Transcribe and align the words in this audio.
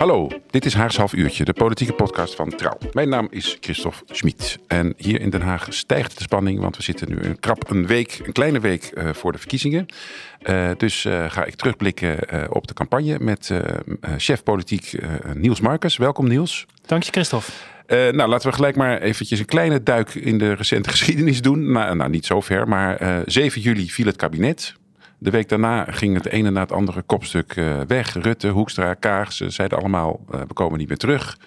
Hallo, 0.00 0.28
dit 0.50 0.64
is 0.64 0.74
Haags 0.74 0.96
Half 0.96 1.12
Uurtje, 1.12 1.44
de 1.44 1.52
politieke 1.52 1.92
podcast 1.92 2.34
van 2.34 2.48
Trouw. 2.48 2.78
Mijn 2.92 3.08
naam 3.08 3.28
is 3.30 3.56
Christophe 3.60 4.04
Schmid. 4.06 4.58
En 4.66 4.94
hier 4.96 5.20
in 5.20 5.30
Den 5.30 5.40
Haag 5.40 5.66
stijgt 5.70 6.16
de 6.16 6.22
spanning, 6.22 6.60
want 6.60 6.76
we 6.76 6.82
zitten 6.82 7.08
nu 7.08 7.18
een 7.22 7.40
krap 7.40 7.70
een 7.70 7.86
week, 7.86 8.20
een 8.24 8.32
kleine 8.32 8.60
week 8.60 8.90
uh, 8.94 9.12
voor 9.12 9.32
de 9.32 9.38
verkiezingen. 9.38 9.86
Uh, 10.42 10.70
dus 10.76 11.04
uh, 11.04 11.30
ga 11.30 11.44
ik 11.44 11.54
terugblikken 11.54 12.18
op 12.54 12.66
de 12.66 12.74
campagne 12.74 13.18
met 13.18 13.50
chef 14.16 14.42
politiek 14.42 14.92
Niels 15.34 15.60
Marcus. 15.60 15.96
Welkom 15.96 16.28
Niels. 16.28 16.66
Dank 16.86 17.02
je 17.02 17.12
Christophe. 17.12 17.50
Uh, 17.86 18.08
nou, 18.10 18.28
laten 18.28 18.48
we 18.48 18.54
gelijk 18.54 18.76
maar 18.76 19.00
eventjes 19.00 19.38
een 19.38 19.44
kleine 19.44 19.82
duik 19.82 20.14
in 20.14 20.38
de 20.38 20.52
recente 20.52 20.90
geschiedenis 20.96 21.42
doen. 21.42 21.72
Nou, 21.72 21.96
nou 21.96 22.10
niet 22.10 22.26
zo 22.26 22.40
ver, 22.40 22.68
maar 22.68 23.02
uh, 23.02 23.16
7 23.26 23.60
juli 23.60 23.90
viel 23.90 24.06
het 24.06 24.16
kabinet. 24.16 24.74
De 25.22 25.30
week 25.30 25.48
daarna 25.48 25.84
ging 25.84 26.14
het 26.14 26.26
ene 26.26 26.50
na 26.50 26.60
het 26.60 26.72
andere 26.72 27.02
kopstuk 27.02 27.56
uh, 27.56 27.80
weg. 27.86 28.14
Rutte, 28.14 28.48
Hoekstra, 28.48 28.94
Kaag, 28.94 29.32
ze 29.32 29.50
zeiden 29.50 29.78
allemaal, 29.78 30.24
uh, 30.34 30.40
we 30.40 30.52
komen 30.52 30.78
niet 30.78 30.88
meer 30.88 30.96
terug. 30.96 31.38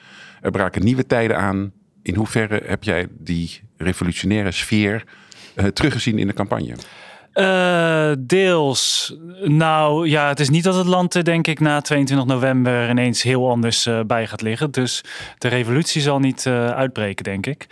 Er 0.42 0.52
braken 0.52 0.84
nieuwe 0.84 1.06
tijden 1.06 1.38
aan. 1.38 1.72
In 2.02 2.16
hoeverre 2.16 2.62
heb 2.66 2.84
jij 2.84 3.08
die 3.12 3.62
revolutionaire 3.78 4.52
sfeer 4.52 5.04
uh, 5.56 5.66
teruggezien 5.66 6.20
in 6.20 6.28
de 6.28 6.34
campagne? 6.34 6.76
Uh, 7.34 8.12
deels. 8.20 9.16
Nou 9.44 10.10
ja, 10.10 10.28
het 10.28 10.40
is 10.40 10.50
niet 10.50 10.64
dat 10.64 10.76
het 10.76 10.88
land 10.88 11.26
denk 11.26 11.48
ik 11.48 11.60
na 11.60 11.82
22 11.82 12.28
november 12.28 12.90
ineens 12.90 13.22
heel 13.22 13.50
anders 13.50 13.88
uh, 13.88 14.00
bij 14.08 14.28
gaat 14.28 14.42
liggen. 14.42 14.72
Dus 14.72 15.04
de 15.38 15.48
revolutie 15.48 16.02
zal 16.02 16.20
niet 16.20 16.46
uh, 16.46 16.68
uitbreken, 16.68 17.24
denk 17.24 17.46
ik. 17.46 17.68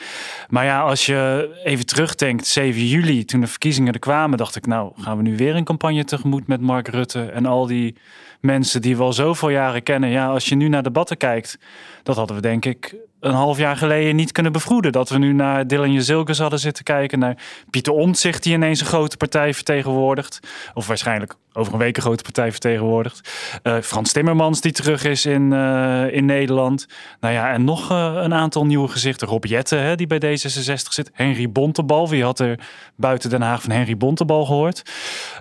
Maar 0.49 0.65
ja, 0.65 0.81
als 0.81 1.05
je 1.05 1.49
even 1.63 1.85
terugdenkt, 1.85 2.47
7 2.47 2.87
juli, 2.87 3.25
toen 3.25 3.41
de 3.41 3.47
verkiezingen 3.47 3.93
er 3.93 3.99
kwamen, 3.99 4.37
dacht 4.37 4.55
ik, 4.55 4.65
nou 4.65 4.91
gaan 4.97 5.17
we 5.17 5.23
nu 5.23 5.37
weer 5.37 5.55
een 5.55 5.63
campagne 5.63 6.03
tegemoet 6.03 6.47
met 6.47 6.61
Mark 6.61 6.87
Rutte 6.87 7.25
en 7.25 7.45
al 7.45 7.65
die 7.65 7.95
mensen 8.41 8.81
die 8.81 8.97
we 8.97 9.03
al 9.03 9.13
zoveel 9.13 9.49
jaren 9.49 9.83
kennen. 9.83 10.09
Ja, 10.09 10.27
als 10.27 10.45
je 10.45 10.55
nu 10.55 10.67
naar 10.67 10.83
debatten 10.83 11.17
kijkt, 11.17 11.59
dat 12.03 12.15
hadden 12.15 12.35
we 12.35 12.41
denk 12.41 12.65
ik 12.65 12.95
een 13.21 13.33
half 13.33 13.57
jaar 13.57 13.77
geleden 13.77 14.15
niet 14.15 14.31
kunnen 14.31 14.51
bevroeden. 14.51 14.91
Dat 14.91 15.09
we 15.09 15.17
nu 15.17 15.33
naar 15.33 15.67
Dylan 15.67 15.91
Jezilkes 15.91 16.39
hadden 16.39 16.59
zitten 16.59 16.83
kijken. 16.83 17.19
Naar 17.19 17.37
Pieter 17.69 17.93
Omtzigt 17.93 18.43
die 18.43 18.53
ineens 18.53 18.79
een 18.79 18.85
grote 18.85 19.17
partij 19.17 19.53
vertegenwoordigt. 19.53 20.39
Of 20.73 20.87
waarschijnlijk 20.87 21.35
over 21.53 21.73
een 21.73 21.79
week 21.79 21.95
een 21.95 22.01
grote 22.01 22.23
partij 22.23 22.51
vertegenwoordigt. 22.51 23.31
Uh, 23.63 23.77
Frans 23.81 24.11
Timmermans 24.11 24.61
die 24.61 24.71
terug 24.71 25.03
is 25.03 25.25
in, 25.25 25.51
uh, 25.51 26.13
in 26.13 26.25
Nederland. 26.25 26.87
Nou 27.19 27.33
ja, 27.33 27.51
en 27.53 27.63
nog 27.63 27.91
uh, 27.91 28.13
een 28.15 28.33
aantal 28.33 28.65
nieuwe 28.65 28.87
gezichten. 28.87 29.27
Rob 29.27 29.45
Jette, 29.45 29.75
hè, 29.75 29.95
die 29.95 30.07
bij 30.07 30.19
D66 30.19 30.73
zit. 30.89 31.11
Henry 31.13 31.51
Bontebal. 31.51 32.09
Wie 32.09 32.23
had 32.23 32.39
er 32.39 32.59
buiten 32.95 33.29
Den 33.29 33.41
Haag 33.41 33.61
van 33.61 33.71
Henry 33.71 33.97
Bontebal 33.97 34.45
gehoord? 34.45 34.81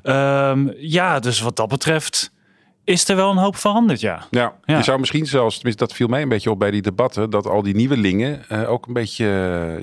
Um, 0.03 0.75
ja, 0.77 1.19
dus 1.19 1.41
wat 1.41 1.57
dat 1.57 1.69
betreft 1.69 2.33
is 2.91 3.09
er 3.09 3.17
wel 3.17 3.31
een 3.31 3.37
hoop 3.37 3.57
veranderd, 3.57 4.01
ja. 4.01 4.27
Ja, 4.31 4.55
ja. 4.65 4.77
je 4.77 4.83
zou 4.83 4.99
misschien 4.99 5.27
zelfs, 5.27 5.55
tenminste 5.55 5.85
dat 5.85 5.95
viel 5.95 6.07
mij 6.07 6.23
een 6.23 6.29
beetje 6.29 6.51
op 6.51 6.59
bij 6.59 6.71
die 6.71 6.83
debatten, 6.83 7.31
dat 7.31 7.47
al 7.47 7.63
die 7.63 7.75
nieuwelingen 7.75 8.45
uh, 8.53 8.71
ook 8.71 8.87
een 8.87 8.93
beetje, 8.93 9.25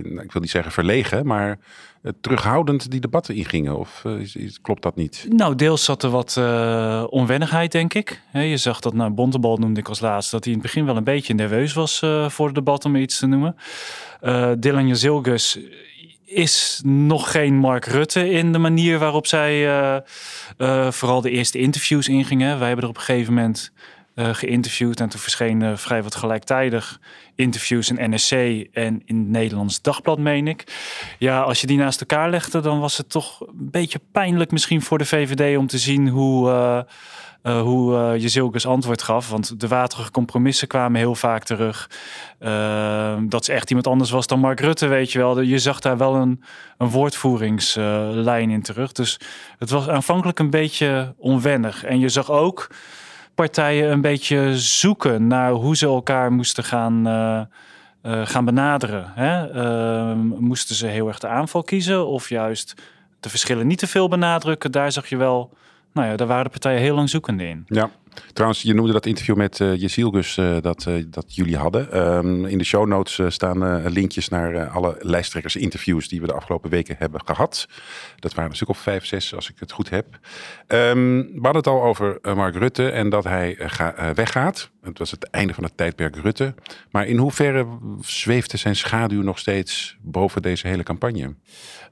uh, 0.06 0.22
ik 0.24 0.32
wil 0.32 0.42
niet 0.42 0.50
zeggen 0.50 0.72
verlegen, 0.72 1.26
maar 1.26 1.60
uh, 2.02 2.12
terughoudend 2.22 2.92
die 2.92 3.00
debatten 3.00 3.36
ingingen. 3.36 3.78
Of 3.78 4.04
is, 4.06 4.36
is, 4.36 4.62
klopt 4.62 4.82
dat 4.82 4.96
niet? 4.96 5.26
Nou, 5.30 5.56
deels 5.56 5.84
zat 5.84 6.04
er 6.04 6.10
wat 6.10 6.38
onwennigheid, 7.10 7.72
denk 7.72 7.94
ik. 7.94 8.22
He, 8.32 8.42
je 8.42 8.58
zag 8.58 8.80
dat, 8.80 8.94
nou, 8.94 9.12
Bontebal 9.12 9.58
noemde 9.58 9.80
ik 9.80 9.88
als 9.88 10.00
laatste, 10.00 10.36
dat 10.36 10.44
hij 10.44 10.54
in 10.54 10.60
het 10.60 10.68
begin 10.68 10.86
wel 10.86 10.98
een 10.98 11.04
beetje 11.04 11.34
nerveus 11.34 11.74
was 11.74 12.00
voor 12.28 12.46
het 12.46 12.56
debat, 12.56 12.86
om 12.86 12.96
iets 12.96 13.20
te 13.20 13.28
noemen. 13.28 13.56
Dylan 14.60 14.88
Jezilgus 14.88 15.60
is 16.28 16.82
nog 16.86 17.32
geen 17.32 17.56
Mark 17.56 17.86
Rutte 17.86 18.30
in 18.30 18.52
de 18.52 18.58
manier 18.58 19.00
waarop 19.00 19.28
zij 19.28 19.66
uh, 19.68 19.98
uh, 20.58 20.92
vooral 20.92 21.22
de 21.22 21.30
eerste 21.30 21.58
interviews 21.58 22.08
ingingen. 22.08 22.58
Wij 22.60 22.68
hebben 22.68 22.86
er 22.86 22.92
op 22.92 22.98
een 22.98 23.04
gegeven 23.04 23.34
moment 23.34 23.72
uh, 24.16 24.34
geïnterviewd 24.34 25.00
en 25.00 25.10
toen 25.10 25.20
verschenen 25.20 25.78
vrij 25.78 26.04
wat 26.04 26.16
gelijktijdig 26.16 27.00
interviews 27.38 27.92
in 27.92 28.14
NSC 28.14 28.32
en 28.32 29.02
in 29.06 29.18
het 29.18 29.28
Nederlands 29.28 29.82
Dagblad, 29.82 30.20
meen 30.20 30.48
ik. 30.48 30.64
Ja, 31.20 31.42
als 31.42 31.62
je 31.62 31.68
die 31.68 31.78
naast 31.78 32.00
elkaar 32.00 32.30
legde, 32.30 32.60
dan 32.60 32.80
was 32.80 32.98
het 32.98 33.10
toch 33.10 33.40
een 33.40 33.70
beetje 33.72 34.00
pijnlijk 34.12 34.52
misschien 34.52 34.82
voor 34.82 34.98
de 34.98 35.06
VVD 35.06 35.58
om 35.58 35.68
te 35.68 35.78
zien 35.78 36.08
hoe 36.08 36.50
uh, 37.48 37.62
hoe 37.62 37.94
uh, 37.94 38.22
je 38.22 38.30
Zilkes 38.30 38.66
antwoord 38.66 39.02
gaf. 39.02 39.30
Want 39.30 39.60
de 39.60 39.68
waterige 39.68 40.12
compromissen 40.12 40.68
kwamen 40.68 41.00
heel 41.00 41.16
vaak 41.16 41.44
terug. 41.44 41.90
Uh, 42.40 43.18
dat 43.22 43.46
ze 43.46 43.54
echt 43.54 43.70
iemand 43.70 43.88
anders 43.88 44.12
was 44.12 44.28
dan 44.28 44.40
Mark 44.40 44.60
Rutte, 44.60 44.88
weet 44.88 45.12
je 45.12 45.20
wel. 45.20 45.42
Je 45.42 45.60
zag 45.60 45.80
daar 45.80 45.98
wel 45.98 46.16
een, 46.16 46.44
een 46.78 46.90
woordvoeringslijn 46.90 48.50
in 48.50 48.62
terug. 48.62 48.92
Dus 48.92 49.20
het 49.58 49.70
was 49.70 49.90
aanvankelijk 49.90 50.40
een 50.40 50.50
beetje 50.50 51.14
onwennig. 51.18 51.84
En 51.84 52.00
je 52.00 52.10
zag 52.10 52.32
ook 52.32 52.70
partijen 53.38 53.92
een 53.92 54.02
beetje 54.02 54.58
zoeken 54.58 55.28
naar 55.28 55.52
hoe 55.52 55.76
ze 55.76 55.86
elkaar 55.86 56.32
moesten 56.32 56.64
gaan... 56.64 57.08
Uh, 57.08 57.42
gaan 58.26 58.46
benaderen. 58.46 59.12
Hè? 59.16 59.56
Uh, 59.56 60.16
moesten 60.40 60.76
ze 60.76 60.88
heel 60.88 61.08
erg 61.08 61.20
de 61.20 61.28
aanval 61.28 61.64
kiezen 61.64 62.08
of 62.08 62.30
juist 62.30 62.74
de 63.20 63.30
verschillen 63.30 63.68
niet 63.68 63.80
te 63.80 63.88
veel 63.88 64.08
benadrukken? 64.08 64.72
Daar 64.72 64.92
zag 64.92 65.08
je 65.08 65.18
wel 65.18 65.52
nou 65.98 66.10
ja, 66.10 66.16
daar 66.16 66.28
waren 66.28 66.44
de 66.44 66.50
partijen 66.50 66.82
heel 66.82 66.96
lang 66.96 67.10
zoekende 67.10 67.48
in. 67.48 67.64
Ja. 67.68 67.90
Trouwens, 68.34 68.62
je 68.62 68.74
noemde 68.74 68.92
dat 68.92 69.06
interview 69.06 69.36
met 69.36 69.60
uh, 69.60 69.76
Jezielgus 69.76 70.38
uh, 70.38 70.58
dat, 70.62 70.86
uh, 70.88 71.04
dat 71.08 71.36
jullie 71.36 71.58
hadden. 71.58 71.98
Um, 71.98 72.46
in 72.46 72.58
de 72.58 72.64
show 72.64 72.88
notes 72.88 73.34
staan 73.34 73.88
linkjes 73.90 74.30
naar 74.30 74.68
alle 74.68 74.96
lijsttrekkers 75.00 75.56
interviews 75.56 76.08
die 76.08 76.22
we 76.22 76.28
de 76.28 76.34
afgelopen 76.34 76.70
weken 76.70 76.96
hebben 77.00 77.22
gehad. 77.26 77.68
Dat 78.20 78.34
waren 78.34 78.50
een 78.50 78.56
stuk 78.56 78.70
of 78.70 78.78
vijf, 78.78 79.06
zes 79.06 79.36
als 79.36 79.50
ik 79.50 79.56
het 79.60 79.72
goed 79.72 79.90
heb. 79.90 80.06
Um, 80.68 81.18
we 81.22 81.40
hadden 81.42 81.56
het 81.56 81.68
al 81.68 81.84
over 81.84 82.20
Mark 82.22 82.56
Rutte 82.56 82.90
en 82.90 83.10
dat 83.10 83.24
hij 83.24 83.56
ga, 83.60 84.14
weggaat. 84.14 84.70
Het 84.90 85.00
was 85.00 85.12
het 85.12 85.30
einde 85.30 85.54
van 85.54 85.64
het 85.64 85.78
tijdperk 85.78 86.16
Rutte. 86.16 86.54
Maar 86.92 87.06
in 87.06 87.18
hoeverre 87.18 87.68
zweefde 88.02 88.58
zijn 88.58 88.76
schaduw 88.76 89.22
nog 89.22 89.40
steeds 89.40 89.98
boven 90.02 90.42
deze 90.42 90.68
hele 90.68 90.84
campagne? 90.84 91.34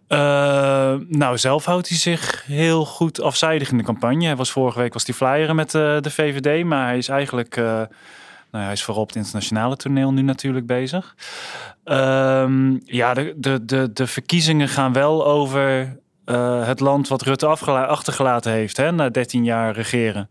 Uh, 0.09 0.93
nou, 1.07 1.37
zelf 1.37 1.65
houdt 1.65 1.89
hij 1.89 1.97
zich 1.97 2.43
heel 2.45 2.85
goed 2.85 3.21
afzijdig 3.21 3.71
in 3.71 3.77
de 3.77 3.83
campagne. 3.83 4.25
Hij 4.25 4.35
was 4.35 4.51
vorige 4.51 4.79
week 4.79 4.93
was 4.93 5.05
hij 5.05 5.15
flyeren 5.15 5.55
met 5.55 5.73
uh, 5.73 6.01
de 6.01 6.11
VVD, 6.11 6.65
maar 6.65 6.87
hij 6.87 6.97
is 6.97 7.07
eigenlijk, 7.07 7.57
uh, 7.57 7.65
nou, 8.51 8.63
hij 8.63 8.71
is 8.71 8.83
vooral 8.83 9.03
op 9.03 9.07
het 9.07 9.17
internationale 9.17 9.75
toneel 9.75 10.13
nu 10.13 10.21
natuurlijk 10.21 10.65
bezig. 10.65 11.15
Uh, 11.85 12.49
ja, 12.85 13.13
de, 13.13 13.33
de, 13.37 13.65
de, 13.65 13.93
de 13.93 14.07
verkiezingen 14.07 14.67
gaan 14.67 14.93
wel 14.93 15.25
over 15.25 15.97
het 16.65 16.79
land 16.79 17.07
wat 17.07 17.21
Rutte 17.21 17.45
achtergelaten 17.47 18.51
heeft 18.51 18.77
hè, 18.77 18.91
na 18.91 19.09
13 19.09 19.43
jaar 19.43 19.73
regeren. 19.73 20.29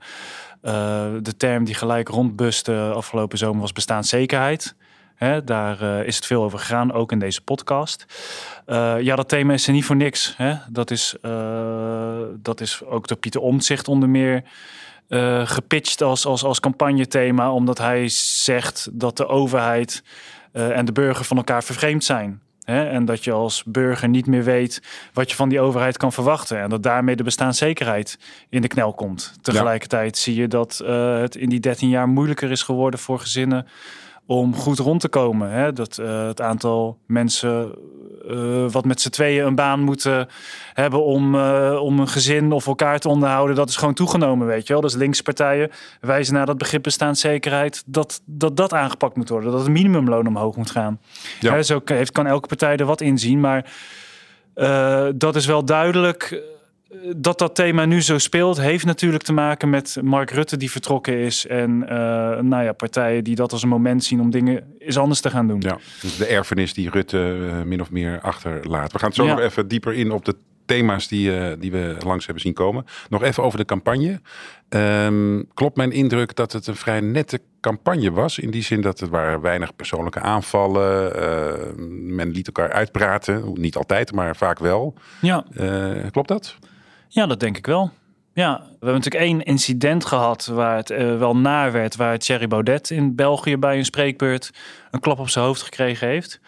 De 1.23 1.35
term 1.37 1.65
die 1.65 1.75
gelijk 1.75 2.09
rondbuste 2.09 2.93
afgelopen 2.95 3.39
zomer 3.39 3.61
was 3.61 3.73
bestaanszekerheid. 3.73 4.75
Hè, 5.15 5.45
daar 5.45 5.83
uh, 5.83 6.07
is 6.07 6.17
het 6.17 6.27
veel 6.27 6.43
over 6.43 6.59
gegaan, 6.59 6.93
ook 6.93 7.13
in 7.13 7.19
deze 7.19 7.43
podcast. 7.43 8.07
Uh, 8.67 9.01
ja, 9.01 9.17
dat 9.17 9.29
thema 9.29 9.53
is 9.53 9.67
er 9.67 9.73
niet 9.73 9.85
voor 9.85 9.97
niks. 9.97 10.35
Hè? 10.37 10.55
Dat, 10.71 10.91
is, 10.91 11.17
dat 12.43 12.61
is 12.61 12.85
ook 12.85 13.09
door 13.09 13.17
Pieter 13.17 13.41
Omtzigt 13.41 13.89
onder 13.89 14.09
meer 14.09 14.43
gepitcht 15.45 16.03
als, 16.03 16.27
als, 16.27 16.45
als 16.45 16.61
campagnethema, 16.61 17.53
omdat 17.53 17.79
hij 17.79 18.09
zegt 18.09 18.89
dat 18.93 19.17
de 19.17 19.27
overheid 19.27 20.03
en 20.53 20.85
de 20.85 20.93
burger 20.93 21.25
van 21.25 21.37
elkaar 21.37 21.65
vervreemd 21.65 22.05
zijn. 22.05 22.41
Hè? 22.65 22.89
En 22.89 23.05
dat 23.05 23.25
je 23.25 23.33
als 23.33 23.63
burger 23.67 24.09
niet 24.09 24.27
meer 24.27 24.45
weet 24.45 24.83
wat 25.13 25.31
je 25.31 25.37
van 25.37 25.49
die 25.49 25.61
overheid 25.61 25.97
kan 25.97 26.13
verwachten. 26.13 26.61
En 26.61 26.71
dat 26.71 26.83
daarmee 26.83 27.17
de 27.17 27.23
bestaanszekerheid 27.23 28.19
in 28.49 28.63
de 28.63 28.69
knel 28.69 28.93
komt. 28.93 29.35
Tegelijkertijd 29.43 30.17
ja. 30.17 30.23
zie 30.23 30.35
je 30.35 30.49
dat 30.49 30.79
het 30.79 31.37
in 31.37 31.49
die 31.49 31.61
13 31.61 31.89
jaar 31.89 32.09
moeilijker 32.09 32.51
is 32.51 32.63
geworden 32.63 33.01
voor 33.01 33.19
gezinnen 33.21 33.67
om 34.27 34.55
goed 34.55 34.79
rond 34.79 35.01
te 35.01 35.09
komen. 35.09 35.51
Hè? 35.51 35.73
Dat 35.73 35.99
uh, 36.01 36.27
het 36.27 36.41
aantal 36.41 36.99
mensen 37.07 37.75
uh, 38.31 38.71
wat 38.71 38.85
met 38.85 39.01
z'n 39.01 39.09
tweeën 39.09 39.47
een 39.47 39.55
baan 39.55 39.81
moeten 39.81 40.29
hebben 40.73 41.05
om, 41.05 41.35
uh, 41.35 41.79
om 41.83 41.99
een 41.99 42.09
gezin 42.09 42.53
of 42.53 42.67
elkaar 42.67 42.99
te 42.99 43.09
onderhouden, 43.09 43.57
dat 43.57 43.69
is 43.69 43.77
gewoon 43.77 43.95
toegenomen, 43.95 44.47
weet 44.47 44.67
je 44.67 44.73
wel. 44.73 44.83
Dus 44.83 44.95
linkse 44.95 45.23
partijen 45.23 45.71
wijzen 46.01 46.35
naar 46.35 46.47
dat 46.47 46.59
begrip 46.59 46.83
bestaanszekerheid, 46.83 47.83
dat 47.87 48.21
dat, 48.25 48.57
dat 48.57 48.73
aangepakt 48.73 49.17
moet 49.17 49.29
worden, 49.29 49.51
dat 49.51 49.61
het 49.61 49.71
minimumloon 49.71 50.27
omhoog 50.27 50.57
moet 50.57 50.71
gaan. 50.71 51.01
Ja. 51.41 51.53
Hè, 51.53 51.63
zo 51.63 51.81
heeft, 51.85 52.13
kan 52.13 52.27
elke 52.27 52.49
partij 52.49 52.77
er 52.77 52.87
wat 52.87 53.01
in 53.01 53.19
zien, 53.19 53.41
maar 53.41 53.73
dat 55.15 55.37
is 55.37 55.47
wel 55.47 55.65
duidelijk 55.65 56.43
dat 57.17 57.39
dat 57.39 57.55
thema 57.55 57.85
nu 57.85 58.03
zo 58.03 58.19
speelt, 58.19 58.61
heeft 58.61 58.85
natuurlijk 58.85 59.23
te 59.23 59.33
maken 59.33 59.71
met 59.71 59.97
Mark 60.03 60.31
Rutte 60.31 60.57
die 60.57 60.71
vertrokken 60.71 61.19
is. 61.19 61.47
En 61.47 61.71
uh, 61.83 61.89
nou 62.41 62.65
ja, 62.65 62.73
partijen 62.73 63.25
die 63.25 63.35
dat 63.35 63.53
als 63.53 63.63
een 63.63 63.69
moment 63.69 64.05
zien 64.05 64.21
om 64.21 64.31
dingen 64.31 64.75
eens 64.79 64.99
anders 64.99 65.21
te 65.21 65.31
gaan 65.31 65.49
doen. 65.49 65.61
Ja, 65.61 65.79
dus 66.01 66.17
de 66.17 66.27
erfenis 66.27 66.75
die 66.75 66.91
Rutte 66.91 67.39
uh, 67.41 67.63
min 67.63 67.81
of 67.81 67.91
meer 67.91 68.21
achterlaat. 68.21 68.93
We 68.93 68.99
gaan 68.99 69.13
zo 69.13 69.25
ja. 69.25 69.35
nog 69.35 69.41
even 69.41 69.69
dieper 69.69 69.93
in 69.93 70.13
op 70.13 70.25
de 70.25 70.37
thema's 70.65 71.09
die, 71.09 71.31
uh, 71.31 71.53
die 71.59 71.71
we 71.71 71.97
langs 72.05 72.25
hebben 72.25 72.43
zien 72.43 72.53
komen. 72.53 72.85
Nog 73.09 73.23
even 73.23 73.43
over 73.43 73.59
de 73.59 73.65
campagne. 73.65 74.21
Um, 74.69 75.49
klopt 75.55 75.77
mijn 75.77 75.93
indruk 75.93 76.35
dat 76.35 76.53
het 76.53 76.67
een 76.67 76.77
vrij 76.77 77.01
nette 77.01 77.41
campagne 77.61 78.11
was. 78.11 78.39
In 78.39 78.51
die 78.51 78.63
zin 78.63 78.81
dat 78.81 79.01
er 79.01 79.09
waren 79.09 79.41
weinig 79.41 79.77
persoonlijke 79.77 80.21
aanvallen. 80.21 81.13
men 82.15 82.31
liet 82.31 82.47
elkaar 82.47 82.73
uitpraten. 82.73 83.53
Niet 83.55 83.77
altijd, 83.77 84.13
maar 84.13 84.37
vaak 84.37 84.59
wel. 84.59 84.95
Ja. 85.21 85.45
klopt 86.11 86.29
dat? 86.29 86.57
Ja, 87.15 87.27
dat 87.27 87.41
denk 87.41 87.57
ik 87.57 87.67
wel. 87.67 87.91
Ja, 88.33 88.59
we 88.59 88.67
hebben 88.69 88.95
natuurlijk 88.95 89.25
één 89.25 89.43
incident 89.43 90.05
gehad 90.05 90.47
waar 90.47 90.77
het 90.77 90.91
uh, 90.91 91.19
wel 91.19 91.37
naar 91.37 91.73
werd. 91.73 91.97
Waar 91.97 92.19
Thierry 92.19 92.47
Baudet 92.47 92.91
in 92.91 93.15
België 93.15 93.57
bij 93.57 93.77
een 93.77 93.85
spreekbeurt 93.85 94.51
een 94.91 95.01
klap 95.01 95.19
op 95.19 95.29
zijn 95.29 95.45
hoofd 95.45 95.63
gekregen 95.63 96.09
heeft. 96.09 96.41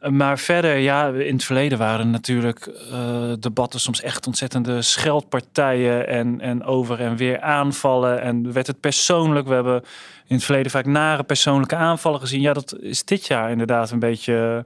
Maar 0.00 0.38
verder, 0.38 0.76
ja, 0.76 1.08
in 1.08 1.34
het 1.34 1.44
verleden 1.44 1.78
waren 1.78 2.10
natuurlijk 2.10 2.70
uh, 2.92 3.32
debatten 3.40 3.80
soms 3.80 4.00
echt 4.00 4.26
ontzettende 4.26 4.82
scheldpartijen 4.82 6.08
en, 6.08 6.40
en 6.40 6.64
over 6.64 7.00
en 7.00 7.16
weer 7.16 7.40
aanvallen. 7.40 8.20
En 8.20 8.52
werd 8.52 8.66
het 8.66 8.80
persoonlijk. 8.80 9.46
We 9.46 9.54
hebben 9.54 9.82
in 10.26 10.34
het 10.36 10.44
verleden 10.44 10.70
vaak 10.70 10.86
nare 10.86 11.22
persoonlijke 11.22 11.76
aanvallen 11.76 12.20
gezien. 12.20 12.40
Ja, 12.40 12.52
dat 12.52 12.76
is 12.80 13.04
dit 13.04 13.26
jaar 13.26 13.50
inderdaad 13.50 13.90
een 13.90 13.98
beetje 13.98 14.64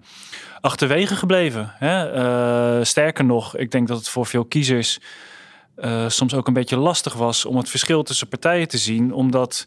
achterwege 0.61 1.17
gebleven. 1.17 1.73
Hè? 1.79 2.15
Uh, 2.79 2.85
sterker 2.85 3.25
nog, 3.25 3.57
ik 3.57 3.71
denk 3.71 3.89
dat 3.89 3.99
het 3.99 4.09
voor 4.09 4.27
veel 4.27 4.45
kiezers 4.45 5.01
uh, 5.77 6.09
soms 6.09 6.35
ook 6.35 6.47
een 6.47 6.53
beetje 6.53 6.77
lastig 6.77 7.15
was 7.15 7.45
om 7.45 7.57
het 7.57 7.69
verschil 7.69 8.03
tussen 8.03 8.29
partijen 8.29 8.69
te 8.69 8.79
zien. 8.79 9.13
Omdat 9.13 9.67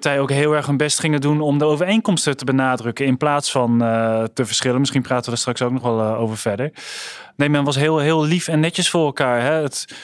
partijen 0.00 0.22
ook 0.22 0.30
heel 0.30 0.52
erg 0.52 0.66
hun 0.66 0.76
best 0.76 1.00
gingen 1.00 1.20
doen 1.20 1.40
om 1.40 1.58
de 1.58 1.64
overeenkomsten 1.64 2.36
te 2.36 2.44
benadrukken 2.44 3.06
in 3.06 3.16
plaats 3.16 3.50
van 3.50 3.82
uh, 3.82 4.22
te 4.34 4.46
verschillen. 4.46 4.80
Misschien 4.80 5.02
praten 5.02 5.32
we 5.32 5.38
straks 5.38 5.62
ook 5.62 5.72
nog 5.72 5.82
wel 5.82 6.00
uh, 6.00 6.20
over 6.20 6.36
verder. 6.36 6.72
Nee, 7.36 7.48
men 7.48 7.64
was 7.64 7.76
heel, 7.76 7.98
heel 7.98 8.24
lief 8.24 8.48
en 8.48 8.60
netjes 8.60 8.90
voor 8.90 9.04
elkaar. 9.04 9.40
Hè? 9.40 9.52
Het 9.52 9.94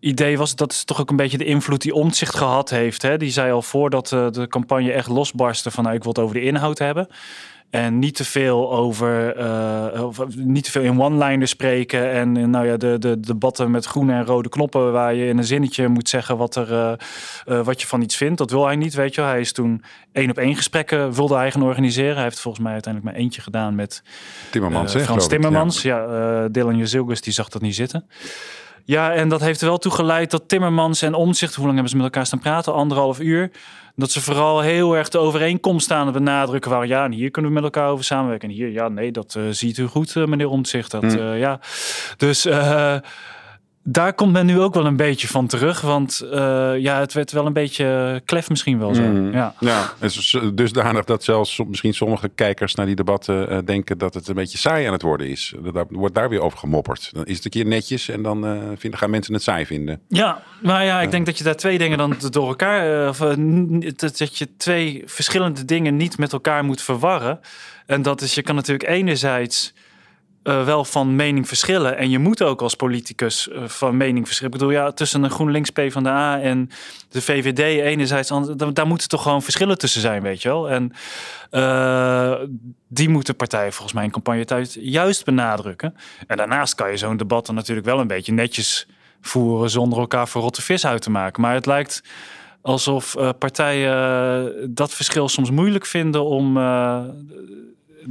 idee 0.00 0.38
was 0.38 0.54
dat 0.54 0.72
is 0.72 0.84
toch 0.84 1.00
ook 1.00 1.10
een 1.10 1.16
beetje 1.16 1.38
de 1.38 1.44
invloed 1.44 1.82
die 1.82 1.94
Omtzigt 1.94 2.36
gehad 2.36 2.70
heeft. 2.70 3.02
Hè? 3.02 3.16
Die 3.16 3.30
zei 3.30 3.52
al 3.52 3.62
voordat 3.62 4.12
uh, 4.12 4.30
de 4.30 4.48
campagne 4.48 4.92
echt 4.92 5.08
losbarstte 5.08 5.70
van 5.70 5.84
nou, 5.84 5.96
ik 5.96 6.02
wil 6.02 6.12
het 6.12 6.22
over 6.22 6.34
de 6.34 6.42
inhoud 6.42 6.78
hebben. 6.78 7.08
En 7.70 7.98
niet 7.98 8.14
te 8.14 8.24
veel 8.24 8.72
over, 8.72 9.38
uh, 9.38 10.04
of 10.04 10.36
niet 10.36 10.64
te 10.64 10.70
veel 10.70 10.82
in 10.82 11.00
one-liners 11.00 11.50
spreken. 11.50 12.10
En 12.10 12.50
nou 12.50 12.66
ja, 12.66 12.76
de, 12.76 12.98
de 12.98 13.20
debatten 13.20 13.70
met 13.70 13.84
groene 13.84 14.12
en 14.12 14.24
rode 14.24 14.48
knoppen, 14.48 14.92
waar 14.92 15.14
je 15.14 15.26
in 15.26 15.38
een 15.38 15.44
zinnetje 15.44 15.88
moet 15.88 16.08
zeggen 16.08 16.36
wat, 16.36 16.56
er, 16.56 16.72
uh, 16.72 16.92
uh, 17.46 17.64
wat 17.64 17.80
je 17.80 17.86
van 17.86 18.02
iets 18.02 18.16
vindt. 18.16 18.38
Dat 18.38 18.50
wil 18.50 18.66
hij 18.66 18.76
niet, 18.76 18.94
weet 18.94 19.14
je. 19.14 19.20
Hij 19.20 19.40
is 19.40 19.52
toen 19.52 19.82
één 20.12 20.30
op 20.30 20.38
één 20.38 20.56
gesprekken 20.56 21.12
wilde 21.12 21.36
hij 21.36 21.50
gaan 21.50 21.62
organiseren. 21.62 22.14
Hij 22.14 22.24
heeft 22.24 22.40
volgens 22.40 22.64
mij 22.64 22.72
uiteindelijk 22.72 23.14
maar 23.14 23.22
eentje 23.22 23.40
gedaan 23.40 23.74
met 23.74 24.02
Timmermans. 24.50 24.94
Frans 24.94 25.28
Timmermans. 25.28 25.82
Ja, 25.82 25.98
ja 25.98 26.48
Dylan 26.48 26.76
Jezilgus, 26.76 27.20
die 27.20 27.32
zag 27.32 27.48
dat 27.48 27.62
niet 27.62 27.74
zitten. 27.74 28.06
Ja, 28.88 29.12
en 29.12 29.28
dat 29.28 29.40
heeft 29.40 29.60
er 29.60 29.66
wel 29.66 29.78
toe 29.78 29.92
geleid 29.92 30.30
dat 30.30 30.48
Timmermans 30.48 31.02
en 31.02 31.14
Omzicht, 31.14 31.54
hoe 31.54 31.64
lang 31.64 31.74
hebben 31.74 31.90
ze 31.90 31.96
met 31.96 32.06
elkaar 32.06 32.26
staan 32.26 32.38
praten? 32.38 32.74
Anderhalf 32.74 33.20
uur. 33.20 33.50
Dat 33.96 34.10
ze 34.10 34.20
vooral 34.20 34.60
heel 34.60 34.96
erg 34.96 35.08
de 35.08 35.18
overeenkomst 35.18 35.90
aan 35.90 36.06
het 36.06 36.14
benadrukken 36.14 36.70
waren. 36.70 36.88
Ja, 36.88 37.04
en 37.04 37.12
hier 37.12 37.30
kunnen 37.30 37.50
we 37.50 37.56
met 37.60 37.64
elkaar 37.64 37.90
over 37.90 38.04
samenwerken. 38.04 38.48
En 38.48 38.54
hier, 38.54 38.70
ja, 38.70 38.88
nee, 38.88 39.12
dat 39.12 39.34
uh, 39.38 39.44
ziet 39.50 39.78
u 39.78 39.86
goed, 39.86 40.14
uh, 40.14 40.24
meneer 40.24 40.48
Omtzigt. 40.48 40.90
Dat, 40.90 41.02
mm. 41.02 41.16
uh, 41.16 41.38
ja. 41.38 41.60
Dus 42.16 42.44
daar 43.82 44.12
komt 44.12 44.32
men 44.32 44.46
nu 44.46 44.60
ook 44.60 44.74
wel 44.74 44.86
een 44.86 44.96
beetje 44.96 45.28
van 45.28 45.46
terug. 45.46 45.80
Want 45.80 46.26
ja, 46.78 46.98
het 46.98 47.12
werd 47.12 47.32
wel 47.32 47.46
een 47.46 47.52
beetje 47.52 48.20
klef 48.24 48.48
misschien 48.48 48.78
wel 48.78 48.94
zo. 48.94 49.02
Mm. 49.02 49.32
Ja, 49.32 49.54
ja 49.60 49.92
is 50.00 50.38
dusdanig 50.54 51.04
dat 51.04 51.24
zelfs 51.24 51.60
misschien 51.68 51.94
sommige 51.94 52.28
kijkers 52.28 52.74
naar 52.74 52.86
die 52.86 52.94
debatten 52.94 53.64
denken 53.64 53.98
dat 53.98 54.14
het 54.14 54.28
een 54.28 54.34
beetje 54.34 54.58
saai 54.58 54.86
aan 54.86 54.92
het 54.92 55.02
worden 55.02 55.28
is. 55.28 55.54
Daar 55.72 55.84
wordt 55.88 56.14
daar 56.14 56.28
weer 56.28 56.40
over 56.40 56.58
gemopperd. 56.58 57.10
Dan 57.12 57.24
is 57.24 57.36
het 57.36 57.44
een 57.44 57.50
keer 57.50 57.66
netjes 57.66 58.08
en 58.08 58.22
dan 58.22 58.42
vinden, 58.78 58.98
gaan 58.98 59.10
mensen 59.10 59.34
het 59.34 59.42
saai 59.42 59.66
vinden. 59.66 60.00
Ja, 60.08 60.42
maar 60.62 60.84
ja, 60.84 61.00
ik 61.00 61.10
denk 61.10 61.26
dat 61.26 61.38
je 61.38 61.44
daar 61.44 61.56
twee 61.56 61.78
dingen 61.78 61.98
dan 61.98 62.16
door 62.30 62.48
elkaar... 62.48 63.08
Of, 63.08 63.18
dat 63.96 64.38
je 64.38 64.56
twee 64.56 65.02
verschillende 65.06 65.64
dingen 65.64 65.96
niet 65.96 66.18
met 66.18 66.32
elkaar 66.32 66.64
moet 66.64 66.82
verwarren. 66.82 67.40
En 67.86 68.02
dat 68.02 68.20
is, 68.20 68.34
je 68.34 68.42
kan 68.42 68.54
natuurlijk 68.54 68.88
enerzijds 68.88 69.74
uh, 70.48 70.64
wel 70.64 70.84
van 70.84 71.16
mening 71.16 71.48
verschillen. 71.48 71.96
En 71.96 72.10
je 72.10 72.18
moet 72.18 72.42
ook 72.42 72.62
als 72.62 72.74
politicus 72.74 73.48
uh, 73.48 73.64
van 73.64 73.96
mening 73.96 74.26
verschillen. 74.26 74.52
Ik 74.52 74.58
bedoel, 74.58 74.74
ja, 74.74 74.92
tussen 74.92 75.22
een 75.22 75.30
GroenLinks 75.30 75.70
P 75.70 75.80
van 75.88 76.02
de 76.02 76.08
A 76.08 76.40
en 76.40 76.70
de 77.08 77.22
VVD 77.22 77.58
enerzijds, 77.58 78.28
daar, 78.56 78.74
daar 78.74 78.86
moeten 78.86 79.08
toch 79.08 79.22
gewoon 79.22 79.42
verschillen 79.42 79.78
tussen 79.78 80.00
zijn, 80.00 80.22
weet 80.22 80.42
je 80.42 80.48
wel. 80.48 80.70
En 80.70 80.92
uh, 81.50 82.34
die 82.88 83.08
moeten 83.08 83.36
partijen 83.36 83.72
volgens 83.72 83.92
mij 83.92 84.04
in 84.04 84.10
campagnetijd 84.10 84.76
juist 84.80 85.24
benadrukken. 85.24 85.94
En 86.26 86.36
daarnaast 86.36 86.74
kan 86.74 86.90
je 86.90 86.96
zo'n 86.96 87.16
debat 87.16 87.46
dan 87.46 87.54
natuurlijk 87.54 87.86
wel 87.86 88.00
een 88.00 88.06
beetje 88.06 88.32
netjes 88.32 88.86
voeren 89.20 89.70
zonder 89.70 89.98
elkaar 89.98 90.28
voor 90.28 90.42
rotte 90.42 90.62
vis 90.62 90.86
uit 90.86 91.02
te 91.02 91.10
maken. 91.10 91.42
Maar 91.42 91.54
het 91.54 91.66
lijkt 91.66 92.02
alsof 92.62 93.16
partijen 93.38 94.74
dat 94.74 94.94
verschil 94.94 95.28
soms 95.28 95.50
moeilijk 95.50 95.86
vinden 95.86 96.24
om 96.24 96.56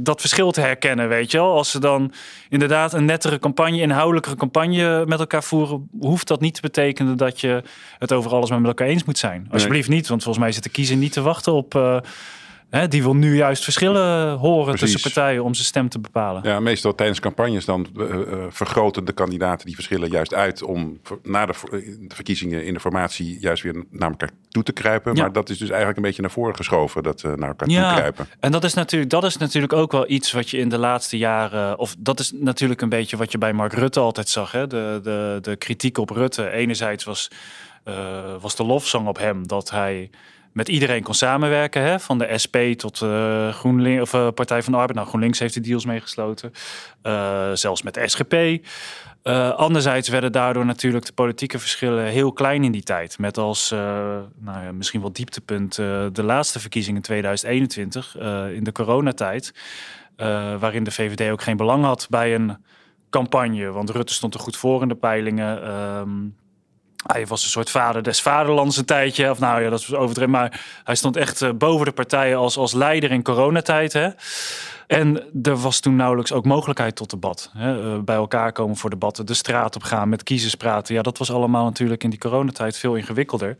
dat 0.00 0.20
verschil 0.20 0.50
te 0.50 0.60
herkennen, 0.60 1.08
weet 1.08 1.30
je 1.30 1.38
wel. 1.38 1.52
Als 1.52 1.70
ze 1.70 1.80
dan 1.80 2.12
inderdaad 2.48 2.92
een 2.92 3.04
nettere 3.04 3.38
campagne, 3.38 3.80
inhoudelijkere 3.80 4.36
campagne 4.36 5.04
met 5.06 5.18
elkaar 5.18 5.42
voeren, 5.42 5.88
hoeft 6.00 6.28
dat 6.28 6.40
niet 6.40 6.54
te 6.54 6.60
betekenen 6.60 7.16
dat 7.16 7.40
je 7.40 7.62
het 7.98 8.12
over 8.12 8.30
alles 8.30 8.50
met 8.50 8.64
elkaar 8.64 8.86
eens 8.86 9.04
moet 9.04 9.18
zijn. 9.18 9.48
Alsjeblieft 9.50 9.88
niet, 9.88 10.08
want 10.08 10.22
volgens 10.22 10.44
mij 10.44 10.52
zit 10.52 10.62
de 10.62 10.68
kiezer 10.68 10.96
niet 10.96 11.12
te 11.12 11.20
wachten 11.20 11.52
op... 11.52 11.74
Uh, 11.74 11.96
Hè, 12.70 12.88
die 12.88 13.02
wil 13.02 13.14
nu 13.14 13.36
juist 13.36 13.64
verschillen 13.64 14.36
horen 14.36 14.64
Precies. 14.64 14.80
tussen 14.80 15.12
partijen 15.12 15.44
om 15.44 15.54
zijn 15.54 15.66
stem 15.66 15.88
te 15.88 15.98
bepalen. 15.98 16.42
Ja, 16.44 16.60
meestal 16.60 16.94
tijdens 16.94 17.20
campagnes 17.20 17.64
dan 17.64 17.86
uh, 17.96 18.16
vergroten 18.48 19.04
de 19.04 19.12
kandidaten 19.12 19.66
die 19.66 19.74
verschillen 19.74 20.10
juist 20.10 20.34
uit 20.34 20.62
om 20.62 21.00
na 21.22 21.46
de, 21.46 21.52
de, 21.70 22.14
verkiezingen 22.14 22.64
in 22.64 22.74
de 22.74 22.80
formatie 22.80 23.40
juist 23.40 23.62
weer 23.62 23.84
naar 23.90 24.10
elkaar 24.10 24.30
toe 24.48 24.62
te 24.62 24.72
kruipen. 24.72 25.14
Ja. 25.14 25.22
Maar 25.22 25.32
dat 25.32 25.48
is 25.48 25.58
dus 25.58 25.68
eigenlijk 25.68 25.98
een 25.98 26.04
beetje 26.04 26.22
naar 26.22 26.30
voren 26.30 26.56
geschoven, 26.56 27.02
dat 27.02 27.22
uh, 27.22 27.32
naar 27.32 27.48
elkaar 27.48 27.68
ja, 27.68 27.88
toe 27.88 27.96
kruipen. 27.96 28.28
En 28.40 28.52
dat 28.52 28.64
is, 28.64 28.74
natuurlijk, 28.74 29.10
dat 29.10 29.24
is 29.24 29.36
natuurlijk 29.36 29.72
ook 29.72 29.92
wel 29.92 30.10
iets 30.10 30.32
wat 30.32 30.50
je 30.50 30.58
in 30.58 30.68
de 30.68 30.78
laatste 30.78 31.18
jaren, 31.18 31.78
of 31.78 31.96
dat 31.98 32.20
is 32.20 32.32
natuurlijk 32.34 32.80
een 32.80 32.88
beetje 32.88 33.16
wat 33.16 33.32
je 33.32 33.38
bij 33.38 33.52
Mark 33.52 33.72
Rutte 33.72 34.00
altijd 34.00 34.28
zag. 34.28 34.52
Hè? 34.52 34.66
De, 34.66 35.00
de, 35.02 35.38
de 35.40 35.56
kritiek 35.56 35.98
op 35.98 36.10
Rutte. 36.10 36.50
Enerzijds 36.50 37.04
was, 37.04 37.30
uh, 37.84 37.94
was 38.40 38.56
de 38.56 38.64
lofzang 38.64 39.08
op 39.08 39.18
hem 39.18 39.46
dat 39.46 39.70
hij 39.70 40.10
met 40.58 40.68
iedereen 40.68 41.02
kon 41.02 41.14
samenwerken. 41.14 41.82
Hè? 41.82 42.00
Van 42.00 42.18
de 42.18 42.38
SP 42.44 42.56
tot 42.76 43.00
uh, 43.00 43.48
GroenLinks 43.48 44.02
of 44.02 44.12
uh, 44.14 44.28
Partij 44.34 44.62
van 44.62 44.72
de 44.72 44.78
Arbeid. 44.78 44.96
Nou, 44.96 45.08
GroenLinks 45.08 45.38
heeft 45.38 45.54
de 45.54 45.60
deals 45.60 45.84
meegesloten. 45.84 46.52
Uh, 47.02 47.50
zelfs 47.52 47.82
met 47.82 47.94
de 47.94 48.08
SGP. 48.08 48.66
anderzijds 49.56 50.08
werden 50.08 50.32
daardoor 50.32 50.66
natuurlijk 50.66 51.06
de 51.06 51.12
politieke 51.12 51.58
verschillen 51.58 52.04
heel 52.04 52.32
klein 52.32 52.64
in 52.64 52.72
die 52.72 52.82
tijd. 52.82 53.18
Met 53.18 53.38
als 53.38 53.70
nou 54.38 54.72
misschien 54.72 55.00
wel 55.00 55.12
dieptepunt 55.12 55.74
de 56.12 56.22
laatste 56.22 56.60
verkiezingen 56.60 56.96
in 56.96 57.02
2021 57.02 58.16
in 58.52 58.64
de 58.64 58.72
coronatijd. 58.72 59.54
waarin 60.58 60.84
de 60.84 60.90
VVD 60.90 61.30
ook 61.30 61.42
geen 61.42 61.56
belang 61.56 61.84
had 61.84 62.06
bij 62.10 62.34
een 62.34 62.56
campagne. 63.10 63.70
Want 63.70 63.90
Rutte 63.90 64.14
stond 64.14 64.34
er 64.34 64.40
goed 64.40 64.56
voor 64.56 64.82
in 64.82 64.88
de 64.88 64.94
peilingen. 64.94 65.70
Um, 65.70 66.36
hij 67.06 67.26
was 67.26 67.44
een 67.44 67.50
soort 67.50 67.70
vader 67.70 68.02
des 68.02 68.22
vaderlands 68.22 68.76
een 68.76 68.84
tijdje. 68.84 69.30
Of 69.30 69.38
nou 69.38 69.62
ja, 69.62 69.70
dat 69.70 69.80
is 69.80 69.94
overdreven. 69.94 70.32
Maar 70.32 70.80
hij 70.84 70.94
stond 70.94 71.16
echt 71.16 71.40
uh, 71.40 71.50
boven 71.52 71.86
de 71.86 71.92
partijen 71.92 72.36
als, 72.36 72.56
als 72.56 72.72
leider 72.72 73.10
in 73.10 73.22
coronatijd. 73.22 73.92
Hè? 73.92 74.08
En 74.86 75.22
er 75.42 75.56
was 75.56 75.80
toen 75.80 75.96
nauwelijks 75.96 76.32
ook 76.32 76.44
mogelijkheid 76.44 76.96
tot 76.96 77.10
debat. 77.10 77.50
Hè? 77.56 77.84
Uh, 77.84 77.98
bij 77.98 78.16
elkaar 78.16 78.52
komen 78.52 78.76
voor 78.76 78.90
debatten, 78.90 79.26
de 79.26 79.34
straat 79.34 79.76
op 79.76 79.82
gaan, 79.82 80.08
met 80.08 80.22
kiezers 80.22 80.54
praten. 80.54 80.94
Ja, 80.94 81.02
dat 81.02 81.18
was 81.18 81.30
allemaal 81.30 81.64
natuurlijk 81.64 82.04
in 82.04 82.10
die 82.10 82.18
coronatijd 82.18 82.76
veel 82.76 82.94
ingewikkelder. 82.94 83.56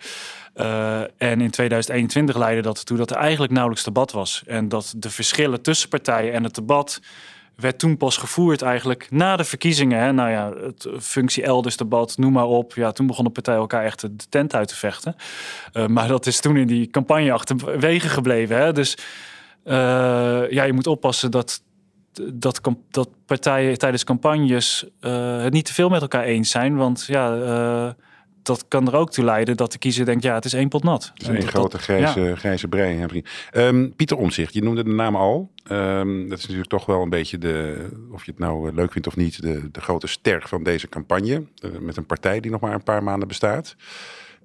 Uh, 0.57 1.01
en 1.01 1.41
in 1.41 1.51
2021 1.51 2.37
leidde 2.37 2.63
dat 2.63 2.79
ertoe 2.79 2.97
dat 2.97 3.11
er 3.11 3.17
eigenlijk 3.17 3.53
nauwelijks 3.53 3.85
debat 3.85 4.13
was. 4.13 4.43
En 4.47 4.69
dat 4.69 4.95
de 4.97 5.11
verschillen 5.11 5.63
tussen 5.63 5.89
partijen 5.89 6.33
en 6.33 6.45
het 6.45 6.55
debat 6.55 7.01
werd 7.61 7.79
toen 7.79 7.97
pas 7.97 8.17
gevoerd 8.17 8.63
eigenlijk 8.63 9.07
na 9.11 9.37
de 9.37 9.45
verkiezingen. 9.45 10.01
Hè? 10.01 10.13
Nou 10.13 10.31
ja, 10.31 10.53
het 10.63 10.89
functie 11.01 11.43
elders 11.43 11.77
debat, 11.77 12.17
noem 12.19 12.33
maar 12.33 12.47
op. 12.47 12.75
Ja, 12.75 12.93
toen 12.93 13.07
begonnen 13.07 13.33
partijen 13.33 13.61
elkaar 13.61 13.85
echt 13.85 14.01
de 14.01 14.27
tent 14.29 14.55
uit 14.55 14.69
te 14.69 14.77
vechten. 14.77 15.17
Uh, 15.73 15.87
maar 15.87 16.09
dat 16.09 16.27
is 16.27 16.41
toen 16.41 16.57
in 16.57 16.67
die 16.67 16.91
campagne 16.91 17.33
achterwege 17.33 18.09
gebleven. 18.09 18.57
Hè? 18.57 18.73
Dus 18.73 18.97
uh, 19.65 19.73
ja, 20.51 20.63
je 20.63 20.73
moet 20.73 20.87
oppassen 20.87 21.31
dat, 21.31 21.63
dat, 22.33 22.61
dat 22.91 23.09
partijen 23.27 23.79
tijdens 23.79 24.05
campagnes 24.05 24.87
uh, 25.01 25.43
het 25.43 25.53
niet 25.53 25.67
te 25.67 25.75
veel 25.75 25.89
met 25.89 26.01
elkaar 26.01 26.25
eens 26.25 26.51
zijn. 26.51 26.77
Want 26.77 27.05
ja 27.07 27.97
dat 28.49 28.65
kan 28.69 28.87
er 28.87 28.95
ook 28.95 29.11
toe 29.11 29.25
leiden 29.25 29.57
dat 29.57 29.73
de 29.73 29.79
kiezer 29.79 30.05
denkt, 30.05 30.23
ja, 30.23 30.35
het 30.35 30.45
is 30.45 30.53
één 30.53 30.69
pot 30.69 30.85
nat. 30.85 31.11
Het 31.15 31.23
is 31.23 31.29
een 31.29 31.49
grote 31.49 31.79
grijze, 31.79 32.21
ja. 32.21 32.35
grijze 32.35 32.69
brei. 32.69 33.23
Um, 33.53 33.95
Pieter 33.97 34.17
Omzicht, 34.17 34.55
je 34.55 34.63
noemde 34.63 34.85
de 34.85 34.91
naam 34.91 35.17
al. 35.17 35.51
Um, 35.71 36.29
dat 36.29 36.39
is 36.39 36.43
natuurlijk 36.43 36.71
toch 36.71 36.87
wel 36.87 37.03
een 37.03 37.11
beetje 37.11 37.39
de, 37.39 37.89
of 38.13 38.25
je 38.25 38.31
het 38.31 38.41
nou 38.41 38.75
leuk 38.75 38.93
vindt 38.93 39.07
of 39.07 39.17
niet, 39.17 39.43
de, 39.43 39.71
de 39.71 39.81
grote 39.81 40.07
ster 40.07 40.43
van 40.47 40.63
deze 40.63 40.89
campagne. 40.89 41.45
Uh, 41.65 41.79
met 41.81 41.97
een 41.97 42.07
partij 42.07 42.41
die 42.41 42.51
nog 42.51 42.61
maar 42.61 42.75
een 42.75 42.83
paar 42.83 43.03
maanden 43.03 43.29
bestaat. 43.29 43.77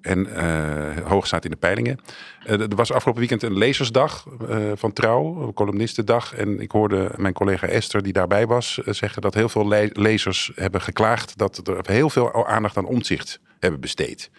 En 0.04 0.26
uh, 0.26 1.06
hoog 1.06 1.26
staat 1.26 1.44
in 1.44 1.50
de 1.50 1.56
peilingen. 1.56 2.00
Uh, 2.46 2.60
er 2.60 2.76
was 2.76 2.92
afgelopen 2.92 3.20
weekend 3.20 3.42
een 3.42 3.58
lezersdag 3.58 4.26
uh, 4.48 4.72
van 4.74 4.92
Trouw, 4.92 5.52
columnistendag. 5.52 6.34
En 6.34 6.60
ik 6.60 6.70
hoorde 6.70 7.10
mijn 7.16 7.32
collega 7.32 7.66
Esther, 7.66 8.02
die 8.02 8.12
daarbij 8.12 8.46
was, 8.46 8.74
zeggen 8.84 9.22
dat 9.22 9.34
heel 9.34 9.48
veel 9.48 9.68
le 9.68 9.90
lezers 9.92 10.52
hebben 10.54 10.80
geklaagd 10.80 11.38
dat 11.38 11.68
er 11.68 11.78
heel 11.82 12.10
veel 12.10 12.46
aandacht 12.46 12.76
aan 12.76 12.84
omzicht 12.86 13.40
hebben 13.60 13.80
besteed. 13.80 14.30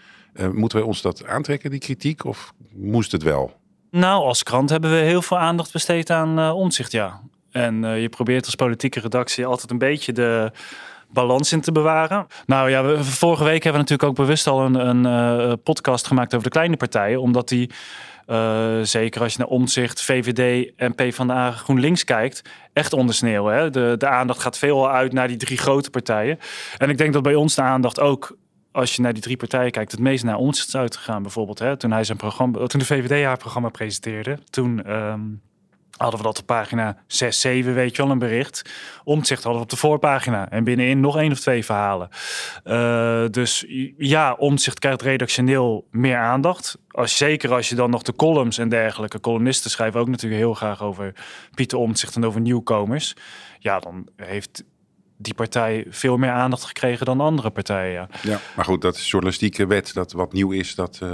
Moeten 0.51 0.77
wij 0.77 0.87
ons 0.87 1.01
dat 1.01 1.27
aantrekken, 1.27 1.69
die 1.69 1.79
kritiek, 1.79 2.25
of 2.25 2.53
moest 2.73 3.11
het 3.11 3.23
wel? 3.23 3.59
Nou, 3.91 4.23
als 4.23 4.43
krant 4.43 4.69
hebben 4.69 4.91
we 4.91 4.97
heel 4.97 5.21
veel 5.21 5.39
aandacht 5.39 5.71
besteed 5.71 6.09
aan 6.09 6.51
omzicht, 6.51 6.91
ja. 6.91 7.21
En 7.51 7.81
je 8.01 8.09
probeert 8.09 8.45
als 8.45 8.55
politieke 8.55 8.99
redactie 8.99 9.45
altijd 9.45 9.71
een 9.71 9.77
beetje 9.77 10.13
de, 10.13 10.51
balans 11.15 11.51
in 11.51 11.61
te 11.61 11.71
bewaren. 11.71 12.27
Nou 12.45 12.69
ja, 12.69 12.83
we, 12.83 13.03
vorige 13.03 13.43
week 13.43 13.63
hebben 13.63 13.81
we 13.81 13.89
natuurlijk 13.89 14.09
ook 14.09 14.25
bewust 14.25 14.47
al 14.47 14.65
een, 14.65 15.05
een 15.05 15.61
podcast 15.61 16.07
gemaakt 16.07 16.33
over 16.33 16.45
de 16.45 16.53
kleine 16.53 16.77
partijen, 16.77 17.21
omdat 17.21 17.47
die 17.47 17.69
uh, 18.27 18.79
zeker 18.81 19.21
als 19.21 19.33
je 19.33 19.39
naar 19.39 19.47
Omzicht, 19.47 20.01
VVD 20.01 20.71
en 20.75 20.95
PvdA 20.95 21.51
GroenLinks 21.51 22.03
kijkt, 22.03 22.41
echt 22.73 22.93
ondersneeuwen. 22.93 23.55
Hè? 23.55 23.69
De, 23.69 23.95
de 23.97 24.07
aandacht 24.07 24.41
gaat 24.41 24.57
veel 24.57 24.91
uit 24.91 25.13
naar 25.13 25.27
die 25.27 25.37
drie 25.37 25.57
grote 25.57 25.89
partijen. 25.89 26.39
En 26.77 26.89
ik 26.89 26.97
denk 26.97 27.13
dat 27.13 27.23
bij 27.23 27.35
ons 27.35 27.55
de 27.55 27.61
aandacht 27.61 27.99
ook 27.99 28.37
als 28.71 28.95
je 28.95 29.01
naar 29.01 29.13
die 29.13 29.21
drie 29.21 29.37
partijen 29.37 29.71
kijkt, 29.71 29.91
het 29.91 29.99
meest 29.99 30.23
naar 30.23 30.37
ons 30.37 30.67
is 30.67 30.75
uitgegaan. 30.75 31.21
Bijvoorbeeld, 31.21 31.59
hè, 31.59 31.77
toen 31.77 31.91
hij 31.91 32.03
zijn 32.03 32.17
programma, 32.17 32.65
toen 32.67 32.79
de 32.79 32.85
VVD 32.85 33.23
haar 33.23 33.37
programma 33.37 33.69
presenteerde, 33.69 34.39
toen 34.49 34.91
um, 34.93 35.41
hadden 35.97 36.19
we 36.19 36.25
dat 36.25 36.39
op 36.39 36.45
pagina 36.45 36.97
6, 37.07 37.39
7, 37.39 37.73
weet 37.73 37.95
je 37.95 38.01
wel, 38.01 38.11
een 38.11 38.19
bericht. 38.19 38.61
Omtzigt 39.03 39.43
hadden 39.43 39.61
we 39.61 39.67
op 39.67 39.71
de 39.73 39.77
voorpagina. 39.77 40.49
En 40.49 40.63
binnenin 40.63 40.99
nog 40.99 41.17
één 41.17 41.31
of 41.31 41.39
twee 41.39 41.65
verhalen. 41.65 42.09
Uh, 42.63 43.25
dus 43.29 43.65
ja, 43.97 44.33
omzicht 44.33 44.79
krijgt 44.79 45.01
redactioneel 45.01 45.87
meer 45.91 46.17
aandacht. 46.17 46.77
Als, 46.87 47.17
zeker 47.17 47.53
als 47.53 47.69
je 47.69 47.75
dan 47.75 47.89
nog 47.89 48.01
de 48.01 48.15
columns 48.15 48.57
en 48.57 48.69
dergelijke. 48.69 49.19
Columnisten 49.19 49.71
schrijven 49.71 49.99
ook 49.99 50.07
natuurlijk 50.07 50.41
heel 50.41 50.53
graag 50.53 50.81
over 50.81 51.13
Pieter 51.53 51.77
Omtzigt 51.77 52.15
en 52.15 52.25
over 52.25 52.41
nieuwkomers. 52.41 53.15
Ja, 53.59 53.79
dan 53.79 54.07
heeft 54.15 54.63
die 55.17 55.33
partij 55.33 55.85
veel 55.89 56.17
meer 56.17 56.31
aandacht 56.31 56.63
gekregen 56.63 57.05
dan 57.05 57.21
andere 57.21 57.49
partijen. 57.49 58.07
Ja, 58.21 58.39
maar 58.55 58.65
goed, 58.65 58.81
dat 58.81 58.95
is 58.95 59.09
journalistieke 59.09 59.67
wet. 59.67 59.93
Dat 59.93 60.11
wat 60.11 60.33
nieuw 60.33 60.51
is, 60.51 60.75
dat, 60.75 60.99
uh, 61.03 61.09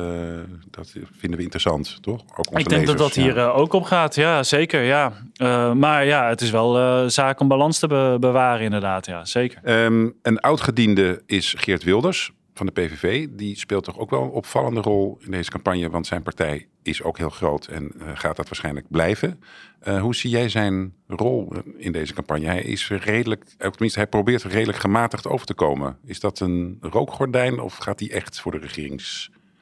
dat 0.70 0.92
vinden 1.18 1.38
we 1.38 1.44
interessant, 1.44 1.98
toch? 2.02 2.24
Ook 2.36 2.60
Ik 2.60 2.70
denk 2.70 2.88
dat 2.88 2.98
dat 2.98 3.14
hier 3.14 3.38
uh, 3.38 3.58
ook 3.58 3.74
op 3.74 3.84
gaat, 3.84 4.16
ja, 4.16 4.44
zeker. 4.44 4.82
Ja. 4.82 5.14
Uh, 5.38 5.74
maar 5.74 6.06
ja, 6.06 6.30
het 6.30 6.42
is 6.42 6.52
wel 6.52 7.10
zaak 7.10 7.40
om 7.40 7.48
balans 7.48 7.80
te 7.80 7.88
be 7.88 8.18
bewaren, 8.20 8.64
inderdaad. 8.64 9.06
Ja, 9.06 9.26
zeker. 9.26 9.84
Um, 9.84 10.14
een 10.22 10.40
oud-gediende 10.40 11.24
is 11.26 11.54
Geert 11.58 11.84
Wilders 11.84 12.32
van 12.54 12.66
de 12.66 12.72
PVV. 12.72 13.28
Die 13.32 13.58
speelt 13.58 13.84
toch 13.84 14.00
ook 14.00 14.10
wel 14.10 14.24
een 14.24 14.30
opvallende 14.30 14.82
rol 14.82 15.18
in 15.20 15.32
deze 15.32 15.52
campagne, 15.52 15.90
want 15.90 16.08
zijn 16.08 16.24
partij 16.24 16.68
is 16.84 17.04
ook 17.04 17.18
heel 17.18 17.30
groot 17.30 17.68
en 17.68 17.92
gaat 18.14 18.36
dat 18.36 18.48
waarschijnlijk 18.48 18.86
blijven. 18.90 19.40
Uh, 19.84 20.02
hoe 20.02 20.16
zie 20.16 20.30
jij 20.30 20.50
zijn 20.50 20.94
rol 21.08 21.54
in 21.78 21.92
deze 21.92 22.14
campagne? 22.14 22.46
Hij 22.46 22.62
is 22.62 22.90
redelijk, 22.90 23.46
tenminste, 23.58 24.00
hij 24.00 24.08
probeert 24.08 24.44
redelijk 24.44 24.78
gematigd 24.78 25.28
over 25.28 25.46
te 25.46 25.54
komen. 25.54 25.98
Is 26.06 26.20
dat 26.20 26.40
een 26.40 26.78
rookgordijn 26.82 27.60
of 27.60 27.78
gaat 27.78 28.00
hij 28.00 28.12
echt 28.12 28.40
voor 28.40 28.52
de 28.52 28.60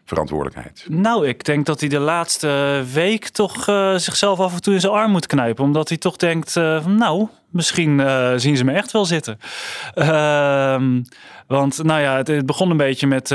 regeringsverantwoordelijkheid? 0.10 0.86
Nou, 0.90 1.28
ik 1.28 1.44
denk 1.44 1.66
dat 1.66 1.80
hij 1.80 1.90
de 1.90 2.00
laatste 2.00 2.84
week 2.94 3.28
toch 3.28 3.68
uh, 3.68 3.96
zichzelf 3.96 4.40
af 4.40 4.54
en 4.54 4.62
toe 4.62 4.74
in 4.74 4.80
zijn 4.80 4.94
arm 4.94 5.12
moet 5.12 5.28
knijpen. 5.28 5.64
Omdat 5.64 5.90
hij 5.90 5.98
toch 5.98 6.16
denkt, 6.16 6.56
uh, 6.56 6.86
nou, 6.86 7.28
misschien 7.50 8.00
uh, 8.00 8.34
zien 8.36 8.58
ze 8.58 8.64
me 8.64 8.72
echt 8.72 8.92
wel 8.92 9.06
zitten. 9.06 9.40
Ehm, 9.94 11.02
want 11.48 11.84
nou 11.84 12.02
ja, 12.02 12.18
het, 12.18 12.46
begon 12.46 12.70
een 12.70 12.78
beetje 12.78 13.08
met 13.08 13.28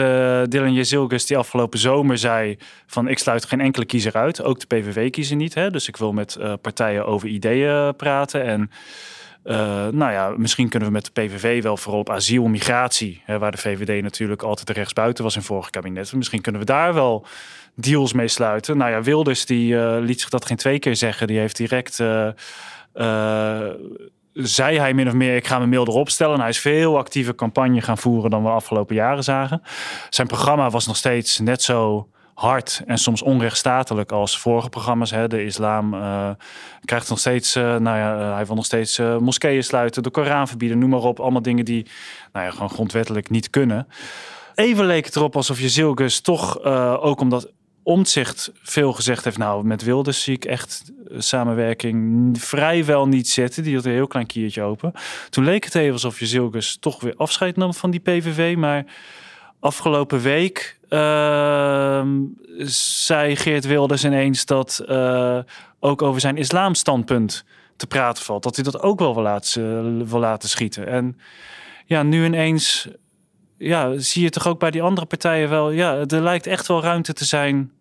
Dylan 0.50 0.72
Jezilgus 0.72 1.26
die 1.26 1.36
afgelopen 1.36 1.78
zomer 1.78 2.18
zei 2.18 2.58
van 2.86 3.08
ik 3.08 3.18
sluit 3.18 3.44
geen 3.44 3.60
enkele 3.60 3.84
kiezer 3.84 4.12
uit. 4.12 4.42
Ook 4.42 4.60
de 4.60 4.66
PVV 4.66 5.10
kiezen 5.10 5.36
niet. 5.36 5.54
Hè? 5.54 5.70
Dus 5.70 5.88
ik 5.88 5.96
wil 5.96 6.12
met 6.12 6.38
partijen 6.60 7.06
over 7.06 7.28
ideeën 7.28 7.96
praten. 7.96 8.44
En 8.44 8.70
nou 9.90 10.12
ja, 10.12 10.34
misschien 10.36 10.68
kunnen 10.68 10.88
we 10.88 10.94
met 10.94 11.04
de 11.04 11.22
PVV 11.22 11.62
wel 11.62 11.76
vooral 11.76 12.00
op 12.00 12.10
asiel, 12.10 12.46
migratie, 12.46 13.22
hè, 13.24 13.38
waar 13.38 13.50
de 13.50 13.58
VVD 13.58 14.02
natuurlijk 14.02 14.42
altijd 14.42 14.70
rechtsbuiten 14.70 15.24
was 15.24 15.36
in 15.36 15.42
vorige 15.42 15.70
kabinet. 15.70 16.12
Misschien 16.12 16.40
kunnen 16.40 16.60
we 16.60 16.66
daar 16.66 16.94
wel 16.94 17.26
deals 17.74 18.12
mee 18.12 18.28
sluiten. 18.28 18.76
Nou 18.76 18.90
ja, 18.90 19.02
Wilders 19.02 19.46
die 19.46 19.76
liet 20.00 20.20
zich 20.20 20.28
dat 20.28 20.46
geen 20.46 20.56
twee 20.56 20.78
keer 20.78 20.96
zeggen. 20.96 21.26
Die 21.26 21.38
heeft 21.38 21.56
direct 21.56 22.00
uh, 22.94 23.68
zei 24.32 24.78
hij 24.78 24.94
min 24.94 25.08
of 25.08 25.14
meer, 25.14 25.36
ik 25.36 25.46
ga 25.46 25.58
mijn 25.58 25.70
mail 25.70 25.86
erop 25.86 26.10
stellen. 26.10 26.40
hij 26.40 26.48
is 26.48 26.58
veel 26.58 26.98
actieve 26.98 27.34
campagne 27.34 27.80
gaan 27.80 27.98
voeren 27.98 28.30
dan 28.30 28.42
we 28.42 28.48
afgelopen 28.48 28.94
jaren 28.94 29.24
zagen. 29.24 29.62
Zijn 30.10 30.26
programma 30.26 30.70
was 30.70 30.86
nog 30.86 30.96
steeds 30.96 31.38
net 31.38 31.62
zo 31.62 32.08
hard 32.34 32.82
en 32.86 32.98
soms 32.98 33.22
onrechtstatelijk 33.22 34.12
als 34.12 34.38
vorige 34.38 34.68
programma's. 34.68 35.10
Hè. 35.10 35.28
De 35.28 35.44
islam 35.44 35.94
uh, 35.94 36.30
krijgt 36.84 37.08
nog 37.08 37.18
steeds, 37.18 37.56
uh, 37.56 37.62
nou 37.76 37.98
ja, 37.98 38.34
hij 38.34 38.46
wil 38.46 38.54
nog 38.54 38.64
steeds 38.64 38.98
moskeeën 38.98 39.64
sluiten, 39.64 40.02
de 40.02 40.10
Koran 40.10 40.48
verbieden, 40.48 40.78
noem 40.78 40.90
maar 40.90 41.02
op. 41.02 41.20
Allemaal 41.20 41.42
dingen 41.42 41.64
die 41.64 41.86
nou 42.32 42.46
ja, 42.46 42.50
gewoon 42.50 42.70
grondwettelijk 42.70 43.30
niet 43.30 43.50
kunnen. 43.50 43.88
Even 44.54 44.86
leek 44.86 45.04
het 45.04 45.16
erop 45.16 45.36
alsof 45.36 45.60
je 45.60 45.68
Zilgus 45.68 46.20
toch, 46.20 46.62
ook 47.00 47.20
omdat 47.20 47.52
Omtzigt 47.86 48.52
veel 48.62 48.92
gezegd 48.92 49.24
heeft, 49.24 49.38
nou, 49.38 49.64
met 49.64 49.82
Wilders 49.82 50.22
zie 50.22 50.34
ik 50.34 50.44
echt 50.44 50.92
samenwerking 51.18 52.36
vrijwel 52.40 53.08
niet 53.08 53.28
zitten. 53.28 53.62
Die 53.62 53.74
had 53.74 53.84
een 53.84 53.92
heel 53.92 54.06
klein 54.06 54.26
kiertje 54.26 54.62
open. 54.62 54.92
Toen 55.30 55.44
leek 55.44 55.64
het 55.64 55.74
even 55.74 55.92
alsof 55.92 56.18
je 56.18 56.26
Zilkes 56.26 56.76
toch 56.80 57.00
weer 57.00 57.14
afscheid 57.16 57.56
nam 57.56 57.74
van 57.74 57.90
die 57.90 58.00
PVV. 58.00 58.56
Maar 58.56 58.84
afgelopen 59.64 60.20
week 60.20 60.78
uh, 60.88 62.06
zei 62.66 63.36
Geert 63.36 63.66
Wilders 63.66 64.04
ineens 64.04 64.46
dat 64.46 64.84
uh, 64.88 65.38
ook 65.80 66.02
over 66.02 66.20
zijn 66.20 66.36
islamstandpunt 66.36 67.44
te 67.76 67.86
praten 67.86 68.24
valt. 68.24 68.42
Dat 68.42 68.54
hij 68.54 68.64
dat 68.64 68.80
ook 68.80 68.98
wel 68.98 69.14
wil 69.14 69.22
laten, 69.22 70.08
wil 70.08 70.20
laten 70.20 70.48
schieten. 70.48 70.86
En 70.86 71.18
ja, 71.86 72.02
nu 72.02 72.24
ineens 72.24 72.88
ja, 73.58 73.98
zie 73.98 74.22
je 74.22 74.30
toch 74.30 74.46
ook 74.46 74.58
bij 74.58 74.70
die 74.70 74.82
andere 74.82 75.06
partijen 75.06 75.48
wel... 75.48 75.70
ja, 75.70 76.04
er 76.06 76.22
lijkt 76.22 76.46
echt 76.46 76.66
wel 76.66 76.82
ruimte 76.82 77.12
te 77.12 77.24
zijn... 77.24 77.72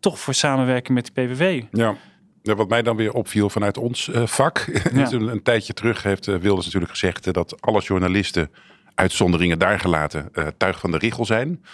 toch 0.00 0.18
voor 0.18 0.34
samenwerking 0.34 0.94
met 0.94 1.06
de 1.06 1.12
PVV. 1.12 1.62
Ja. 1.70 1.94
Wat 2.42 2.68
mij 2.68 2.82
dan 2.82 2.96
weer 2.96 3.12
opviel 3.12 3.50
vanuit 3.50 3.78
ons 3.78 4.08
uh, 4.08 4.26
vak. 4.26 4.66
Ja. 4.92 5.10
een, 5.10 5.42
tijdje 5.42 5.72
terug 5.72 6.02
heeft 6.02 6.26
uh, 6.26 6.36
Wilders 6.36 6.64
natuurlijk 6.64 6.92
gezegd 6.92 7.34
dat 7.34 7.60
alle 7.60 7.80
journalisten, 7.80 8.50
uitzonderingen 8.98 9.58
daar 9.58 9.80
gelaten, 9.80 10.32
tuig 10.56 10.80
van 10.80 10.90
de 10.90 10.98
richel 10.98 11.24
zijn. 11.24 11.64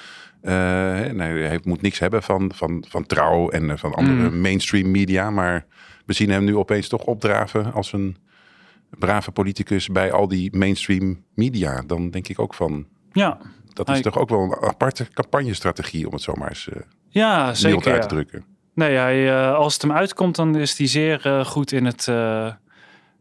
nee, 1.16 1.42
hij 1.42 1.60
moet 1.62 1.82
niks 1.82 1.98
hebben 1.98 2.22
van, 2.22 2.52
van, 2.54 2.84
van 2.88 3.06
trouw 3.06 3.48
en 3.48 3.78
van 3.78 3.94
andere 3.94 4.30
mm. 4.30 4.40
mainstream 4.40 4.90
media. 4.90 5.30
Maar 5.30 5.66
we 6.06 6.12
zien 6.12 6.30
hem 6.30 6.44
nu 6.44 6.56
opeens 6.56 6.88
toch 6.88 7.02
opdraven 7.04 7.72
als 7.72 7.92
een 7.92 8.16
brave 8.90 9.30
politicus 9.30 9.88
bij 9.88 10.12
al 10.12 10.28
die 10.28 10.56
mainstream 10.56 11.24
media. 11.34 11.82
Dan 11.86 12.10
denk 12.10 12.28
ik 12.28 12.38
ook 12.40 12.54
van. 12.54 12.86
Ja. 13.12 13.38
Dat 13.72 13.88
is 13.88 14.00
toch 14.00 14.18
ook 14.18 14.28
wel 14.28 14.40
een 14.40 14.68
aparte 14.68 15.06
campagnestrategie 15.12 16.06
om 16.06 16.12
het 16.12 16.22
zomaar 16.22 16.48
eens 16.48 16.68
ja, 17.08 17.54
zeker, 17.54 17.92
uit 17.92 18.02
te 18.02 18.08
drukken. 18.08 18.44
Nee, 18.74 18.96
hij, 18.96 19.24
uh, 19.24 19.54
als 19.54 19.72
het 19.72 19.82
hem 19.82 19.92
uitkomt, 19.92 20.36
dan 20.36 20.56
is 20.56 20.78
hij 20.78 20.86
zeer 20.86 21.26
uh, 21.26 21.44
goed 21.44 21.72
in 21.72 21.84
het 21.84 22.06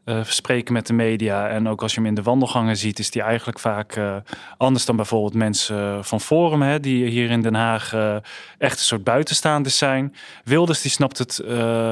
uh, 0.06 0.24
spreken 0.24 0.74
met 0.74 0.88
de 0.88 0.94
media. 0.94 1.50
En 1.50 1.68
ook 1.68 1.82
als 1.82 1.94
je 1.94 2.00
hem 2.00 2.10
in 2.10 2.16
de 2.16 2.22
wandelgangen 2.22 2.78
ziet, 2.78 3.00
is 3.00 3.12
die 3.12 3.22
eigenlijk 3.22 3.60
vaak 3.60 3.96
uh, 3.96 4.16
anders 4.58 4.86
dan 4.86 4.96
bijvoorbeeld 4.96 5.34
mensen 5.34 6.06
van 6.06 6.22
Forum, 6.22 6.62
hè, 6.62 6.80
die 6.80 7.06
hier 7.06 7.30
in 7.30 7.42
Den 7.42 7.54
Haag 7.54 7.94
uh, 7.94 8.16
echt 8.58 8.80
een 8.80 8.86
soort 8.86 9.04
buitenstaanders 9.04 9.78
zijn. 9.78 10.16
Wilders 10.44 10.82
die 10.82 10.92
snapt 10.92 11.18
het, 11.18 11.42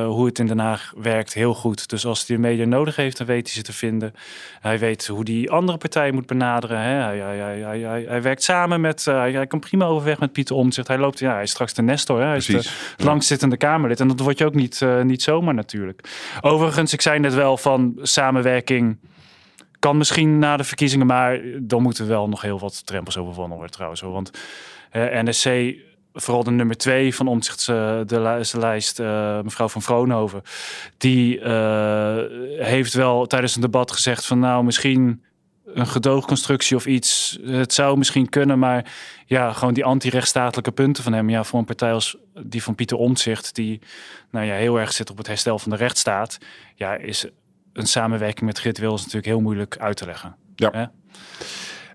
hoe 0.06 0.26
het 0.26 0.40
in 0.40 0.48
Den 0.48 0.60
Haag 0.60 0.94
werkt 0.98 1.34
heel 1.34 1.54
goed. 1.54 1.90
Dus 1.90 2.06
als 2.06 2.28
hij 2.28 2.36
de 2.36 2.42
media 2.42 2.66
nodig 2.66 2.96
heeft, 2.96 3.18
dan 3.18 3.28
weet 3.28 3.46
hij 3.46 3.56
ze 3.56 3.62
te 3.62 3.74
vinden. 3.74 4.14
Hij 4.62 4.80
weet 4.80 5.08
hoe 5.08 5.24
die 5.24 5.52
andere 5.52 5.78
partijen 5.78 6.14
moet 6.14 6.26
benaderen. 6.26 6.80
Hè. 6.80 6.94
Hij, 6.94 7.18
hij, 7.18 7.38
hij, 7.38 7.80
hij, 7.80 8.06
hij 8.08 8.22
werkt 8.22 8.44
samen 8.44 8.82
met, 8.82 9.06
hij, 9.06 9.48
kan 9.48 9.60
prima 9.60 9.86
overweg 9.86 10.20
met 10.20 10.32
Pieter 10.32 10.56
Omtzigt. 10.56 10.88
Hij 10.88 10.98
loopt, 10.98 11.20
ja, 11.20 11.34
hij 11.34 11.44
is 11.44 11.52
straks 11.52 11.74
de 11.74 11.82
Nestor, 11.82 12.20
hè. 12.20 12.26
hij 12.26 12.38
is 12.38 12.46
de 12.46 12.64
langzittende 12.98 13.58
Kamerlid. 13.58 14.00
En 14.00 14.08
dat 14.08 14.20
word 14.20 14.38
je 14.38 14.46
ook 14.46 14.56
niet, 14.56 14.86
niet 15.04 15.22
zomaar 15.22 15.54
natuurlijk. 15.54 16.02
Overigens, 16.42 16.94
ik 16.94 17.02
zei 17.02 17.20
net 17.20 17.34
wel 17.34 17.58
van 17.58 18.00
samenwerking 18.02 18.98
kan 19.80 19.98
misschien 19.98 20.40
na 20.40 20.58
de 20.58 20.64
verkiezingen, 20.64 21.08
maar 21.08 21.40
dan 21.62 21.82
moeten 21.82 22.08
wel 22.08 22.30
nog 22.30 22.42
heel 22.42 22.60
wat 22.60 22.86
drempels 22.86 23.18
overwonnen 23.18 23.58
worden 23.58 23.74
trouwens. 23.74 24.02
Want 24.02 24.32
uh, 24.94 25.22
NSC, 25.22 25.76
vooral 26.14 26.44
de 26.44 26.52
nummer 26.52 26.78
twee 26.78 27.16
van 27.16 27.28
omzicht 27.28 27.66
de, 27.66 28.46
lijst, 28.54 29.00
uh, 29.00 29.42
mevrouw 29.42 29.68
van 29.68 29.82
Vroonhoven, 29.82 30.42
die 30.98 31.40
heeft 32.64 32.94
wel 32.94 33.26
tijdens 33.26 33.56
een 33.56 33.62
debat 33.62 33.92
gezegd 33.92 34.26
van 34.26 34.40
nou 34.40 34.64
misschien 34.64 35.24
een 35.74 35.88
gedoogconstructie 35.88 36.76
of 36.76 36.86
iets. 36.86 37.40
Het 37.44 37.74
zou 37.74 37.98
misschien 37.98 38.30
kunnen, 38.30 38.60
maar 38.60 38.94
ja, 39.26 39.54
gewoon 39.54 39.74
die 39.74 39.86
anti-rechtsstatelijke 39.86 40.72
punten 40.72 41.04
van 41.04 41.14
hem. 41.14 41.30
Ja, 41.30 41.44
voor 41.44 41.60
een 41.60 41.66
partij 41.66 41.94
als 41.94 42.18
die 42.44 42.64
van 42.64 42.76
Pieter 42.76 42.98
Omtzigt, 42.98 43.56
die 43.56 43.82
nou 44.32 44.46
ja, 44.46 44.54
heel 44.54 44.80
erg 44.80 44.94
zit 44.94 45.10
op 45.10 45.18
het 45.18 45.28
herstel 45.28 45.60
van 45.60 45.72
de 45.72 45.78
rechtsstaat, 45.78 46.38
ja, 46.76 46.96
is 46.96 47.26
een 47.74 47.88
samenwerking 47.88 48.46
met 48.46 48.60
Grit 48.60 48.78
Wils 48.78 49.00
natuurlijk 49.00 49.26
heel 49.26 49.42
moeilijk 49.42 49.78
uit 49.78 49.98
te 49.98 50.06
leggen. 50.06 50.36
Ja. 50.56 50.92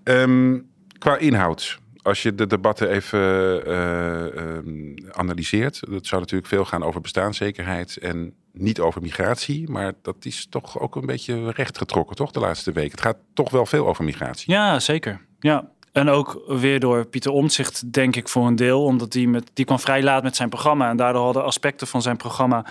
Um, 0.03 0.69
qua 0.97 1.17
inhoud, 1.17 1.79
als 2.01 2.23
je 2.23 2.35
de 2.35 2.47
debatten 2.47 2.89
even 2.89 3.19
uh, 3.67 4.95
analyseert, 5.11 5.79
dat 5.89 6.05
zou 6.05 6.21
natuurlijk 6.21 6.49
veel 6.49 6.65
gaan 6.65 6.83
over 6.83 7.01
bestaanszekerheid 7.01 7.97
en 7.97 8.33
niet 8.51 8.79
over 8.79 9.01
migratie, 9.01 9.69
maar 9.69 9.93
dat 10.01 10.15
is 10.19 10.47
toch 10.49 10.79
ook 10.79 10.95
een 10.95 11.05
beetje 11.05 11.51
rechtgetrokken, 11.51 12.15
toch, 12.15 12.31
de 12.31 12.39
laatste 12.39 12.71
week. 12.71 12.91
Het 12.91 13.01
gaat 13.01 13.17
toch 13.33 13.49
wel 13.49 13.65
veel 13.65 13.87
over 13.87 14.03
migratie. 14.03 14.53
Ja, 14.53 14.79
zeker. 14.79 15.25
Ja, 15.39 15.69
En 15.97 16.09
ook 16.09 16.41
weer 16.47 16.79
door 16.79 17.05
Pieter 17.05 17.31
Omtzigt, 17.31 17.93
denk 17.93 18.15
ik, 18.15 18.27
voor 18.27 18.47
een 18.47 18.55
deel. 18.55 18.83
Omdat 18.83 19.11
die, 19.11 19.27
met, 19.27 19.51
die 19.53 19.65
kwam 19.65 19.79
vrij 19.79 20.03
laat 20.03 20.23
met 20.23 20.35
zijn 20.35 20.49
programma. 20.49 20.89
En 20.89 20.97
daardoor 20.97 21.23
hadden 21.23 21.43
aspecten 21.43 21.87
van 21.87 22.01
zijn 22.01 22.17
programma 22.17 22.65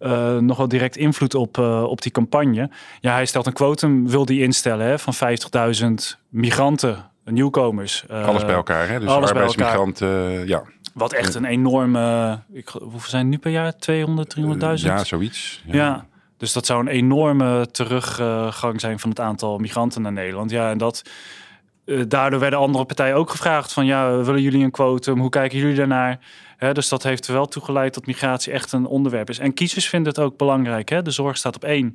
uh, 0.00 0.36
nog 0.36 0.56
wel 0.56 0.68
direct 0.68 0.96
invloed 0.96 1.34
op, 1.34 1.58
uh, 1.58 1.82
op 1.82 2.02
die 2.02 2.12
campagne. 2.12 2.70
Ja, 3.00 3.12
hij 3.12 3.26
stelt 3.26 3.46
een 3.46 3.52
quotum, 3.52 4.08
wil 4.08 4.24
die 4.24 4.42
instellen, 4.42 4.86
hè, 4.86 4.98
van 4.98 5.14
50.000 5.14 5.88
migranten, 6.28 7.10
nieuwkomers. 7.24 8.04
Uh, 8.10 8.26
alles 8.26 8.44
bij 8.44 8.54
elkaar, 8.54 8.88
hè? 8.88 9.00
Dus 9.00 9.08
arbeidsmigranten, 9.08 10.46
ja. 10.46 10.62
Wat 10.94 11.12
echt 11.12 11.34
een 11.34 11.44
enorme, 11.44 12.38
ik, 12.52 12.68
hoeveel 12.68 13.10
zijn 13.10 13.22
het 13.22 13.30
nu 13.30 13.38
per 13.38 13.50
jaar? 13.50 13.76
200, 13.76 14.36
300.000? 14.40 14.44
ja, 14.74 15.04
zoiets. 15.04 15.62
ja. 15.66 15.74
ja. 15.74 16.06
Dus 16.36 16.52
dat 16.52 16.66
zou 16.66 16.80
een 16.80 16.88
enorme 16.88 17.68
teruggang 17.70 18.80
zijn 18.80 18.98
van 18.98 19.10
het 19.10 19.20
aantal 19.20 19.58
migranten 19.58 20.02
naar 20.02 20.12
Nederland. 20.12 20.50
Ja, 20.50 20.70
en 20.70 20.78
dat, 20.78 21.02
daardoor 22.08 22.40
werden 22.40 22.58
andere 22.58 22.84
partijen 22.84 23.16
ook 23.16 23.30
gevraagd 23.30 23.72
van 23.72 23.86
ja, 23.86 24.16
willen 24.16 24.42
jullie 24.42 24.64
een 24.64 24.70
quotum? 24.70 25.18
Hoe 25.18 25.30
kijken 25.30 25.58
jullie 25.58 25.76
daarnaar? 25.76 26.18
dus 26.72 26.88
dat 26.88 27.02
heeft 27.02 27.26
er 27.26 27.32
wel 27.32 27.46
toegeleid 27.46 27.94
dat 27.94 28.06
migratie 28.06 28.52
echt 28.52 28.72
een 28.72 28.86
onderwerp 28.86 29.30
is. 29.30 29.38
En 29.38 29.54
kiezers 29.54 29.88
vinden 29.88 30.12
het 30.12 30.22
ook 30.22 30.36
belangrijk. 30.36 30.88
Hè? 30.88 31.02
De 31.02 31.10
zorg 31.10 31.36
staat 31.36 31.56
op 31.56 31.64
één. 31.64 31.94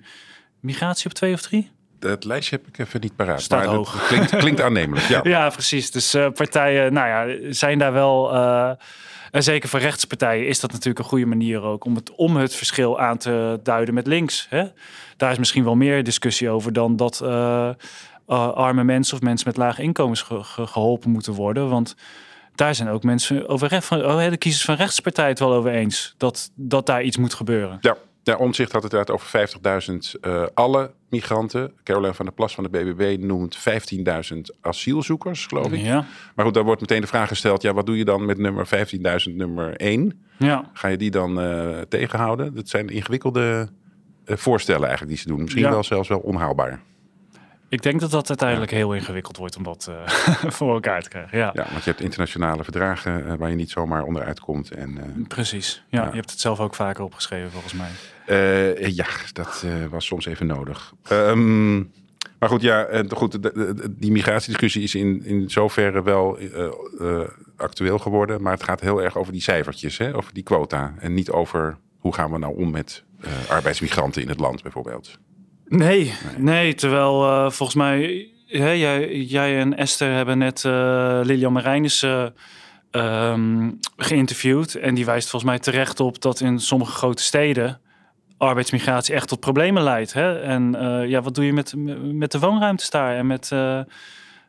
Migratie 0.59 1.05
op 1.05 1.13
twee 1.13 1.33
of 1.33 1.41
drie? 1.41 1.71
Het 1.99 2.23
lijstje 2.23 2.55
heb 2.55 2.67
ik 2.67 2.77
even 2.77 3.01
niet 3.01 3.15
paraat. 3.15 3.41
Staat 3.41 3.65
maar 3.65 3.75
hoog. 3.75 4.07
Klinkt, 4.07 4.35
klinkt 4.35 4.61
aannemelijk. 4.61 5.07
Ja. 5.07 5.19
ja, 5.35 5.49
precies. 5.49 5.91
Dus 5.91 6.15
uh, 6.15 6.29
partijen 6.29 6.93
nou 6.93 7.07
ja, 7.07 7.53
zijn 7.53 7.79
daar 7.79 7.93
wel. 7.93 8.33
Uh, 8.33 8.71
en 9.31 9.43
zeker 9.43 9.69
voor 9.69 9.79
rechtspartijen 9.79 10.47
is 10.47 10.59
dat 10.59 10.71
natuurlijk 10.71 10.99
een 10.99 11.05
goede 11.05 11.25
manier 11.25 11.61
ook 11.61 11.85
om 11.85 11.95
het, 11.95 12.11
om 12.15 12.35
het 12.35 12.55
verschil 12.55 12.99
aan 12.99 13.17
te 13.17 13.59
duiden 13.63 13.93
met 13.93 14.07
links. 14.07 14.47
Hè? 14.49 14.63
Daar 15.17 15.31
is 15.31 15.37
misschien 15.37 15.63
wel 15.63 15.75
meer 15.75 16.03
discussie 16.03 16.49
over 16.49 16.73
dan 16.73 16.95
dat 16.95 17.21
uh, 17.23 17.69
arme 18.37 18.83
mensen 18.83 19.15
of 19.15 19.21
mensen 19.21 19.47
met 19.47 19.57
lage 19.57 19.81
inkomens 19.81 20.21
ge 20.21 20.43
geholpen 20.65 21.09
moeten 21.09 21.33
worden. 21.33 21.69
Want 21.69 21.95
daar 22.55 22.75
zijn 22.75 22.89
ook 22.89 23.03
mensen 23.03 23.47
over 23.47 23.81
van, 23.81 24.05
oh, 24.05 24.29
de 24.29 24.37
kiezers 24.37 24.65
van 24.65 24.75
rechtspartij 24.75 25.27
het 25.27 25.39
wel 25.39 25.53
over 25.53 25.71
eens 25.71 26.13
dat, 26.17 26.51
dat 26.55 26.85
daar 26.85 27.03
iets 27.03 27.17
moet 27.17 27.33
gebeuren. 27.33 27.77
Ja, 27.81 27.97
ja 28.23 28.35
Omzicht 28.35 28.71
had 28.71 28.83
het 28.83 28.93
uit 28.93 29.11
over 29.11 29.49
50.000 29.89 29.95
uh, 30.21 30.43
alle 30.53 30.91
migranten. 31.09 31.73
Caroline 31.83 32.13
van 32.13 32.25
der 32.25 32.33
Plas 32.33 32.55
van 32.55 32.63
de 32.63 32.69
BBB 32.69 33.23
noemt 33.23 33.57
15.000 33.57 34.37
asielzoekers, 34.61 35.45
geloof 35.45 35.71
ik. 35.71 35.81
Ja. 35.81 36.05
Maar 36.35 36.45
goed, 36.45 36.53
daar 36.53 36.63
wordt 36.63 36.81
meteen 36.81 37.01
de 37.01 37.07
vraag 37.07 37.27
gesteld: 37.27 37.61
ja, 37.61 37.73
wat 37.73 37.85
doe 37.85 37.97
je 37.97 38.05
dan 38.05 38.25
met 38.25 38.37
nummer 38.37 38.67
15.000, 39.29 39.35
nummer 39.35 39.75
1? 39.75 40.23
Ja. 40.37 40.69
Ga 40.73 40.87
je 40.87 40.97
die 40.97 41.11
dan 41.11 41.43
uh, 41.43 41.77
tegenhouden? 41.89 42.55
Dat 42.55 42.69
zijn 42.69 42.87
ingewikkelde 42.87 43.69
uh, 44.25 44.37
voorstellen 44.37 44.87
eigenlijk 44.87 45.11
die 45.11 45.21
ze 45.21 45.27
doen. 45.27 45.41
Misschien 45.41 45.69
wel 45.69 45.83
zelfs 45.83 46.09
wel 46.09 46.19
onhaalbaar. 46.19 46.81
Ik 47.69 47.81
denk 47.81 47.99
dat 47.99 48.11
dat 48.11 48.27
uiteindelijk 48.27 48.71
heel 48.71 48.93
ingewikkeld 48.93 49.37
wordt 49.37 49.57
om 49.57 49.63
dat 49.63 49.89
uh, 49.89 50.07
voor 50.57 50.73
elkaar 50.73 51.01
te 51.01 51.09
krijgen. 51.09 51.37
Ja. 51.37 51.51
ja, 51.53 51.65
want 51.71 51.83
je 51.83 51.89
hebt 51.89 52.01
internationale 52.01 52.63
verdragen 52.63 53.25
uh, 53.25 53.33
waar 53.33 53.49
je 53.49 53.55
niet 53.55 53.69
zomaar 53.69 54.03
onderuit 54.03 54.39
komt. 54.39 54.71
En, 54.71 54.89
uh, 54.89 55.27
Precies, 55.27 55.83
ja, 55.89 56.01
ja, 56.01 56.09
Je 56.09 56.15
hebt 56.15 56.31
het 56.31 56.39
zelf 56.39 56.59
ook 56.59 56.75
vaker 56.75 57.03
opgeschreven 57.03 57.51
volgens 57.51 57.73
mij. 57.73 57.89
ja, 58.89 59.05
dat 59.33 59.65
was 59.89 60.05
soms 60.05 60.25
even 60.25 60.47
nodig. 60.47 60.93
Um, 61.11 61.91
maar 62.39 62.49
goed, 62.49 62.61
ja, 62.61 63.03
goed, 63.09 63.31
de, 63.31 63.39
de, 63.39 63.95
die 63.97 64.11
migratiediscussie 64.11 64.83
is 64.83 64.95
in, 64.95 65.25
in 65.25 65.49
zoverre 65.49 66.03
wel 66.03 66.39
actueel 67.57 67.99
geworden. 67.99 68.41
Maar 68.41 68.53
het 68.53 68.63
gaat 68.63 68.81
heel 68.81 69.03
erg 69.03 69.17
over 69.17 69.31
die 69.31 69.41
cijfertjes, 69.41 69.97
hè, 69.97 70.15
over 70.15 70.33
die 70.33 70.43
quota. 70.43 70.93
En 70.99 71.13
niet 71.13 71.31
over 71.31 71.77
hoe 71.97 72.13
gaan 72.13 72.31
we 72.31 72.37
nou 72.37 72.57
om 72.57 72.71
met 72.71 73.03
arbeidsmigranten 73.49 74.21
in 74.21 74.29
het 74.29 74.39
land 74.39 74.61
bijvoorbeeld. 74.63 75.19
Nee, 75.69 76.13
nee, 76.37 76.75
terwijl 76.75 77.23
uh, 77.23 77.49
volgens 77.49 77.77
mij 77.77 78.27
hè, 78.47 78.69
jij, 78.69 79.15
jij 79.15 79.59
en 79.59 79.77
Esther 79.77 80.13
hebben 80.13 80.37
net 80.37 80.63
uh, 80.63 81.19
Lilian 81.23 81.53
Marijnissen 81.53 82.35
um, 82.91 83.79
geïnterviewd. 83.97 84.75
En 84.75 84.95
die 84.95 85.05
wijst 85.05 85.29
volgens 85.29 85.51
mij 85.51 85.59
terecht 85.59 85.99
op 85.99 86.21
dat 86.21 86.39
in 86.39 86.59
sommige 86.59 86.91
grote 86.91 87.23
steden 87.23 87.79
arbeidsmigratie 88.37 89.15
echt 89.15 89.27
tot 89.27 89.39
problemen 89.39 89.83
leidt. 89.83 90.13
Hè? 90.13 90.39
En 90.39 90.75
ja, 91.07 91.21
wat 91.21 91.35
doe 91.35 91.45
je 91.45 91.53
met, 91.53 91.73
met 92.13 92.31
de 92.31 92.39
woonruimtes 92.39 92.89
daar 92.89 93.15
en 93.15 93.27
met 93.27 93.51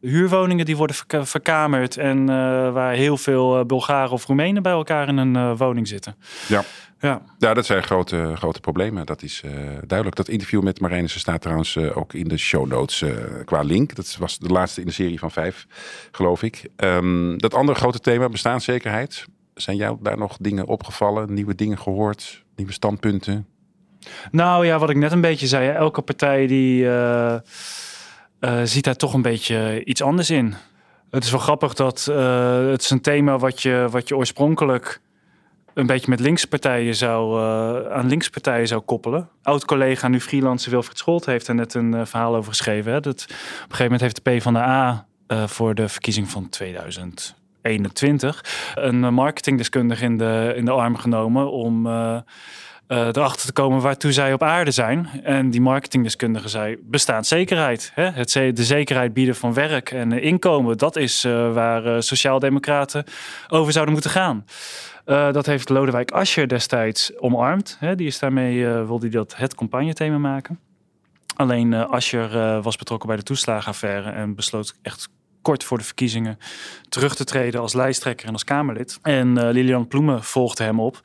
huurwoningen 0.01 0.65
die 0.65 0.77
worden 0.77 0.97
verkamerd 1.27 1.97
en 1.97 2.27
waar 2.73 2.93
heel 2.93 3.17
veel 3.17 3.65
Bulgaren 3.65 4.13
of 4.13 4.27
Roemenen 4.27 4.63
bij 4.63 4.73
elkaar 4.73 5.09
in 5.09 5.17
een 5.17 5.57
woning 5.57 5.89
zitten. 5.89 6.15
Ja. 6.49 6.65
Ja. 7.03 7.23
ja, 7.39 7.55
dat 7.55 7.67
zijn 7.67 7.83
grote, 7.83 8.33
grote 8.37 8.61
problemen. 8.61 9.07
Dat 9.07 9.23
is 9.23 9.43
uh, 9.45 9.53
duidelijk. 9.87 10.17
Dat 10.17 10.29
interview 10.29 10.63
met 10.63 10.81
Marijnissen 10.81 11.21
staat 11.21 11.41
trouwens 11.41 11.75
uh, 11.75 11.97
ook 11.97 12.15
in 12.15 12.29
de 12.29 12.37
show 12.37 12.67
notes 12.67 13.01
uh, 13.01 13.11
qua 13.45 13.63
link. 13.63 13.95
Dat 13.95 14.17
was 14.19 14.39
de 14.39 14.49
laatste 14.49 14.81
in 14.81 14.87
de 14.87 14.93
serie 14.93 15.19
van 15.19 15.31
vijf, 15.31 15.67
geloof 16.13 16.43
ik. 16.43 16.69
Um, 16.77 17.39
dat 17.39 17.55
andere 17.55 17.79
grote 17.79 18.01
thema, 18.01 18.29
bestaanszekerheid. 18.29 19.27
Zijn 19.55 19.77
jou 19.77 19.99
daar 20.01 20.19
nog 20.19 20.37
dingen 20.41 20.67
opgevallen? 20.67 21.35
Nieuwe 21.35 21.55
dingen 21.55 21.79
gehoord? 21.79 22.45
Nieuwe 22.57 22.73
standpunten? 22.73 23.47
Nou 24.31 24.67
ja, 24.67 24.79
wat 24.79 24.91
ik 24.91 24.97
net 24.97 25.13
een 25.13 25.21
beetje 25.21 25.47
zei. 25.47 25.69
Elke 25.69 26.03
partij 26.03 26.47
die 26.47 26.89
ziet 28.65 28.85
daar 28.85 28.97
toch 28.97 29.15
een 29.15 29.23
beetje 29.23 29.85
iets 29.85 30.03
anders 30.03 30.31
in. 30.31 30.55
Het 31.11 31.25
is 31.25 31.31
wel 31.31 31.41
grappig 31.41 31.75
dat 31.75 32.05
het 32.71 32.83
is 32.83 32.91
een 32.91 33.01
thema 33.01 33.39
wat 33.39 33.63
je, 33.63 33.87
wat 33.91 34.09
je 34.09 34.17
oorspronkelijk 34.17 35.01
een 35.75 35.87
beetje 35.87 36.11
met 36.11 36.21
linkspartijen 36.21 36.95
zou, 36.95 37.41
uh, 37.41 37.93
aan 37.93 38.07
linkspartijen 38.07 38.69
zou 38.69 38.81
koppelen. 38.81 39.29
Oud-collega, 39.43 40.09
nu 40.09 40.21
freelancer 40.21 40.71
Wilfried 40.71 40.99
Scholt, 40.99 41.27
heeft 41.27 41.49
er 41.49 41.55
net 41.55 41.75
een 41.75 41.93
uh, 41.95 42.01
verhaal 42.05 42.37
over 42.37 42.51
geschreven. 42.51 42.93
Hè? 42.93 43.01
Dat, 43.01 43.23
op 43.23 43.29
een 43.29 43.37
gegeven 43.61 43.83
moment 43.83 44.01
heeft 44.01 44.25
de 44.25 44.37
P 44.37 44.43
van 44.43 44.53
de 44.53 44.59
A 44.59 45.07
uh, 45.29 45.47
voor 45.47 45.75
de 45.75 45.89
verkiezing 45.89 46.29
van 46.29 46.49
2021 46.49 48.45
een 48.75 49.15
marketingdeskundige 49.15 50.05
in 50.05 50.19
de, 50.19 50.53
in 50.57 50.65
de 50.65 50.71
arm 50.71 50.97
genomen 50.97 51.51
om 51.51 51.87
erachter 52.91 53.47
te 53.47 53.53
komen 53.53 53.81
waartoe 53.81 54.13
zij 54.13 54.33
op 54.33 54.43
aarde 54.43 54.71
zijn. 54.71 55.09
En 55.23 55.51
die 55.51 55.61
marketingdeskundige 55.61 56.49
zei: 56.49 56.77
bestaanszekerheid. 56.83 57.93
Hè? 57.95 58.11
Het, 58.11 58.33
de 58.33 58.65
zekerheid 58.65 59.13
bieden 59.13 59.37
van 59.37 59.55
werk 59.55 59.91
en 59.91 60.13
inkomen. 60.13 60.79
Dat 60.79 60.97
is 60.97 61.23
waar 61.53 62.03
sociaaldemocraten 62.03 63.05
over 63.49 63.73
zouden 63.73 63.93
moeten 63.93 64.11
gaan. 64.11 64.45
Uh, 65.07 65.33
dat 65.33 65.47
heeft 65.47 65.69
Lodewijk 65.69 66.11
Asscher 66.11 66.49
destijds 66.49 67.19
omarmd. 67.19 67.77
Hè, 67.81 67.95
die 67.95 68.07
is 68.07 68.19
daarmee, 68.19 68.57
uh, 68.57 68.87
wilde 68.87 69.01
hij 69.01 69.11
dat 69.11 69.37
het 69.37 69.55
campagnethema 69.55 70.19
maken. 70.19 70.59
Alleen 71.37 71.73
uh, 71.73 71.91
Asscher 71.91 72.63
was 72.63 72.77
betrokken 72.77 73.09
bij 73.09 73.17
de 73.17 73.23
toeslagenaffaire 73.23 74.11
en 74.11 74.35
besloot 74.35 74.75
echt 74.83 75.09
kort 75.43 75.65
voor 75.65 75.79
de 75.79 75.85
verkiezingen 75.85 76.39
terug 76.89 77.15
te 77.15 77.25
treden 77.25 77.61
als 77.61 77.73
lijsttrekker 77.73 78.27
en 78.27 78.33
als 78.33 78.45
Kamerlid. 78.45 78.99
En 79.03 79.51
Lilian 79.51 79.89
Ploemen 79.89 80.25
volgde 80.25 80.65
hem 80.65 80.81
op. 80.81 81.01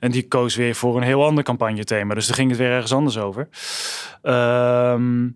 En 0.00 0.10
die 0.10 0.28
koos 0.28 0.56
weer 0.56 0.74
voor 0.74 0.96
een 0.96 1.02
heel 1.02 1.24
ander 1.24 1.44
campagnethema. 1.44 2.14
Dus 2.14 2.26
daar 2.26 2.36
ging 2.36 2.50
het 2.50 2.58
weer 2.58 2.70
ergens 2.70 2.92
anders 2.92 3.18
over. 3.18 3.48
Ehm 4.22 5.28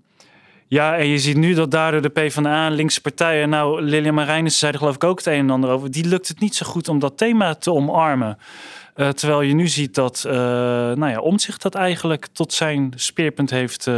ja, 0.74 0.96
en 0.96 1.06
je 1.06 1.18
ziet 1.18 1.36
nu 1.36 1.54
dat 1.54 1.70
daardoor 1.70 2.02
de 2.02 2.08
PvdA 2.08 2.66
en 2.66 2.72
linkse 2.72 3.00
partijen... 3.00 3.48
Nou, 3.48 3.82
Lilian 3.82 4.14
Marijnissen 4.14 4.58
zei 4.58 4.72
er 4.72 4.78
geloof 4.78 4.94
ik 4.94 5.04
ook 5.04 5.18
het 5.18 5.26
een 5.26 5.38
en 5.38 5.50
ander 5.50 5.70
over. 5.70 5.90
Die 5.90 6.04
lukt 6.04 6.28
het 6.28 6.40
niet 6.40 6.54
zo 6.54 6.66
goed 6.66 6.88
om 6.88 6.98
dat 6.98 7.18
thema 7.18 7.54
te 7.54 7.72
omarmen. 7.72 8.38
Uh, 8.96 9.08
terwijl 9.08 9.40
je 9.40 9.54
nu 9.54 9.68
ziet 9.68 9.94
dat 9.94 10.24
uh, 10.26 10.32
nou 10.32 11.08
ja, 11.08 11.20
Omtzigt 11.20 11.62
dat 11.62 11.74
eigenlijk 11.74 12.26
tot 12.32 12.52
zijn 12.52 12.92
speerpunt 12.96 13.50
heeft, 13.50 13.86
uh, 13.86 13.94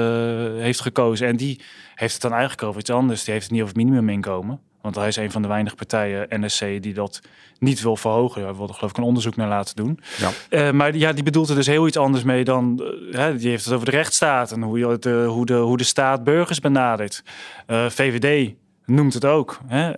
heeft 0.59 0.81
gekozen. 0.81 1.27
En 1.27 1.37
die 1.37 1.61
heeft 1.95 2.13
het 2.13 2.23
dan 2.23 2.33
eigenlijk 2.33 2.63
over 2.63 2.81
iets 2.81 2.91
anders. 2.91 3.25
Die 3.25 3.33
heeft 3.33 3.45
het 3.45 3.55
niet 3.55 3.63
over 3.63 3.77
minimuminkomen. 3.77 4.61
Want 4.81 4.99
hij 4.99 5.09
is 5.09 5.17
een 5.17 5.31
van 5.31 5.43
de 5.43 5.49
weinige 5.49 5.77
partijen, 5.77 6.27
NSC, 6.31 6.61
die 6.61 6.95
dat 6.95 7.21
niet 7.59 7.83
wil 7.83 7.97
verhogen. 7.97 8.43
Hij 8.43 8.55
wilde 8.55 8.73
geloof 8.73 8.91
ik 8.91 8.97
een 8.97 9.03
onderzoek 9.03 9.37
naar 9.37 9.49
laten 9.49 9.77
doen. 9.77 10.01
Ja. 10.19 10.31
Uh, 10.51 10.71
maar 10.71 10.97
ja, 10.97 11.13
die 11.13 11.25
bedoelt 11.25 11.49
er 11.49 11.55
dus 11.55 11.67
heel 11.67 11.87
iets 11.87 11.97
anders 11.97 12.25
mee 12.25 12.45
dan... 12.45 12.83
Uh, 13.13 13.27
die 13.37 13.49
heeft 13.49 13.65
het 13.65 13.75
over 13.75 13.87
de 13.87 13.97
rechtsstaat 13.97 14.53
en 14.53 14.63
hoe, 14.63 14.79
je, 14.79 14.99
de, 14.99 15.25
hoe, 15.29 15.47
de, 15.47 15.55
hoe 15.55 15.77
de 15.77 15.85
staat 15.85 16.25
burgers 16.25 16.61
benadert. 16.61 17.23
Uh, 17.67 17.89
VVD 17.89 18.55
noemt 18.87 19.15
het 19.15 19.25
ook. 19.25 19.59
Hè? 19.67 19.91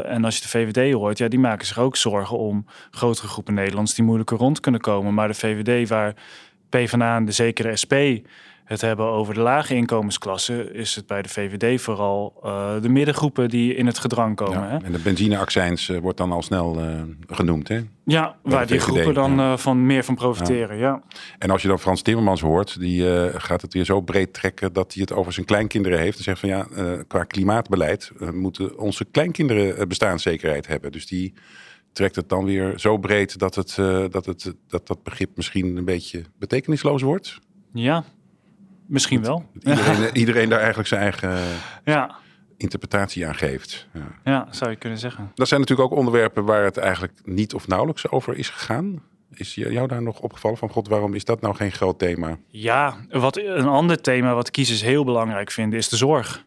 en 0.00 0.24
als 0.24 0.36
je 0.36 0.42
de 0.42 0.48
VVD 0.48 0.92
hoort, 0.92 1.18
ja, 1.18 1.28
die 1.28 1.38
maken 1.38 1.66
zich 1.66 1.78
ook 1.78 1.96
zorgen 1.96 2.38
om 2.38 2.66
grotere 2.90 3.28
groepen 3.28 3.54
Nederlands 3.54 3.94
die 3.94 4.04
moeilijker 4.04 4.36
rond 4.36 4.60
kunnen 4.60 4.80
komen. 4.80 5.14
Maar 5.14 5.28
de 5.28 5.34
VVD, 5.34 5.88
waar 5.88 6.14
PvdA 6.68 7.16
en 7.16 7.24
de 7.24 7.32
zekere 7.32 7.76
SP 7.82 7.94
het 8.66 8.80
hebben 8.80 9.06
over 9.06 9.34
de 9.34 9.40
lage 9.40 9.74
inkomensklassen, 9.74 10.74
is 10.74 10.94
het 10.94 11.06
bij 11.06 11.22
de 11.22 11.28
VVD 11.28 11.80
vooral 11.80 12.40
uh, 12.44 12.82
de 12.82 12.88
middengroepen 12.88 13.48
die 13.48 13.74
in 13.74 13.86
het 13.86 13.98
gedrang 13.98 14.36
komen. 14.36 14.58
Ja, 14.58 14.68
hè? 14.68 14.76
En 14.76 14.92
de 14.92 14.98
benzineaccijns 14.98 15.88
uh, 15.88 15.98
wordt 15.98 16.18
dan 16.18 16.32
al 16.32 16.42
snel 16.42 16.82
uh, 16.82 17.02
genoemd, 17.26 17.68
hè? 17.68 17.80
Ja, 18.04 18.36
waar 18.42 18.66
die 18.66 18.78
groepen 18.78 19.14
dan 19.14 19.58
van 19.58 19.86
meer 19.86 20.04
van 20.04 20.14
profiteren, 20.14 20.76
ja. 20.76 21.02
En 21.38 21.50
als 21.50 21.62
je 21.62 21.68
dan 21.68 21.78
Frans 21.78 22.02
Timmermans 22.02 22.40
hoort, 22.40 22.80
die 22.80 23.30
gaat 23.40 23.62
het 23.62 23.72
weer 23.72 23.84
zo 23.84 24.00
breed 24.00 24.34
trekken 24.34 24.72
dat 24.72 24.92
hij 24.92 25.02
het 25.02 25.12
over 25.12 25.32
zijn 25.32 25.46
kleinkinderen 25.46 25.98
heeft. 25.98 26.18
En 26.18 26.24
zegt 26.24 26.40
van 26.40 26.48
ja, 26.48 26.66
qua 27.06 27.24
klimaatbeleid 27.24 28.12
moeten 28.32 28.78
onze 28.78 29.04
kleinkinderen 29.04 29.88
bestaanszekerheid 29.88 30.66
hebben. 30.66 30.92
Dus 30.92 31.06
die 31.06 31.34
trekt 31.92 32.16
het 32.16 32.28
dan 32.28 32.44
weer 32.44 32.78
zo 32.78 32.98
breed 32.98 33.38
dat, 33.38 33.54
het, 33.54 33.74
dat, 34.10 34.26
het, 34.26 34.54
dat 34.68 34.86
dat 34.86 35.02
begrip 35.02 35.36
misschien 35.36 35.76
een 35.76 35.84
beetje 35.84 36.22
betekenisloos 36.38 37.02
wordt. 37.02 37.38
Ja, 37.72 38.04
Misschien 38.86 39.22
wel. 39.22 39.44
Iedereen, 39.60 40.10
iedereen 40.22 40.48
daar 40.48 40.58
eigenlijk 40.58 40.88
zijn 40.88 41.00
eigen 41.00 41.38
ja. 41.84 42.16
interpretatie 42.56 43.26
aan 43.26 43.34
geeft. 43.34 43.88
Ja. 43.92 44.06
Ja, 44.24 44.46
zou 44.50 44.70
je 44.70 44.76
kunnen 44.76 44.98
zeggen. 44.98 45.30
Dat 45.34 45.48
zijn 45.48 45.60
natuurlijk 45.60 45.92
ook 45.92 45.98
onderwerpen 45.98 46.44
waar 46.44 46.64
het 46.64 46.76
eigenlijk 46.76 47.12
niet 47.24 47.54
of 47.54 47.68
nauwelijks 47.68 48.10
over 48.10 48.36
is 48.36 48.48
gegaan. 48.48 49.02
Is 49.30 49.54
jou 49.54 49.88
daar 49.88 50.02
nog 50.02 50.20
opgevallen 50.20 50.58
van, 50.58 50.68
god, 50.68 50.88
waarom 50.88 51.14
is 51.14 51.24
dat 51.24 51.40
nou 51.40 51.54
geen 51.54 51.72
groot 51.72 51.98
thema? 51.98 52.38
Ja, 52.48 52.96
wat 53.10 53.36
een 53.36 53.66
ander 53.66 54.00
thema 54.00 54.34
wat 54.34 54.50
kiezers 54.50 54.82
heel 54.82 55.04
belangrijk 55.04 55.50
vinden 55.50 55.78
is 55.78 55.88
de 55.88 55.96
zorg. 55.96 56.44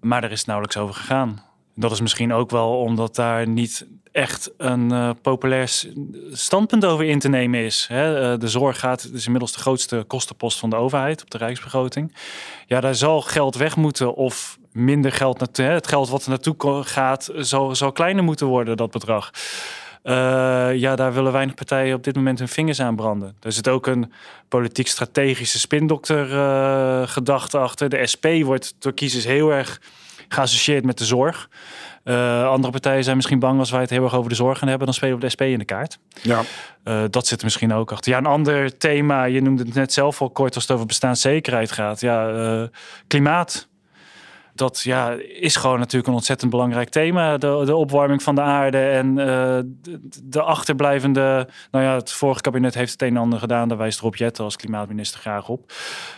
Maar 0.00 0.20
daar 0.20 0.30
is 0.30 0.38
het 0.38 0.46
nauwelijks 0.46 0.78
over 0.78 0.94
gegaan. 0.94 1.42
Dat 1.80 1.92
is 1.92 2.00
misschien 2.00 2.32
ook 2.32 2.50
wel 2.50 2.78
omdat 2.78 3.14
daar 3.14 3.48
niet 3.48 3.86
echt 4.12 4.50
een 4.56 4.92
uh, 4.92 5.10
populair 5.22 5.84
standpunt 6.32 6.84
over 6.84 7.04
in 7.04 7.18
te 7.18 7.28
nemen 7.28 7.60
is. 7.60 7.86
Hè? 7.88 8.32
Uh, 8.32 8.38
de 8.38 8.48
zorg 8.48 8.78
gaat, 8.78 9.10
is 9.12 9.24
inmiddels 9.24 9.52
de 9.52 9.58
grootste 9.58 10.04
kostenpost 10.06 10.58
van 10.58 10.70
de 10.70 10.76
overheid 10.76 11.22
op 11.22 11.30
de 11.30 11.38
rijksbegroting. 11.38 12.14
Ja, 12.66 12.80
daar 12.80 12.94
zal 12.94 13.20
geld 13.22 13.56
weg 13.56 13.76
moeten 13.76 14.14
of 14.14 14.58
minder 14.72 15.12
geld 15.12 15.38
naartoe. 15.38 15.64
Het 15.64 15.86
geld 15.86 16.08
wat 16.08 16.22
er 16.22 16.28
naartoe 16.28 16.82
gaat, 16.84 17.30
zal, 17.36 17.76
zal 17.76 17.92
kleiner 17.92 18.24
moeten 18.24 18.46
worden, 18.46 18.76
dat 18.76 18.90
bedrag. 18.90 19.30
Uh, 20.04 20.14
ja, 20.74 20.96
daar 20.96 21.12
willen 21.12 21.32
weinig 21.32 21.54
partijen 21.54 21.94
op 21.94 22.04
dit 22.04 22.14
moment 22.14 22.38
hun 22.38 22.48
vingers 22.48 22.80
aan 22.80 22.96
branden. 22.96 23.36
Er 23.40 23.52
zit 23.52 23.68
ook 23.68 23.86
een 23.86 24.12
politiek-strategische 24.48 25.58
spindokter 25.58 26.32
uh, 26.32 27.08
gedachte 27.08 27.58
achter. 27.58 27.88
De 27.88 28.06
SP 28.12 28.26
wordt 28.42 28.74
door 28.78 28.92
kiezers 28.92 29.24
heel 29.24 29.50
erg 29.50 29.80
geassocieerd 30.28 30.84
met 30.84 30.98
de 30.98 31.04
zorg. 31.04 31.48
Uh, 32.04 32.48
andere 32.48 32.72
partijen 32.72 33.04
zijn 33.04 33.16
misschien 33.16 33.38
bang 33.38 33.58
als 33.58 33.70
wij 33.70 33.80
het 33.80 33.90
heel 33.90 34.02
erg 34.02 34.14
over 34.14 34.28
de 34.28 34.36
zorg 34.36 34.58
gaan 34.58 34.68
hebben, 34.68 34.86
dan 34.86 34.94
spelen 34.94 35.14
we 35.14 35.20
de 35.20 35.30
SP 35.34 35.42
in 35.42 35.58
de 35.58 35.64
kaart. 35.64 35.98
Ja. 36.22 36.42
Uh, 36.84 37.04
dat 37.10 37.26
zit 37.26 37.38
er 37.38 37.44
misschien 37.44 37.72
ook 37.72 37.92
achter. 37.92 38.12
Ja, 38.12 38.18
een 38.18 38.26
ander 38.26 38.78
thema, 38.78 39.24
je 39.24 39.42
noemde 39.42 39.64
het 39.64 39.74
net 39.74 39.92
zelf 39.92 40.20
al 40.20 40.30
kort 40.30 40.54
als 40.54 40.62
het 40.62 40.72
over 40.72 40.86
bestaanszekerheid 40.86 41.72
gaat. 41.72 42.00
Ja, 42.00 42.30
uh, 42.30 42.62
klimaat 43.06 43.68
dat 44.58 44.80
ja, 44.82 45.16
is 45.40 45.56
gewoon 45.56 45.78
natuurlijk 45.78 46.06
een 46.06 46.14
ontzettend 46.14 46.50
belangrijk 46.50 46.88
thema. 46.88 47.38
De, 47.38 47.62
de 47.64 47.76
opwarming 47.76 48.22
van 48.22 48.34
de 48.34 48.40
aarde 48.40 48.78
en 48.78 49.08
uh, 49.08 49.16
de, 49.16 50.00
de, 50.24 50.42
achterblijvende... 50.42 51.48
Nou 51.70 51.84
ja, 51.84 51.94
het 51.94 52.12
vorige 52.12 52.40
kabinet 52.40 52.74
heeft 52.74 52.92
het 52.92 53.02
een 53.02 53.08
en 53.08 53.16
ander 53.16 53.38
gedaan. 53.38 53.68
Daar 53.68 53.78
wijst 53.78 54.00
Rob 54.00 54.14
Jetten 54.14 54.44
als 54.44 54.56
klimaatminister 54.56 55.20
graag 55.20 55.48
op. 55.48 55.72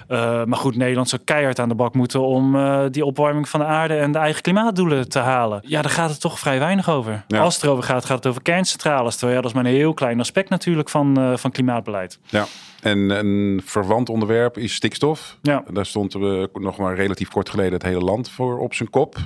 Uh, 0.08 0.44
maar 0.44 0.58
goed, 0.58 0.76
Nederland 0.76 1.08
zou 1.08 1.22
keihard 1.24 1.58
aan 1.58 1.68
de 1.68 1.74
bak 1.74 1.94
moeten... 1.94 2.20
om 2.20 2.56
uh, 2.56 2.84
die 2.90 3.04
opwarming 3.04 3.48
van 3.48 3.60
de 3.60 3.66
aarde 3.66 3.96
en 3.96 4.12
de 4.12 4.18
eigen 4.18 4.42
klimaatdoelen 4.42 5.08
te 5.08 5.18
halen. 5.18 5.62
Ja, 5.66 5.82
daar 5.82 5.90
gaat 5.90 6.10
het 6.10 6.20
toch 6.20 6.38
vrij 6.38 6.58
weinig 6.58 6.90
over. 6.90 7.24
Ja. 7.26 7.40
Als 7.40 7.54
het 7.54 7.64
erover 7.64 7.84
gaat, 7.84 8.04
gaat 8.04 8.16
het 8.16 8.26
over 8.26 8.42
kerncentrales. 8.42 9.16
Terwijl 9.16 9.36
ja, 9.36 9.42
dat 9.42 9.50
is 9.50 9.56
maar 9.56 9.66
een 9.66 9.78
heel 9.78 9.94
klein 9.94 10.20
aspect 10.20 10.48
natuurlijk 10.48 10.88
van, 10.88 11.38
van 11.38 11.50
klimaatbeleid. 11.50 12.18
Ja. 12.28 12.46
En 12.82 12.98
een 13.10 13.60
verwant 13.64 14.08
onderwerp 14.08 14.58
is 14.58 14.74
stikstof. 14.74 15.38
Ja. 15.42 15.64
Daar 15.72 15.86
stond 15.86 16.12
we 16.12 16.48
nog 16.52 16.76
maar 16.76 16.94
relatief 16.94 17.28
kort 17.28 17.50
geleden 17.50 17.72
het 17.72 17.82
hele 17.82 18.00
land 18.00 18.30
voor 18.30 18.58
op 18.58 18.74
zijn 18.74 18.90
kop. 18.90 19.16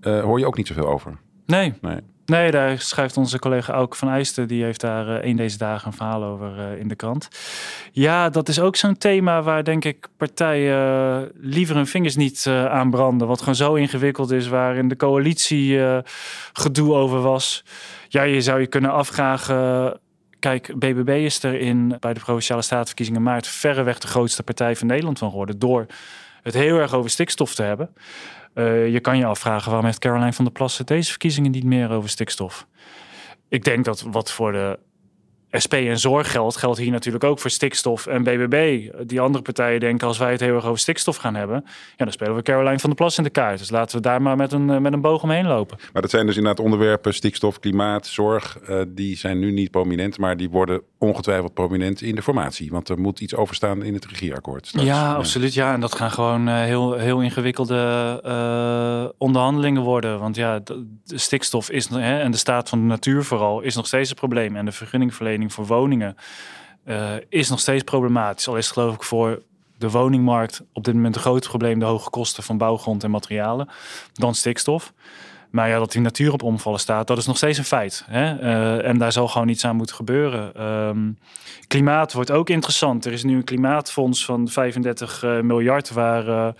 Uh, 0.00 0.22
hoor 0.22 0.38
je 0.38 0.46
ook 0.46 0.56
niet 0.56 0.66
zoveel 0.66 0.86
over? 0.86 1.16
Nee. 1.46 1.72
Nee. 1.80 1.98
Nee, 2.24 2.50
daar 2.50 2.78
schrijft 2.78 3.16
onze 3.16 3.38
collega 3.38 3.72
Auke 3.72 3.96
van 3.96 4.08
Eijsten. 4.08 4.48
Die 4.48 4.64
heeft 4.64 4.80
daar 4.80 5.08
uh, 5.08 5.28
een 5.28 5.36
deze 5.36 5.58
dagen 5.58 5.86
een 5.86 5.92
verhaal 5.92 6.24
over 6.24 6.58
uh, 6.58 6.80
in 6.80 6.88
de 6.88 6.94
krant. 6.94 7.28
Ja, 7.92 8.28
dat 8.28 8.48
is 8.48 8.60
ook 8.60 8.76
zo'n 8.76 8.98
thema 8.98 9.42
waar 9.42 9.64
denk 9.64 9.84
ik 9.84 10.08
partijen 10.16 11.30
liever 11.34 11.76
hun 11.76 11.86
vingers 11.86 12.16
niet 12.16 12.46
aan 12.48 12.90
branden. 12.90 13.28
Wat 13.28 13.38
gewoon 13.38 13.54
zo 13.54 13.74
ingewikkeld 13.74 14.30
is, 14.30 14.48
waar 14.48 14.76
in 14.76 14.88
de 14.88 14.96
coalitie 14.96 15.80
gedoe 16.52 16.94
over 16.94 17.20
was. 17.20 17.64
Ja, 18.08 18.22
je 18.22 18.40
zou 18.40 18.60
je 18.60 18.66
kunnen 18.66 18.92
afvragen 18.92 20.00
Kijk, 20.42 20.78
BBB 20.78 21.08
is 21.08 21.42
er 21.42 21.54
in 21.54 21.96
bij 22.00 22.14
de 22.14 22.20
Provinciale 22.20 22.62
Statenverkiezingen 22.62 23.22
maart 23.22 23.46
verreweg 23.46 23.98
de 23.98 24.06
grootste 24.06 24.42
partij 24.42 24.76
van 24.76 24.86
Nederland 24.86 25.18
van 25.18 25.30
geworden. 25.30 25.58
Door 25.58 25.86
het 26.42 26.54
heel 26.54 26.78
erg 26.78 26.94
over 26.94 27.10
stikstof 27.10 27.54
te 27.54 27.62
hebben. 27.62 27.94
Uh, 28.54 28.92
je 28.92 29.00
kan 29.00 29.18
je 29.18 29.24
afvragen 29.24 29.66
waarom 29.66 29.86
heeft 29.86 29.98
Caroline 29.98 30.32
van 30.32 30.44
der 30.44 30.54
Plassen 30.54 30.86
deze 30.86 31.10
verkiezingen 31.10 31.50
niet 31.50 31.64
meer 31.64 31.90
over 31.90 32.08
stikstof? 32.08 32.66
Ik 33.48 33.64
denk 33.64 33.84
dat 33.84 34.00
wat 34.10 34.32
voor 34.32 34.52
de 34.52 34.78
SP 35.64 35.74
en 35.74 35.98
zorg 35.98 36.30
geldt, 36.30 36.56
geldt 36.56 36.78
hier 36.78 36.90
natuurlijk 36.90 37.24
ook 37.24 37.38
voor 37.38 37.50
stikstof 37.50 38.06
en 38.06 38.22
BBB. 38.22 38.88
Die 39.06 39.20
andere 39.20 39.44
partijen 39.44 39.80
denken 39.80 40.06
als 40.06 40.18
wij 40.18 40.30
het 40.30 40.40
heel 40.40 40.54
erg 40.54 40.64
over 40.66 40.78
stikstof 40.78 41.16
gaan 41.16 41.34
hebben, 41.34 41.64
ja, 41.96 42.04
dan 42.04 42.12
spelen 42.12 42.34
we 42.34 42.42
Caroline 42.42 42.78
van 42.78 42.90
der 42.90 42.98
Plas 42.98 43.18
in 43.18 43.24
de 43.24 43.30
kaart. 43.30 43.58
Dus 43.58 43.70
laten 43.70 43.96
we 43.96 44.02
daar 44.02 44.22
maar 44.22 44.36
met 44.36 44.52
een, 44.52 44.82
met 44.82 44.92
een 44.92 45.00
boog 45.00 45.22
omheen 45.22 45.46
lopen. 45.46 45.78
Maar 45.92 46.02
dat 46.02 46.10
zijn 46.10 46.26
dus 46.26 46.36
inderdaad 46.36 46.64
onderwerpen, 46.64 47.14
stikstof, 47.14 47.58
klimaat, 47.58 48.06
zorg, 48.06 48.58
uh, 48.68 48.80
die 48.88 49.16
zijn 49.16 49.38
nu 49.38 49.52
niet 49.52 49.70
prominent, 49.70 50.18
maar 50.18 50.36
die 50.36 50.50
worden 50.50 50.82
ongetwijfeld 50.98 51.54
prominent 51.54 52.02
in 52.02 52.14
de 52.14 52.22
formatie. 52.22 52.70
Want 52.70 52.88
er 52.88 52.98
moet 52.98 53.20
iets 53.20 53.34
overstaan 53.34 53.82
in 53.82 53.94
het 53.94 54.06
regieakkoord. 54.06 54.66
Straks. 54.66 54.86
Ja, 54.86 55.14
absoluut. 55.14 55.54
Ja, 55.54 55.72
en 55.72 55.80
dat 55.80 55.94
gaan 55.94 56.10
gewoon 56.10 56.48
uh, 56.48 56.54
heel, 56.54 56.92
heel 56.92 57.20
ingewikkelde 57.20 58.20
uh, 58.26 59.10
onderhandelingen 59.18 59.82
worden. 59.82 60.18
Want 60.18 60.36
ja, 60.36 60.58
de, 60.58 60.86
de 61.04 61.18
stikstof 61.18 61.70
is, 61.70 61.88
hè, 61.88 62.18
en 62.20 62.30
de 62.30 62.36
staat 62.36 62.68
van 62.68 62.78
de 62.78 62.84
natuur 62.84 63.24
vooral, 63.24 63.60
is 63.60 63.74
nog 63.74 63.86
steeds 63.86 64.10
een 64.10 64.16
probleem. 64.16 64.56
En 64.56 64.64
de 64.64 64.72
vergunningverlening 64.72 65.41
voor 65.50 65.66
woningen 65.66 66.16
uh, 66.86 67.10
is 67.28 67.48
nog 67.48 67.60
steeds 67.60 67.82
problematisch. 67.82 68.48
Al 68.48 68.56
is 68.56 68.70
geloof 68.70 68.94
ik 68.94 69.02
voor 69.02 69.42
de 69.78 69.90
woningmarkt 69.90 70.62
op 70.72 70.84
dit 70.84 70.94
moment 70.94 71.14
een 71.14 71.20
groot 71.20 71.48
probleem 71.48 71.78
de 71.78 71.84
hoge 71.84 72.10
kosten 72.10 72.42
van 72.42 72.58
bouwgrond 72.58 73.04
en 73.04 73.10
materialen 73.10 73.68
dan 74.12 74.34
stikstof. 74.34 74.92
Maar 75.50 75.68
ja, 75.68 75.78
dat 75.78 75.92
die 75.92 76.00
natuur 76.00 76.32
op 76.32 76.42
omvallen 76.42 76.80
staat, 76.80 77.06
dat 77.06 77.18
is 77.18 77.26
nog 77.26 77.36
steeds 77.36 77.58
een 77.58 77.64
feit. 77.64 78.04
Hè? 78.06 78.40
Uh, 78.40 78.88
en 78.88 78.98
daar 78.98 79.12
zal 79.12 79.28
gewoon 79.28 79.48
iets 79.48 79.64
aan 79.64 79.76
moeten 79.76 79.96
gebeuren. 79.96 80.66
Um, 80.66 81.18
klimaat 81.66 82.12
wordt 82.12 82.30
ook 82.30 82.50
interessant. 82.50 83.04
Er 83.04 83.12
is 83.12 83.22
nu 83.22 83.36
een 83.36 83.44
klimaatfonds 83.44 84.24
van 84.24 84.48
35 84.48 85.22
uh, 85.22 85.40
miljard 85.40 85.90
waar 85.90 86.54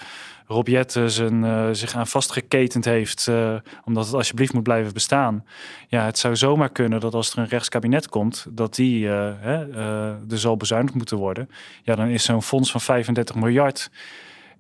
Rob 0.53 0.69
zijn, 1.07 1.45
uh, 1.45 1.69
zich 1.73 1.95
aan 1.95 2.07
vastgeketend 2.07 2.85
heeft. 2.85 3.27
Uh, 3.31 3.55
omdat 3.85 4.05
het 4.07 4.15
alsjeblieft 4.15 4.53
moet 4.53 4.63
blijven 4.63 4.93
bestaan. 4.93 5.45
Ja, 5.89 6.05
het 6.05 6.19
zou 6.19 6.37
zomaar 6.37 6.71
kunnen 6.71 7.01
dat 7.01 7.15
als 7.15 7.33
er 7.33 7.39
een 7.39 7.49
rechtskabinet 7.49 8.09
komt, 8.09 8.47
dat 8.51 8.75
die 8.75 9.05
uh, 9.05 9.45
er 9.45 10.39
zal 10.39 10.57
bezuinigd 10.57 10.95
moeten 10.95 11.17
worden. 11.17 11.51
Ja, 11.83 11.95
dan 11.95 12.09
is 12.09 12.25
zo'n 12.25 12.43
fonds 12.43 12.71
van 12.71 12.81
35 12.81 13.35
miljard 13.35 13.91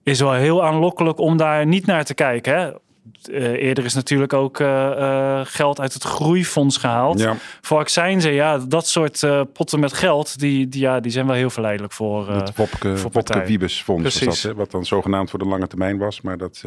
is 0.03 0.21
wel 0.21 0.33
heel 0.33 0.65
aanlokkelijk 0.65 1.19
om 1.19 1.37
daar 1.37 1.67
niet 1.67 1.87
naar 1.87 2.05
te 2.05 2.15
kijken. 2.15 2.59
Hè? 2.59 2.71
Uh, 3.31 3.51
eerder 3.51 3.85
is 3.85 3.95
natuurlijk 3.95 4.33
ook 4.33 4.61
uh, 4.61 4.69
uh, 4.69 5.41
geld 5.45 5.81
uit 5.81 5.93
het 5.93 6.03
groeifonds 6.03 6.77
gehaald. 6.77 7.19
Ja. 7.19 7.37
Voor 7.61 7.79
accijnzen, 7.79 8.33
ja, 8.33 8.59
dat 8.59 8.87
soort 8.87 9.27
potten 9.53 9.81
met 9.81 9.93
geld, 9.93 10.39
die, 10.39 10.69
die, 10.69 10.81
ja, 10.81 11.01
die 11.01 11.13
zijn 11.13 11.27
wel 11.27 11.35
heel 11.35 11.51
verleidelijk 11.51 11.93
voor 11.93 12.31
Het 12.31 12.57
Wopke, 12.57 12.97
voor 12.97 13.11
Wopke 13.11 13.45
Wiebes 13.45 13.83
fonds 13.83 14.03
was 14.03 14.19
dat, 14.19 14.43
hè? 14.43 14.55
wat 14.55 14.71
dan 14.71 14.85
zogenaamd 14.85 15.31
voor 15.31 15.39
de 15.39 15.45
lange 15.45 15.67
termijn 15.67 15.99
was. 15.99 16.21
Maar 16.21 16.39
dat 16.39 16.65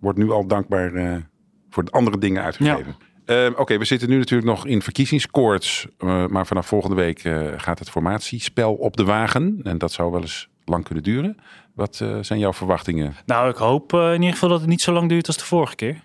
wordt 0.00 0.18
nu 0.18 0.30
al 0.30 0.46
dankbaar 0.46 1.22
voor 1.70 1.84
andere 1.90 2.18
dingen 2.18 2.42
uitgegeven. 2.42 2.96
Ja. 3.26 3.46
Oké, 3.48 3.60
okay, 3.60 3.78
we 3.78 3.84
zitten 3.84 4.08
nu 4.08 4.18
natuurlijk 4.18 4.48
nog 4.48 4.66
in 4.66 4.82
verkiezingskoorts. 4.82 5.86
maar 6.28 6.46
vanaf 6.46 6.66
volgende 6.66 6.96
week 6.96 7.20
gaat 7.56 7.78
het 7.78 7.90
formatiespel 7.90 8.74
op 8.74 8.96
de 8.96 9.04
wagen. 9.04 9.60
En 9.62 9.78
dat 9.78 9.92
zou 9.92 10.10
wel 10.10 10.20
eens 10.20 10.48
lang 10.64 10.84
kunnen 10.84 11.04
duren. 11.04 11.36
Wat 11.78 12.00
uh, 12.02 12.16
zijn 12.20 12.38
jouw 12.38 12.52
verwachtingen? 12.52 13.16
Nou, 13.26 13.50
ik 13.50 13.56
hoop 13.56 13.92
uh, 13.92 14.06
in 14.06 14.20
ieder 14.20 14.32
geval 14.32 14.48
dat 14.48 14.60
het 14.60 14.68
niet 14.68 14.80
zo 14.80 14.92
lang 14.92 15.08
duurt 15.08 15.26
als 15.26 15.36
de 15.36 15.44
vorige 15.44 15.74
keer. 15.74 16.00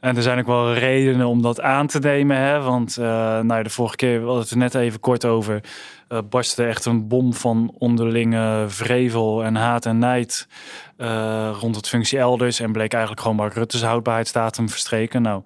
En 0.00 0.16
er 0.16 0.22
zijn 0.22 0.38
ook 0.38 0.46
wel 0.46 0.74
redenen 0.74 1.26
om 1.26 1.42
dat 1.42 1.60
aan 1.60 1.86
te 1.86 1.98
nemen. 1.98 2.36
Hè? 2.36 2.60
Want 2.60 2.96
uh, 3.00 3.62
de 3.62 3.70
vorige 3.70 3.96
keer, 3.96 4.18
we 4.18 4.24
hadden 4.24 4.42
het 4.42 4.50
er 4.50 4.56
net 4.56 4.74
even 4.74 5.00
kort 5.00 5.24
over, 5.24 5.60
barstte 6.30 6.64
echt 6.64 6.84
een 6.84 7.08
bom 7.08 7.34
van 7.34 7.74
onderlinge 7.78 8.64
vrevel 8.68 9.44
en 9.44 9.56
haat 9.56 9.86
en 9.86 9.98
nijd 9.98 10.48
rond 11.60 11.76
het 11.76 11.88
functie 11.88 12.18
elders. 12.18 12.60
En 12.60 12.72
bleek 12.72 12.92
eigenlijk 12.92 13.22
gewoon 13.22 13.36
Mark 13.36 13.54
Rutte's 13.54 13.82
houdbaarheidsdatum 13.82 14.68
verstreken. 14.68 15.22
Nou, 15.22 15.42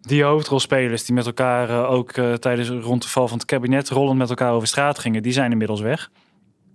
die 0.00 0.22
hoofdrolspelers 0.22 1.04
die 1.04 1.14
met 1.14 1.26
elkaar 1.26 1.88
ook 1.88 2.12
tijdens 2.38 2.68
rond 2.68 3.02
de 3.02 3.08
val 3.08 3.28
van 3.28 3.38
het 3.38 3.46
kabinet 3.46 3.88
rollend 3.88 4.18
met 4.18 4.28
elkaar 4.28 4.52
over 4.52 4.68
straat 4.68 4.98
gingen, 4.98 5.22
die 5.22 5.32
zijn 5.32 5.50
inmiddels 5.50 5.80
weg. 5.80 6.10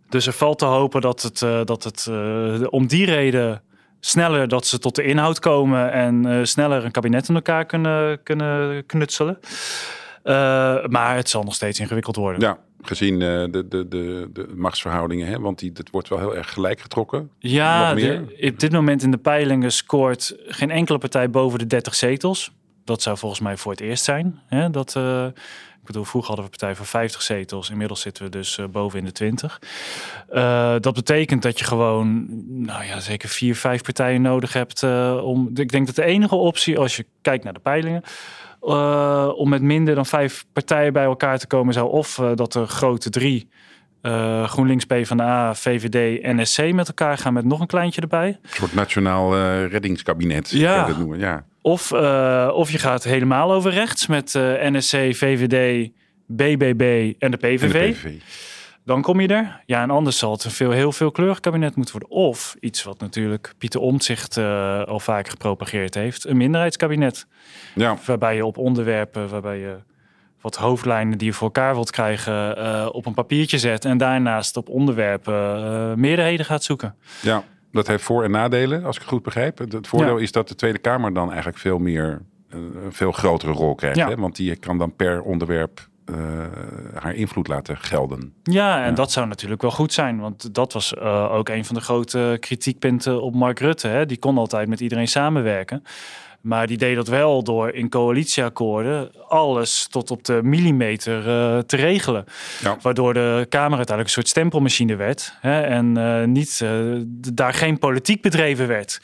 Dus 0.09 0.27
er 0.27 0.33
valt 0.33 0.59
te 0.59 0.65
hopen 0.65 1.01
dat 1.01 1.21
het, 1.21 1.41
uh, 1.41 1.61
dat 1.63 1.83
het 1.83 2.07
uh, 2.09 2.67
om 2.69 2.87
die 2.87 3.05
reden 3.05 3.61
sneller 3.99 4.47
dat 4.47 4.65
ze 4.65 4.79
tot 4.79 4.95
de 4.95 5.03
inhoud 5.03 5.39
komen 5.39 5.91
en 5.91 6.25
uh, 6.25 6.43
sneller 6.43 6.85
een 6.85 6.91
kabinet 6.91 7.29
in 7.29 7.35
elkaar 7.35 7.65
kunnen, 7.65 8.23
kunnen 8.23 8.85
knutselen. 8.85 9.39
maar 10.89 11.15
het 11.15 11.29
zal 11.29 11.43
nog 11.43 11.55
steeds 11.55 11.79
ingewikkeld 11.79 12.15
worden. 12.15 12.41
Ja, 12.41 12.57
gezien 12.81 13.19
de, 13.19 13.47
de, 13.51 13.87
de, 13.87 14.29
de 14.33 14.47
machtsverhoudingen, 14.55 15.27
hè? 15.27 15.39
want 15.39 15.59
die, 15.59 15.71
het 15.73 15.89
wordt 15.89 16.09
wel 16.09 16.19
heel 16.19 16.35
erg 16.35 16.53
gelijk 16.53 16.79
getrokken. 16.79 17.29
Ja, 17.39 17.93
de, 17.93 18.49
op 18.51 18.59
dit 18.59 18.71
moment 18.71 19.03
in 19.03 19.11
de 19.11 19.17
peilingen 19.17 19.71
scoort 19.71 20.35
geen 20.47 20.71
enkele 20.71 20.97
partij 20.97 21.29
boven 21.29 21.59
de 21.59 21.67
30 21.67 21.95
zetels. 21.95 22.51
Dat 22.83 23.01
zou 23.01 23.17
volgens 23.17 23.41
mij 23.41 23.57
voor 23.57 23.71
het 23.71 23.81
eerst 23.81 24.03
zijn. 24.03 24.39
Hè? 24.45 24.69
Dat, 24.69 24.95
bedoel, 25.87 26.03
vroeger 26.03 26.35
hadden 26.35 26.45
we 26.45 26.51
een 26.51 26.59
partij 26.59 26.75
van 26.75 26.85
50 26.85 27.21
zetels. 27.21 27.69
Inmiddels 27.69 28.01
zitten 28.01 28.23
we 28.23 28.29
dus 28.29 28.57
uh, 28.57 28.65
boven 28.65 28.99
in 28.99 29.05
de 29.05 29.11
20. 29.11 29.61
Uh, 30.31 30.75
dat 30.79 30.93
betekent 30.93 31.41
dat 31.41 31.59
je 31.59 31.65
gewoon, 31.65 32.25
nou 32.47 32.83
ja, 32.83 32.99
zeker 32.99 33.29
vier, 33.29 33.55
vijf 33.55 33.81
partijen 33.81 34.21
nodig 34.21 34.53
hebt. 34.53 34.81
Uh, 34.81 35.19
om, 35.23 35.49
ik 35.53 35.71
denk 35.71 35.85
dat 35.85 35.95
de 35.95 36.03
enige 36.03 36.35
optie, 36.35 36.79
als 36.79 36.95
je 36.95 37.05
kijkt 37.21 37.43
naar 37.43 37.53
de 37.53 37.59
peilingen. 37.59 38.03
om 39.35 39.49
met 39.49 39.61
minder 39.61 39.95
dan 39.95 40.05
vijf 40.05 40.45
partijen 40.53 40.93
bij 40.93 41.03
elkaar 41.03 41.39
te 41.39 41.47
komen, 41.47 41.73
zou 41.73 41.91
of 41.91 42.21
dat 42.35 42.53
de 42.53 42.65
grote 42.65 43.09
drie. 43.09 43.49
GroenLinks, 44.45 44.85
PvdA, 44.85 45.55
VVD, 45.55 46.23
NSC 46.23 46.73
met 46.73 46.87
elkaar 46.87 47.17
gaan 47.17 47.33
met 47.33 47.45
nog 47.45 47.59
een 47.59 47.67
kleintje 47.67 48.01
erbij. 48.01 48.27
Een 48.27 48.49
soort 48.49 48.73
nationaal 48.73 49.37
reddingskabinet. 49.65 50.49
Ja. 50.49 50.85
Dat 50.85 50.97
noemen. 50.97 51.19
ja. 51.19 51.45
Of, 51.67 51.91
uh, 51.93 52.49
of 52.53 52.71
je 52.71 52.77
gaat 52.77 53.03
helemaal 53.03 53.53
over 53.53 53.71
rechts 53.71 54.07
met 54.07 54.33
uh, 54.33 54.43
NSC, 54.43 54.95
VVD, 54.95 55.89
BBB 56.25 57.13
en 57.19 57.31
de 57.31 57.37
PVV. 57.37 57.61
En 57.61 57.71
de 57.71 57.91
PVV. 57.91 58.21
Dan 58.85 59.01
kom 59.01 59.21
je 59.21 59.27
er. 59.27 59.61
Ja, 59.65 59.81
en 59.81 59.89
anders 59.89 60.17
zal 60.17 60.31
het 60.31 60.43
een 60.43 60.51
veel, 60.51 60.71
heel 60.71 60.91
veel 60.91 61.11
kleurig 61.11 61.39
kabinet 61.39 61.75
moeten 61.75 61.99
worden. 61.99 62.17
Of 62.17 62.55
iets 62.59 62.83
wat 62.83 62.99
natuurlijk 62.99 63.53
Pieter 63.57 63.79
Omtzigt 63.79 64.37
uh, 64.37 64.83
al 64.83 64.99
vaker 64.99 65.31
gepropageerd 65.31 65.93
heeft. 65.93 66.25
Een 66.25 66.37
minderheidskabinet. 66.37 67.27
Ja. 67.75 67.97
Waarbij 68.05 68.35
je 68.35 68.45
op 68.45 68.57
onderwerpen, 68.57 69.29
waarbij 69.29 69.57
je 69.57 69.75
wat 70.41 70.55
hoofdlijnen 70.55 71.17
die 71.17 71.27
je 71.27 71.33
voor 71.33 71.47
elkaar 71.47 71.73
wilt 71.73 71.91
krijgen 71.91 72.57
uh, 72.57 72.89
op 72.91 73.05
een 73.05 73.13
papiertje 73.13 73.57
zet. 73.57 73.85
En 73.85 73.97
daarnaast 73.97 74.57
op 74.57 74.69
onderwerpen 74.69 75.59
uh, 75.59 75.93
meerderheden 75.93 76.45
gaat 76.45 76.63
zoeken. 76.63 76.95
Ja, 77.21 77.43
dat 77.71 77.87
heeft 77.87 78.03
voor- 78.03 78.23
en 78.23 78.31
nadelen, 78.31 78.83
als 78.83 78.95
ik 78.95 79.01
het 79.01 79.11
goed 79.11 79.23
begrijp. 79.23 79.57
Het 79.57 79.87
voordeel 79.87 80.17
is 80.17 80.31
dat 80.31 80.47
de 80.47 80.55
Tweede 80.55 80.79
Kamer 80.79 81.13
dan 81.13 81.27
eigenlijk 81.27 81.57
veel 81.57 81.77
meer, 81.77 82.21
een 82.49 82.73
veel 82.89 83.11
grotere 83.11 83.51
rol 83.51 83.75
krijgt. 83.75 83.97
Ja. 83.97 84.07
Hè? 84.07 84.15
Want 84.15 84.35
die 84.35 84.55
kan 84.55 84.77
dan 84.77 84.95
per 84.95 85.21
onderwerp 85.21 85.87
uh, 86.05 86.15
haar 86.93 87.13
invloed 87.13 87.47
laten 87.47 87.77
gelden. 87.77 88.33
Ja, 88.43 88.83
en 88.83 88.95
dat 88.95 89.11
zou 89.11 89.27
natuurlijk 89.27 89.61
wel 89.61 89.71
goed 89.71 89.93
zijn. 89.93 90.19
Want 90.19 90.55
dat 90.55 90.73
was 90.73 90.93
uh, 90.93 91.33
ook 91.33 91.49
een 91.49 91.65
van 91.65 91.75
de 91.75 91.81
grote 91.81 92.37
kritiekpunten 92.39 93.21
op 93.21 93.35
Mark 93.35 93.59
Rutte. 93.59 93.87
Hè? 93.87 94.05
Die 94.05 94.17
kon 94.17 94.37
altijd 94.37 94.67
met 94.67 94.79
iedereen 94.79 95.07
samenwerken. 95.07 95.83
Maar 96.47 96.67
die 96.67 96.77
deed 96.77 96.95
dat 96.95 97.07
wel 97.07 97.43
door 97.43 97.69
in 97.69 97.89
coalitieakkoorden 97.89 99.11
alles 99.27 99.87
tot 99.87 100.11
op 100.11 100.23
de 100.23 100.39
millimeter 100.43 101.17
uh, 101.17 101.59
te 101.59 101.75
regelen. 101.75 102.25
Ja. 102.61 102.77
Waardoor 102.81 103.13
de 103.13 103.45
Kamer 103.49 103.77
uiteindelijk 103.77 104.07
een 104.07 104.13
soort 104.23 104.27
stempelmachine 104.27 104.95
werd. 104.95 105.37
Hè, 105.41 105.61
en 105.61 105.97
uh, 105.97 106.23
niet, 106.23 106.59
uh, 106.63 107.01
daar 107.33 107.53
geen 107.53 107.79
politiek 107.79 108.21
bedreven 108.21 108.67
werd. 108.67 109.01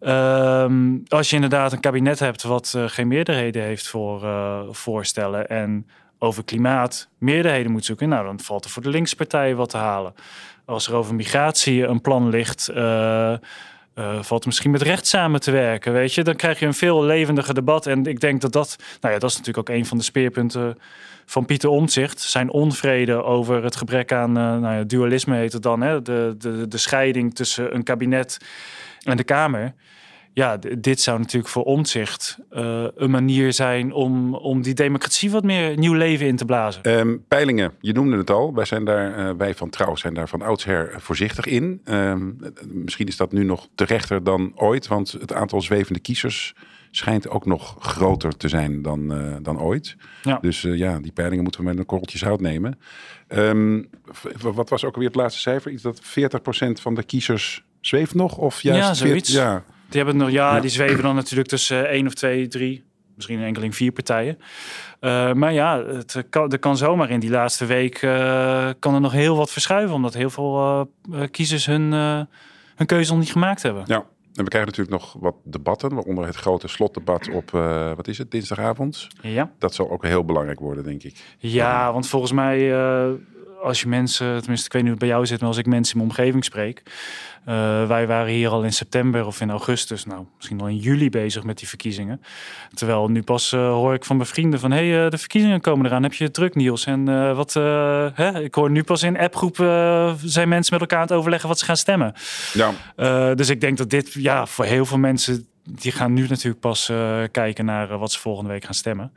Ehm, 0.00 0.98
als 1.08 1.28
je 1.28 1.34
inderdaad 1.34 1.72
een 1.72 1.80
kabinet 1.80 2.18
hebt 2.18 2.42
wat 2.42 2.74
geen 2.86 3.08
meerderheden 3.08 3.62
heeft 3.62 3.88
voor 3.88 4.20
voorstellen. 4.70 5.48
En 5.48 5.86
over 6.18 6.44
klimaat 6.44 7.08
meerderheden 7.18 7.72
moet 7.72 7.84
zoeken. 7.84 8.08
Nou, 8.08 8.24
dan 8.24 8.40
valt 8.40 8.64
er 8.64 8.70
voor 8.70 8.82
de 8.82 8.88
linkspartijen 8.88 9.56
wat 9.56 9.70
te 9.70 9.76
halen. 9.76 10.14
Als 10.64 10.86
er 10.86 10.94
over 10.94 11.14
migratie 11.14 11.84
een 11.84 12.00
plan 12.00 12.28
ligt 12.28 12.70
uh, 13.94 14.22
valt 14.22 14.46
misschien 14.46 14.70
met 14.70 14.82
recht 14.82 15.06
samen 15.06 15.40
te 15.40 15.50
werken, 15.50 15.92
weet 15.92 16.14
je. 16.14 16.22
Dan 16.22 16.36
krijg 16.36 16.58
je 16.58 16.66
een 16.66 16.74
veel 16.74 17.04
levendiger 17.04 17.54
debat. 17.54 17.86
En 17.86 18.04
ik 18.04 18.20
denk 18.20 18.40
dat 18.40 18.52
dat, 18.52 18.76
nou 19.00 19.14
ja, 19.14 19.20
dat 19.20 19.30
is 19.30 19.36
natuurlijk 19.36 19.68
ook 19.68 19.76
een 19.76 19.86
van 19.86 19.98
de 19.98 20.04
speerpunten 20.04 20.78
van 21.26 21.44
Pieter 21.44 21.68
Omtzigt. 21.68 22.20
Zijn 22.20 22.50
onvrede 22.50 23.22
over 23.22 23.64
het 23.64 23.76
gebrek 23.76 24.12
aan, 24.12 24.28
uh, 24.28 24.34
nou 24.34 24.74
ja, 24.74 24.82
dualisme 24.82 25.36
heet 25.36 25.52
het 25.52 25.62
dan, 25.62 25.80
hè. 25.80 26.02
De, 26.02 26.34
de, 26.38 26.68
de 26.68 26.78
scheiding 26.78 27.34
tussen 27.34 27.74
een 27.74 27.82
kabinet 27.82 28.38
en 29.02 29.16
de 29.16 29.24
Kamer 29.24 29.74
ja, 30.34 30.56
dit 30.78 31.00
zou 31.00 31.18
natuurlijk 31.18 31.52
voor 31.52 31.64
omzicht 31.64 32.38
uh, 32.52 32.86
een 32.94 33.10
manier 33.10 33.52
zijn 33.52 33.92
om, 33.92 34.34
om 34.34 34.62
die 34.62 34.74
democratie 34.74 35.30
wat 35.30 35.44
meer 35.44 35.78
nieuw 35.78 35.94
leven 35.94 36.26
in 36.26 36.36
te 36.36 36.44
blazen. 36.44 36.98
Um, 36.98 37.24
peilingen, 37.28 37.72
je 37.80 37.92
noemde 37.92 38.16
het 38.16 38.30
al. 38.30 38.54
Wij, 38.54 38.64
zijn 38.64 38.84
daar, 38.84 39.18
uh, 39.18 39.30
wij 39.36 39.54
van 39.54 39.70
Trouw 39.70 39.96
zijn 39.96 40.14
daar 40.14 40.28
van 40.28 40.42
oudsher 40.42 40.94
voorzichtig 40.98 41.46
in. 41.46 41.80
Um, 41.84 42.38
misschien 42.64 43.06
is 43.06 43.16
dat 43.16 43.32
nu 43.32 43.44
nog 43.44 43.68
terechter 43.74 44.24
dan 44.24 44.52
ooit, 44.54 44.86
want 44.86 45.12
het 45.12 45.32
aantal 45.32 45.60
zwevende 45.60 46.00
kiezers 46.00 46.54
schijnt 46.90 47.28
ook 47.28 47.46
nog 47.46 47.76
groter 47.78 48.36
te 48.36 48.48
zijn 48.48 48.82
dan, 48.82 49.12
uh, 49.12 49.36
dan 49.42 49.60
ooit. 49.60 49.96
Ja. 50.22 50.38
Dus 50.40 50.62
ja, 50.62 50.98
die 50.98 51.12
peilingen 51.12 51.42
moeten 51.42 51.60
we 51.60 51.66
met 51.66 51.78
een 51.78 51.86
korreltje 51.86 52.18
zout 52.18 52.40
nemen. 52.40 52.78
Um, 53.28 53.88
wat 54.40 54.68
was 54.68 54.84
ook 54.84 54.96
weer 54.96 55.06
het 55.06 55.14
laatste 55.14 55.40
cijfer? 55.40 55.70
Iets 55.70 55.82
dat 55.82 56.00
40% 56.00 56.04
van 56.80 56.94
de 56.94 57.02
kiezers 57.02 57.64
zweeft 57.80 58.14
nog? 58.14 58.36
Of 58.36 58.60
juist 58.60 58.88
ja, 58.88 58.94
zoiets. 58.94 59.32
ja, 59.32 59.64
die 59.92 60.02
hebben 60.02 60.16
nog, 60.16 60.30
ja, 60.30 60.60
die 60.60 60.70
zweven 60.70 61.02
dan 61.02 61.14
natuurlijk 61.14 61.48
tussen 61.48 61.88
één 61.88 62.06
of 62.06 62.14
twee, 62.14 62.48
drie, 62.48 62.84
misschien 63.14 63.38
een 63.38 63.44
enkeling 63.44 63.74
vier 63.74 63.92
partijen. 63.92 64.38
Uh, 65.00 65.32
maar 65.32 65.52
ja, 65.52 65.84
het 65.84 66.24
kan, 66.30 66.52
er 66.52 66.58
kan 66.58 66.76
zomaar 66.76 67.10
in 67.10 67.20
die 67.20 67.30
laatste 67.30 67.66
week 67.66 68.02
uh, 68.02 68.68
kan 68.78 68.94
er 68.94 69.00
nog 69.00 69.12
heel 69.12 69.36
wat 69.36 69.50
verschuiven, 69.50 69.94
omdat 69.94 70.14
heel 70.14 70.30
veel 70.30 70.88
uh, 71.10 71.22
kiezers 71.30 71.66
hun, 71.66 71.92
hun 72.74 72.86
keuze 72.86 73.10
nog 73.10 73.20
niet 73.20 73.32
gemaakt 73.32 73.62
hebben. 73.62 73.84
Ja. 73.86 74.04
En 74.34 74.44
we 74.44 74.50
krijgen 74.50 74.70
natuurlijk 74.70 75.02
nog 75.02 75.16
wat 75.20 75.34
debatten, 75.44 75.94
waaronder 75.94 76.26
het 76.26 76.36
grote 76.36 76.68
slotdebat 76.68 77.30
op, 77.30 77.50
wat 77.96 78.08
is 78.08 78.18
het, 78.18 78.30
dinsdagavond. 78.30 79.08
Ja. 79.22 79.50
Dat 79.58 79.74
zal 79.74 79.90
ook 79.90 80.04
heel 80.04 80.24
belangrijk 80.24 80.60
worden, 80.60 80.84
denk 80.84 81.02
ik. 81.02 81.36
Ja, 81.38 81.92
want 81.92 82.08
volgens 82.08 82.32
mij, 82.32 82.58
als 83.62 83.80
je 83.80 83.88
mensen, 83.88 84.38
tenminste 84.40 84.66
ik 84.66 84.72
weet 84.72 84.82
niet 84.82 84.90
hoe 84.90 85.00
het 85.00 85.08
bij 85.08 85.08
jou 85.08 85.26
zit, 85.26 85.38
maar 85.40 85.48
als 85.48 85.58
ik 85.58 85.66
mensen 85.66 85.94
in 85.94 86.00
mijn 86.00 86.10
omgeving 86.10 86.44
spreek, 86.44 86.82
uh, 87.48 87.86
wij 87.86 88.06
waren 88.06 88.32
hier 88.32 88.48
al 88.48 88.62
in 88.62 88.72
september 88.72 89.26
of 89.26 89.40
in 89.40 89.50
augustus, 89.50 90.04
nou 90.04 90.24
misschien 90.36 90.60
al 90.60 90.68
in 90.68 90.76
juli 90.76 91.10
bezig 91.10 91.44
met 91.44 91.58
die 91.58 91.68
verkiezingen. 91.68 92.22
Terwijl 92.74 93.08
nu 93.08 93.22
pas 93.22 93.52
uh, 93.52 93.60
hoor 93.68 93.94
ik 93.94 94.04
van 94.04 94.16
mijn 94.16 94.28
vrienden 94.28 94.60
van 94.60 94.70
hé, 94.70 94.88
hey, 94.88 95.04
uh, 95.04 95.10
de 95.10 95.18
verkiezingen 95.18 95.60
komen 95.60 95.86
eraan. 95.86 96.02
Heb 96.02 96.12
je 96.12 96.24
het 96.24 96.34
druk 96.34 96.54
Niels? 96.54 96.86
En 96.86 97.34
wat, 97.36 97.52
hè? 98.14 98.40
ik 98.42 98.54
hoor 98.54 98.70
nu 98.70 98.82
pas 98.82 99.02
in 99.02 99.18
appgroep 99.18 99.56
zijn 100.24 100.48
mensen 100.48 100.72
met 100.72 100.80
elkaar 100.80 100.98
aan 100.98 101.06
het 101.06 101.12
overleggen 101.12 101.48
wat 101.48 101.58
ze 101.58 101.64
gaan 101.64 101.76
stemmen. 101.76 102.14
Ja. 102.52 103.34
dus 103.34 103.48
ik 103.48 103.60
denk 103.60 103.78
dat 103.78 103.90
dit 103.90 104.12
ja, 104.12 104.46
voor 104.46 104.64
heel 104.64 104.86
veel 104.86 104.98
mensen 104.98 105.46
die 105.64 105.92
gaan 105.92 106.12
nu 106.12 106.26
natuurlijk 106.28 106.60
pas 106.60 106.90
uh, 106.90 107.22
kijken 107.30 107.64
naar 107.64 107.90
uh, 107.90 107.98
wat 107.98 108.12
ze 108.12 108.18
volgende 108.18 108.50
week 108.50 108.64
gaan 108.64 108.74
stemmen. 108.74 109.12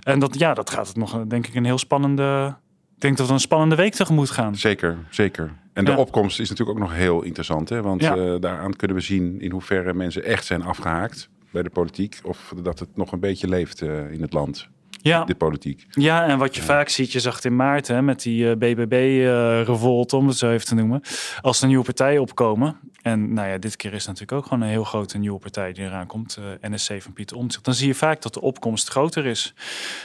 En 0.00 0.18
dat, 0.18 0.38
ja, 0.38 0.54
dat 0.54 0.70
gaat 0.70 0.86
het 0.88 0.96
nog, 0.96 1.24
denk 1.26 1.46
ik, 1.46 1.54
een 1.54 1.64
heel 1.64 1.78
spannende. 1.78 2.54
Ik 2.96 3.02
denk 3.02 3.16
dat 3.16 3.26
we 3.26 3.32
een 3.32 3.40
spannende 3.40 3.74
week 3.74 3.94
tegemoet 3.94 4.30
gaan. 4.30 4.56
Zeker, 4.56 4.96
zeker. 5.10 5.52
En 5.72 5.84
de 5.84 5.96
opkomst 5.96 6.40
is 6.40 6.48
natuurlijk 6.48 6.78
ook 6.78 6.84
nog 6.84 6.94
heel 6.94 7.22
interessant. 7.22 7.68
Hè? 7.68 7.82
Want 7.82 8.02
ja. 8.02 8.16
uh, 8.16 8.40
daaraan 8.40 8.76
kunnen 8.76 8.96
we 8.96 9.02
zien 9.02 9.40
in 9.40 9.50
hoeverre 9.50 9.94
mensen 9.94 10.24
echt 10.24 10.44
zijn 10.44 10.62
afgehaakt 10.62 11.28
bij 11.50 11.62
de 11.62 11.70
politiek. 11.70 12.20
Of 12.22 12.52
dat 12.62 12.78
het 12.78 12.96
nog 12.96 13.12
een 13.12 13.20
beetje 13.20 13.48
leeft 13.48 13.82
uh, 13.82 14.12
in 14.12 14.22
het 14.22 14.32
land. 14.32 14.68
Ja. 14.90 15.24
De 15.24 15.34
politiek. 15.34 15.86
Ja, 15.90 16.26
en 16.26 16.38
wat 16.38 16.54
je 16.54 16.60
ja. 16.60 16.66
vaak 16.66 16.88
ziet, 16.88 17.12
je 17.12 17.20
zag 17.20 17.34
het 17.34 17.44
in 17.44 17.56
maart 17.56 17.88
hè, 17.88 18.02
met 18.02 18.22
die 18.22 18.44
uh, 18.44 18.52
BBB-revolt, 18.52 20.12
om 20.12 20.26
het 20.28 20.36
zo 20.36 20.50
even 20.50 20.66
te 20.66 20.74
noemen. 20.74 21.02
Als 21.40 21.60
er 21.60 21.66
nieuwe 21.66 21.84
partijen 21.84 22.20
opkomen. 22.20 22.76
En 23.02 23.32
nou 23.32 23.48
ja, 23.48 23.58
dit 23.58 23.76
keer 23.76 23.92
is 23.92 24.06
natuurlijk 24.06 24.32
ook 24.32 24.46
gewoon 24.46 24.62
een 24.62 24.68
heel 24.68 24.84
grote 24.84 25.18
nieuwe 25.18 25.38
partij 25.38 25.72
die 25.72 25.84
eraan 25.84 26.06
komt. 26.06 26.38
NSC 26.60 27.02
van 27.02 27.12
Pieter 27.12 27.36
Omtzigt. 27.36 27.64
Dan 27.64 27.74
zie 27.74 27.86
je 27.86 27.94
vaak 27.94 28.22
dat 28.22 28.34
de 28.34 28.40
opkomst 28.40 28.88
groter 28.88 29.26
is. 29.26 29.54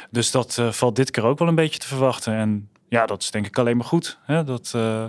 Dus 0.10 0.32
dat 0.32 0.62
valt 0.70 0.96
dit 0.96 1.12
keer 1.12 1.24
ook 1.24 1.40
wel 1.40 1.48
een 1.48 1.56
beetje 1.56 1.80
te 1.80 1.88
verwachten. 1.88 2.34
En 2.34 2.70
ja, 2.92 3.06
dat 3.06 3.22
is 3.22 3.32
denk 3.32 3.46
ik 3.46 3.58
alleen 3.58 3.78
maar 3.78 3.86
goed. 3.86 4.20
Hè? 4.24 4.44
Dat 4.44 4.74
uh, 4.76 5.06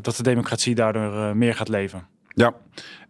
dat 0.00 0.16
de 0.16 0.22
democratie 0.22 0.74
daardoor 0.74 1.12
uh, 1.12 1.32
meer 1.32 1.54
gaat 1.54 1.68
leven. 1.68 2.06
Ja, 2.28 2.54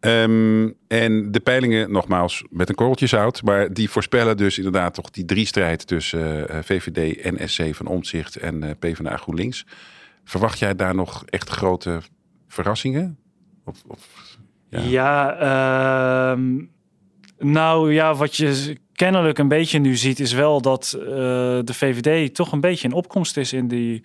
um, 0.01 0.75
en 0.89 1.33
de 1.33 1.41
peilingen, 1.41 1.93
nogmaals, 1.93 2.45
met 2.51 2.69
een 2.69 2.75
korreltje 2.75 3.07
zout, 3.07 3.43
maar 3.43 3.73
die 3.73 3.91
voorspellen 3.91 4.37
dus 4.37 4.57
inderdaad 4.57 4.95
toch 4.95 5.11
die 5.11 5.25
drie 5.25 5.47
strijd 5.47 5.87
tussen 5.87 6.47
VVD, 6.65 7.25
NSC 7.39 7.75
van 7.75 7.87
Omtzigt 7.87 8.37
en 8.37 8.77
PvdA 8.79 9.17
GroenLinks. 9.17 9.67
Verwacht 10.25 10.59
jij 10.59 10.75
daar 10.75 10.95
nog 10.95 11.25
echt 11.25 11.49
grote 11.49 12.01
verrassingen? 12.49 13.19
Of, 13.65 13.83
of 13.87 14.39
ja, 14.69 14.81
ja 14.81 16.33
uh, 16.33 16.41
nou 17.39 17.93
ja, 17.93 18.15
wat 18.15 18.37
je 18.37 18.77
kennelijk 18.95 19.39
een 19.39 19.49
beetje 19.49 19.79
nu 19.79 19.97
ziet, 19.97 20.21
is 20.21 20.33
wel 20.33 20.61
dat 20.61 20.97
de 21.65 21.75
VVD 21.75 22.35
toch 22.35 22.53
een 22.53 22.61
beetje 22.61 22.89
in 22.89 22.95
opkomst 22.95 23.37
is 23.37 23.53
in 23.53 23.69
die 23.69 24.03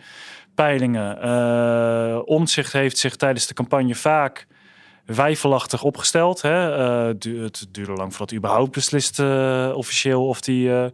peilingen. 0.63 1.17
Uh, 1.25 2.19
Omtzigt 2.25 2.73
heeft 2.73 2.97
zich 2.97 3.15
tijdens 3.15 3.47
de 3.47 3.53
campagne 3.53 3.95
vaak 3.95 4.47
wijfelachtig 5.05 5.83
opgesteld. 5.83 6.41
Hè. 6.41 6.77
Uh, 6.77 7.07
het 7.43 7.67
duurde 7.71 7.93
lang 7.93 8.09
voordat 8.09 8.29
hij 8.29 8.37
überhaupt 8.37 8.71
beslist 8.71 9.19
uh, 9.19 9.71
officieel 9.75 10.27
of 10.27 10.45
hij 10.45 10.91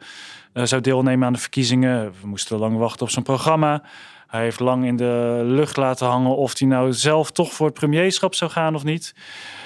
zou 0.53 0.81
deelnemen 0.81 1.27
aan 1.27 1.33
de 1.33 1.39
verkiezingen. 1.39 2.13
We 2.21 2.27
moesten 2.27 2.57
lang 2.57 2.77
wachten 2.77 3.01
op 3.01 3.09
zijn 3.11 3.25
programma. 3.25 3.83
Hij 4.27 4.43
heeft 4.43 4.59
lang 4.59 4.85
in 4.85 4.95
de 4.95 5.41
lucht 5.43 5.77
laten 5.77 6.07
hangen 6.07 6.35
of 6.35 6.59
hij 6.59 6.67
nou 6.67 6.93
zelf 6.93 7.31
toch 7.31 7.53
voor 7.53 7.65
het 7.65 7.75
premierschap 7.75 8.35
zou 8.35 8.51
gaan 8.51 8.75
of 8.75 8.83
niet. 8.83 9.15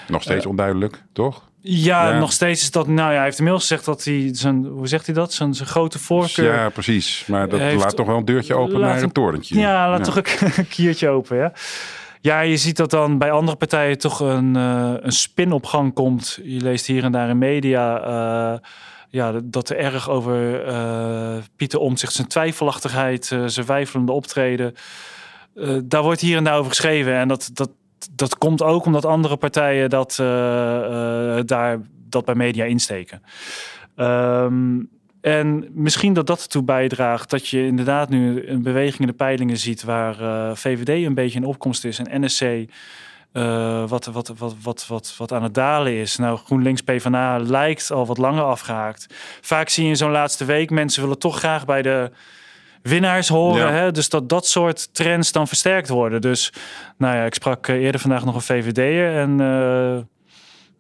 Nog 0.07 0.21
steeds 0.21 0.45
onduidelijk, 0.45 1.03
toch? 1.13 1.48
Ja, 1.61 2.19
nog 2.19 2.31
steeds 2.31 2.61
is 2.61 2.71
dat. 2.71 2.87
Nou 2.87 3.09
ja, 3.09 3.15
hij 3.15 3.23
heeft 3.23 3.37
inmiddels 3.37 3.67
gezegd 3.67 3.85
dat 3.85 4.03
hij 4.03 4.29
zijn. 4.31 4.65
Hoe 4.65 4.87
zegt 4.87 5.05
hij 5.05 5.15
dat? 5.15 5.33
Zijn, 5.33 5.53
zijn 5.53 5.67
grote 5.67 5.99
voorkeur. 5.99 6.53
Ja, 6.53 6.69
precies. 6.69 7.23
Maar 7.27 7.49
dat 7.49 7.73
laat 7.73 7.95
toch 7.95 8.05
wel 8.05 8.17
een 8.17 8.25
deurtje 8.25 8.55
open 8.55 8.79
naar 8.79 9.01
een 9.01 9.11
torentje. 9.11 9.59
Ja, 9.59 9.89
laat 9.89 10.03
toch 10.03 10.15
een 10.57 10.67
kiertje 10.67 11.09
open. 11.09 11.37
Ja. 11.37 11.53
Ja, 12.21 12.39
je 12.39 12.57
ziet 12.57 12.77
dat 12.77 12.89
dan 12.89 13.17
bij 13.17 13.31
andere 13.31 13.57
partijen 13.57 13.97
toch 13.97 14.19
een, 14.19 14.57
uh, 14.57 14.93
een 14.99 15.11
spin 15.11 15.51
op 15.51 15.65
gang 15.65 15.93
komt. 15.93 16.39
Je 16.43 16.61
leest 16.61 16.85
hier 16.85 17.03
en 17.03 17.11
daar 17.11 17.29
in 17.29 17.37
media. 17.37 18.07
Uh, 18.07 18.59
ja, 19.09 19.39
dat 19.43 19.69
er 19.69 19.77
erg 19.77 20.09
over 20.09 20.67
uh, 20.67 21.37
Pieter 21.55 21.79
Omtzigt 21.79 22.13
zijn 22.13 22.27
twijfelachtigheid, 22.27 23.25
zijn 23.45 23.65
wijfelende 23.65 24.11
optreden. 24.11 24.73
daar 25.83 26.03
wordt 26.03 26.21
hier 26.21 26.37
en 26.37 26.43
daar 26.43 26.57
over 26.57 26.69
geschreven. 26.69 27.13
En 27.13 27.27
dat, 27.27 27.49
dat, 27.53 27.69
dat 28.11 28.37
komt 28.37 28.61
ook 28.61 28.85
omdat 28.85 29.05
andere 29.05 29.37
partijen 29.37 29.89
dat, 29.89 30.17
uh, 30.21 30.27
uh, 30.27 31.39
daar, 31.45 31.79
dat 32.09 32.25
bij 32.25 32.35
media 32.35 32.65
insteken. 32.65 33.21
Um, 33.95 34.89
en 35.21 35.69
misschien 35.71 36.13
dat 36.13 36.27
dat 36.27 36.41
ertoe 36.41 36.63
bijdraagt 36.63 37.29
dat 37.29 37.47
je 37.47 37.65
inderdaad 37.65 38.09
nu 38.09 38.47
een 38.47 38.61
beweging 38.61 38.99
in 38.99 39.07
de 39.07 39.13
peilingen 39.13 39.57
ziet 39.57 39.83
waar 39.83 40.21
uh, 40.21 40.51
VVD 40.55 41.05
een 41.05 41.13
beetje 41.13 41.39
in 41.39 41.45
opkomst 41.45 41.85
is 41.85 41.99
en 41.99 42.21
NSC 42.25 42.69
wat, 43.87 44.05
wat, 44.05 44.33
wat, 44.37 44.55
wat, 44.61 44.87
wat, 44.87 45.15
wat 45.17 45.31
aan 45.31 45.43
het 45.43 45.53
dalen 45.53 45.93
is. 45.93 46.17
Nou, 46.17 46.37
GroenLinks 46.37 46.81
PvdA 46.81 47.37
lijkt 47.37 47.91
al 47.91 48.05
wat 48.05 48.17
langer 48.17 48.43
afgehaakt. 48.43 49.05
Vaak 49.41 49.69
zie 49.69 49.83
je 49.83 49.89
in 49.89 49.97
zo'n 49.97 50.11
laatste 50.11 50.45
week, 50.45 50.69
mensen 50.69 51.01
willen 51.01 51.19
toch 51.19 51.37
graag 51.37 51.65
bij 51.65 51.81
de 51.81 52.11
winnaars 52.81 53.27
horen. 53.27 53.73
Hè? 53.73 53.91
Dus 53.91 54.09
dat 54.09 54.29
dat 54.29 54.47
soort 54.47 54.93
trends 54.93 55.31
dan 55.31 55.47
versterkt 55.47 55.89
worden. 55.89 56.21
Dus 56.21 56.53
nou 56.97 57.15
ja, 57.15 57.25
ik 57.25 57.33
sprak 57.33 57.67
eerder 57.67 58.01
vandaag 58.01 58.25
nog 58.25 58.35
een 58.35 58.41
VVD'er 58.41 59.15
en... 59.15 59.39
Uh, 59.39 59.97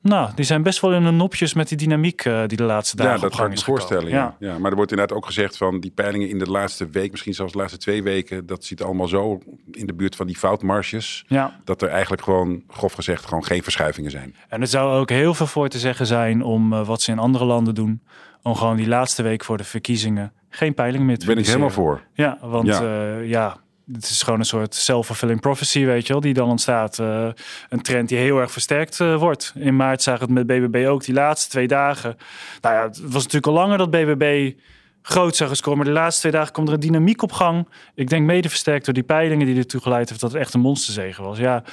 nou, 0.01 0.29
die 0.35 0.45
zijn 0.45 0.63
best 0.63 0.79
wel 0.79 0.93
in 0.93 1.03
de 1.03 1.11
nopjes 1.11 1.53
met 1.53 1.67
die 1.67 1.77
dynamiek 1.77 2.25
uh, 2.25 2.41
die 2.47 2.57
de 2.57 2.63
laatste 2.63 2.95
dagen 2.95 3.13
Ja, 3.13 3.19
dat 3.19 3.35
kan 3.35 3.45
ik 3.45 3.51
me 3.51 3.63
voorstellen. 3.63 4.09
Ja. 4.09 4.35
ja. 4.39 4.59
maar 4.59 4.69
er 4.69 4.75
wordt 4.75 4.91
inderdaad 4.91 5.17
ook 5.17 5.25
gezegd 5.25 5.57
van 5.57 5.79
die 5.79 5.91
peilingen 5.91 6.29
in 6.29 6.39
de 6.39 6.49
laatste 6.49 6.89
week, 6.89 7.11
misschien 7.11 7.33
zelfs 7.33 7.51
de 7.51 7.57
laatste 7.57 7.77
twee 7.77 8.03
weken, 8.03 8.45
dat 8.45 8.63
ziet 8.63 8.83
allemaal 8.83 9.07
zo 9.07 9.39
in 9.71 9.85
de 9.85 9.93
buurt 9.93 10.15
van 10.15 10.27
die 10.27 10.37
foutmarges. 10.37 11.25
Ja. 11.27 11.59
Dat 11.63 11.81
er 11.81 11.89
eigenlijk 11.89 12.23
gewoon, 12.23 12.63
grof 12.67 12.93
gezegd, 12.93 13.25
gewoon 13.25 13.45
geen 13.45 13.63
verschuivingen 13.63 14.11
zijn. 14.11 14.35
En 14.49 14.61
er 14.61 14.67
zou 14.67 14.99
ook 14.99 15.09
heel 15.09 15.33
veel 15.33 15.47
voor 15.47 15.69
te 15.69 15.79
zeggen 15.79 16.05
zijn 16.05 16.43
om 16.43 16.73
uh, 16.73 16.87
wat 16.87 17.01
ze 17.01 17.11
in 17.11 17.19
andere 17.19 17.45
landen 17.45 17.75
doen. 17.75 18.01
Om 18.43 18.55
gewoon 18.55 18.75
die 18.75 18.87
laatste 18.87 19.23
week 19.23 19.43
voor 19.43 19.57
de 19.57 19.63
verkiezingen 19.63 20.33
geen 20.49 20.73
peiling 20.73 21.03
meer 21.03 21.17
te 21.17 21.25
Ben 21.25 21.37
ik 21.37 21.45
helemaal 21.45 21.69
voor. 21.69 22.01
Ja, 22.13 22.37
want 22.41 22.67
ja, 22.67 22.81
uh, 22.81 23.29
ja 23.29 23.57
het 23.93 24.03
is 24.03 24.21
gewoon 24.21 24.39
een 24.39 24.45
soort 24.45 24.75
self-fulfilling 24.75 25.39
prophecy, 25.39 25.85
weet 25.85 26.07
je 26.07 26.13
wel, 26.13 26.21
die 26.21 26.33
dan 26.33 26.49
ontstaat. 26.49 26.97
Uh, 26.97 27.27
een 27.69 27.81
trend 27.81 28.09
die 28.09 28.17
heel 28.17 28.39
erg 28.39 28.51
versterkt 28.51 28.99
uh, 28.99 29.15
wordt. 29.15 29.53
In 29.55 29.75
maart 29.75 30.01
zagen 30.01 30.27
we 30.27 30.33
het 30.33 30.47
met 30.47 30.59
BBB 30.59 30.87
ook, 30.87 31.03
die 31.03 31.13
laatste 31.13 31.49
twee 31.49 31.67
dagen. 31.67 32.17
Nou 32.61 32.75
ja, 32.75 32.83
het 32.83 32.99
was 32.99 33.23
natuurlijk 33.23 33.47
al 33.47 33.53
langer 33.53 33.77
dat 33.77 33.91
BBB 33.91 34.53
groot 35.01 35.35
zag 35.35 35.49
gescoord. 35.49 35.77
Maar 35.77 35.85
de 35.85 35.91
laatste 35.91 36.19
twee 36.19 36.31
dagen 36.31 36.53
komt 36.53 36.67
er 36.67 36.73
een 36.73 36.79
dynamiek 36.79 37.21
op 37.21 37.31
gang. 37.31 37.67
Ik 37.95 38.09
denk 38.09 38.25
mede 38.25 38.49
versterkt 38.49 38.85
door 38.85 38.93
die 38.93 39.03
peilingen 39.03 39.45
die 39.45 39.57
ertoe 39.57 39.81
geleid 39.81 40.09
heeft 40.09 40.21
dat 40.21 40.31
het 40.31 40.41
echt 40.41 40.53
een 40.53 40.59
monsterzegen 40.59 41.23
was. 41.23 41.37
Ja, 41.37 41.63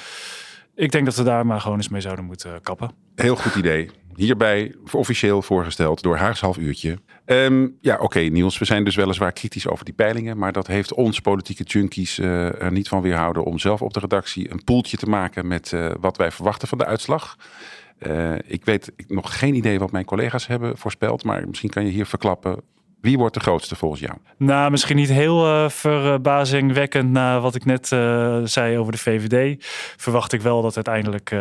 ik 0.75 0.91
denk 0.91 1.05
dat 1.05 1.15
we 1.15 1.23
daar 1.23 1.45
maar 1.45 1.61
gewoon 1.61 1.77
eens 1.77 1.89
mee 1.89 2.01
zouden 2.01 2.25
moeten 2.25 2.61
kappen. 2.61 2.91
Heel 3.15 3.35
goed 3.35 3.55
idee. 3.55 3.89
Hierbij 4.17 4.75
officieel 4.91 5.41
voorgesteld 5.41 6.01
door 6.01 6.17
Haags 6.17 6.41
half 6.41 6.57
uurtje. 6.57 6.97
Um, 7.25 7.77
ja, 7.81 7.97
oké 7.97 8.19
Niels, 8.19 8.57
we 8.57 8.65
zijn 8.65 8.83
dus 8.83 8.95
weliswaar 8.95 9.31
kritisch 9.31 9.67
over 9.67 9.85
die 9.85 9.93
peilingen. 9.93 10.37
Maar 10.37 10.51
dat 10.51 10.67
heeft 10.67 10.93
ons 10.93 11.19
politieke 11.19 11.63
junkies 11.63 12.19
uh, 12.19 12.61
er 12.61 12.71
niet 12.71 12.87
van 12.87 13.01
weerhouden 13.01 13.43
om 13.43 13.59
zelf 13.59 13.81
op 13.81 13.93
de 13.93 13.99
redactie 13.99 14.51
een 14.51 14.63
poeltje 14.63 14.97
te 14.97 15.05
maken 15.05 15.47
met 15.47 15.71
uh, 15.71 15.91
wat 15.99 16.17
wij 16.17 16.31
verwachten 16.31 16.67
van 16.67 16.77
de 16.77 16.85
uitslag. 16.85 17.37
Uh, 17.99 18.35
ik 18.45 18.65
weet 18.65 18.91
nog 19.07 19.39
geen 19.39 19.55
idee 19.55 19.79
wat 19.79 19.91
mijn 19.91 20.05
collega's 20.05 20.47
hebben 20.47 20.77
voorspeld. 20.77 21.23
Maar 21.23 21.47
misschien 21.47 21.69
kan 21.69 21.85
je 21.85 21.91
hier 21.91 22.05
verklappen 22.05 22.61
wie 23.01 23.17
wordt 23.17 23.33
de 23.33 23.39
grootste 23.39 23.75
volgens 23.75 24.01
jou? 24.01 24.13
Nou, 24.37 24.71
misschien 24.71 24.95
niet 24.95 25.09
heel 25.09 25.69
verbazingwekkend 25.69 27.11
na 27.11 27.39
wat 27.39 27.55
ik 27.55 27.65
net 27.65 27.87
zei 28.43 28.77
over 28.77 28.91
de 28.91 28.97
VVD. 28.97 29.65
Verwacht 29.97 30.33
ik 30.33 30.41
wel 30.41 30.61
dat 30.61 30.75
uiteindelijk 30.75 31.35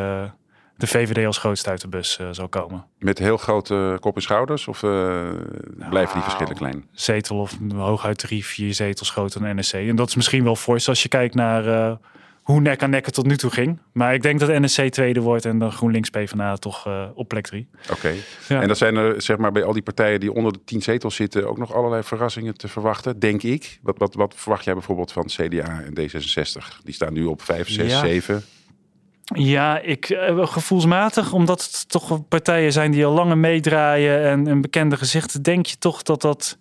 de 0.76 0.86
VVD 0.86 1.26
als 1.26 1.38
grootste 1.38 1.70
uit 1.70 1.80
de 1.80 1.88
bus 1.88 2.20
zal 2.30 2.48
komen. 2.48 2.84
Met 2.98 3.18
heel 3.18 3.36
grote 3.36 3.96
kop 4.00 4.16
en 4.16 4.22
schouders? 4.22 4.68
Of 4.68 4.82
nou, 4.82 5.88
blijven 5.90 6.14
die 6.14 6.22
verschillen 6.22 6.54
klein? 6.54 6.84
Zetel 6.92 7.38
of 7.38 7.58
hooguit 7.74 8.18
drie, 8.18 8.44
vier 8.44 8.74
zetels 8.74 9.10
groter 9.10 9.40
dan 9.40 9.56
NSC. 9.56 9.72
En 9.72 9.96
dat 9.96 10.08
is 10.08 10.14
misschien 10.14 10.44
wel 10.44 10.56
fors 10.56 10.88
als 10.88 11.02
je 11.02 11.08
kijkt 11.08 11.34
naar 11.34 11.98
hoe 12.42 12.60
nek 12.60 12.82
aan 12.82 12.90
nek 12.90 13.04
het 13.04 13.14
tot 13.14 13.26
nu 13.26 13.36
toe 13.36 13.50
ging. 13.50 13.78
Maar 13.92 14.14
ik 14.14 14.22
denk 14.22 14.40
dat 14.40 14.48
NSC 14.48 14.82
tweede 14.82 15.20
wordt 15.20 15.44
en 15.44 15.58
dan 15.58 15.72
GroenLinks 15.72 16.10
PvdA 16.10 16.56
toch 16.56 16.88
op 17.14 17.28
plek 17.28 17.46
drie. 17.46 17.68
Oké. 17.90 18.12
Ja. 18.48 18.60
En 18.60 18.66
dan 18.66 18.76
zijn 18.76 18.96
er 18.96 19.22
zeg 19.22 19.36
maar 19.36 19.52
bij 19.52 19.64
al 19.64 19.72
die 19.72 19.82
partijen 19.82 20.20
die 20.20 20.32
onder 20.32 20.52
de 20.52 20.64
tien 20.64 20.82
zetels 20.82 21.14
zitten 21.14 21.48
ook 21.48 21.58
nog 21.58 21.74
allerlei 21.74 22.02
verrassingen 22.02 22.56
te 22.56 22.68
verwachten, 22.68 23.18
denk 23.18 23.42
ik. 23.42 23.78
Wat, 23.82 23.98
wat, 23.98 24.14
wat 24.14 24.34
verwacht 24.36 24.64
jij 24.64 24.74
bijvoorbeeld 24.74 25.12
van 25.12 25.26
CDA 25.26 25.82
en 25.82 25.98
D66? 26.00 26.82
Die 26.84 26.94
staan 26.94 27.12
nu 27.12 27.24
op 27.24 27.42
5, 27.42 27.68
6, 27.68 27.92
ja. 27.92 28.00
7. 28.00 28.44
Ja, 29.34 29.78
ik 29.78 30.10
uh, 30.10 30.46
gevoelsmatig, 30.46 31.32
omdat 31.32 31.62
het 31.62 31.88
toch 31.88 32.28
partijen 32.28 32.72
zijn 32.72 32.90
die 32.90 33.06
al 33.06 33.12
langer 33.12 33.38
meedraaien 33.38 34.24
en 34.24 34.46
een 34.46 34.60
bekende 34.60 34.96
gezichten, 34.96 35.42
denk 35.42 35.66
je 35.66 35.78
toch 35.78 36.02
dat 36.02 36.22
dat 36.22 36.58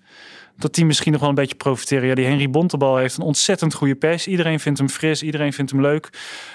dat 0.57 0.75
die 0.75 0.85
misschien 0.85 1.11
nog 1.11 1.21
wel 1.21 1.29
een 1.29 1.35
beetje 1.35 1.55
profiteren. 1.55 2.07
Ja, 2.07 2.15
die 2.15 2.25
Henry 2.25 2.49
Bontebal 2.49 2.97
heeft 2.97 3.17
een 3.17 3.23
ontzettend 3.23 3.73
goede 3.73 3.95
pers. 3.95 4.27
Iedereen 4.27 4.59
vindt 4.59 4.79
hem 4.79 4.89
fris, 4.89 5.23
iedereen 5.23 5.53
vindt 5.53 5.71
hem 5.71 5.81
leuk. 5.81 6.09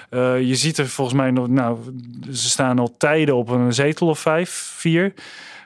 Uh, 0.09 0.41
je 0.41 0.55
ziet 0.55 0.77
er 0.77 0.87
volgens 0.87 1.17
mij 1.17 1.31
nog, 1.31 1.47
nou, 1.47 1.77
ze 2.31 2.49
staan 2.49 2.79
al 2.79 2.95
tijden 2.97 3.35
op 3.35 3.49
een 3.49 3.73
zetel 3.73 4.07
of 4.07 4.19
vijf, 4.19 4.49
vier. 4.77 5.13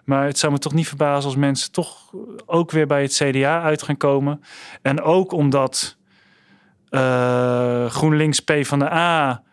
Maar 0.03 0.25
het 0.25 0.37
zou 0.37 0.51
me 0.51 0.59
toch 0.59 0.73
niet 0.73 0.87
verbazen 0.87 1.25
als 1.25 1.35
mensen 1.35 1.71
toch 1.71 2.11
ook 2.45 2.71
weer 2.71 2.87
bij 2.87 3.01
het 3.01 3.13
CDA 3.13 3.61
uit 3.61 3.83
gaan 3.83 3.97
komen. 3.97 4.43
En 4.81 5.01
ook 5.01 5.31
omdat 5.31 5.97
uh, 6.89 7.85
GroenLinks 7.85 8.39
P 8.39 8.53
van 8.61 8.79
de 8.79 8.91
A 8.91 9.43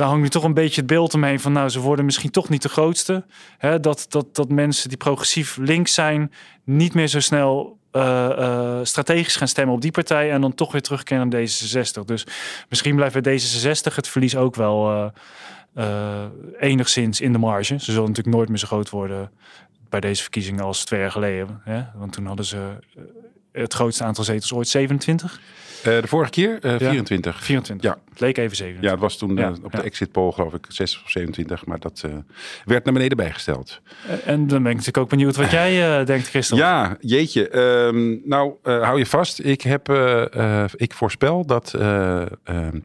daar 0.00 0.08
hangt 0.08 0.22
nu 0.22 0.28
toch 0.28 0.44
een 0.44 0.54
beetje 0.54 0.80
het 0.80 0.90
beeld 0.90 1.14
omheen 1.14 1.40
van, 1.40 1.52
nou, 1.52 1.68
ze 1.68 1.80
worden 1.80 2.04
misschien 2.04 2.30
toch 2.30 2.48
niet 2.48 2.62
de 2.62 2.68
grootste. 2.68 3.24
Hè, 3.58 3.80
dat, 3.80 4.06
dat, 4.08 4.34
dat 4.34 4.48
mensen 4.48 4.88
die 4.88 4.98
progressief 4.98 5.56
links 5.56 5.94
zijn, 5.94 6.32
niet 6.64 6.94
meer 6.94 7.06
zo 7.06 7.20
snel 7.20 7.78
uh, 7.92 8.02
uh, 8.38 8.78
strategisch 8.82 9.36
gaan 9.36 9.48
stemmen 9.48 9.74
op 9.74 9.80
die 9.80 9.90
partij 9.90 10.30
en 10.30 10.40
dan 10.40 10.54
toch 10.54 10.72
weer 10.72 10.82
terugkeren 10.82 11.28
naar 11.28 11.40
D66. 11.40 12.04
Dus 12.04 12.26
misschien 12.68 12.96
blijft 12.96 13.22
bij 13.22 13.40
D66 13.40 13.94
het 13.94 14.08
verlies 14.08 14.36
ook 14.36 14.54
wel 14.54 15.10
uh, 15.74 16.24
enigszins 16.58 17.20
in 17.20 17.32
de 17.32 17.38
marge. 17.38 17.78
Ze 17.78 17.92
zullen 17.92 18.08
natuurlijk 18.08 18.36
nooit 18.36 18.48
meer 18.48 18.58
zo 18.58 18.66
groot 18.66 18.90
worden 18.90 19.30
bij 19.88 20.00
deze 20.00 20.22
verkiezingen 20.22 20.64
als 20.64 20.84
twee 20.84 21.00
jaar 21.00 21.10
geleden. 21.10 21.60
Hè? 21.64 21.82
Want 21.94 22.12
toen 22.12 22.26
hadden 22.26 22.44
ze 22.44 22.78
het 23.52 23.74
grootste 23.74 24.04
aantal 24.04 24.24
zetels 24.24 24.52
ooit 24.52 24.68
27. 24.68 25.40
Uh, 25.78 25.84
de 25.84 26.06
vorige 26.06 26.30
keer 26.30 26.58
uh, 26.64 26.76
24. 26.76 27.34
Ja, 27.34 27.40
24. 27.44 27.90
Ja. 27.90 27.98
Het 28.10 28.20
leek 28.20 28.38
even 28.38 28.56
27. 28.56 28.84
Ja, 28.84 28.90
het 28.90 29.00
was 29.00 29.16
toen 29.16 29.36
ja, 29.36 29.48
uh, 29.48 29.64
op 29.64 29.72
de 29.72 29.82
exit 29.82 30.12
poll 30.12 30.32
geloof 30.32 30.54
ik 30.54 30.66
6 30.68 31.02
of 31.04 31.10
27, 31.10 31.66
maar 31.66 31.78
dat 31.78 32.04
werd 32.64 32.84
naar 32.84 32.94
beneden 32.94 33.16
bijgesteld. 33.16 33.80
en 34.24 34.46
dan 34.46 34.62
ben 34.62 34.70
ik 34.70 34.76
natuurlijk 34.76 34.96
ook 34.96 35.08
benieuwd 35.08 35.36
wat 35.36 35.50
jij 35.50 36.04
denkt, 36.04 36.28
Christel. 36.28 36.56
Ja, 36.56 36.96
jeetje. 37.00 37.56
Um, 37.58 38.20
nou, 38.24 38.54
hou 38.62 38.98
je 38.98 39.06
vast. 39.06 39.38
Ik, 39.38 39.60
heb, 39.62 39.88
ik 40.76 40.94
voorspel 40.94 41.46
dat 41.46 41.74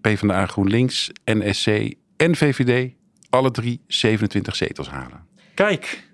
PvdA, 0.02 0.46
GroenLinks, 0.46 1.12
NSC 1.26 1.94
en 2.18 2.36
VVD 2.36 2.94
alle 3.30 3.52
drie 3.52 3.82
27 3.88 4.56
zetels 4.56 4.90
halen. 4.90 5.26
Kijk. 5.54 6.05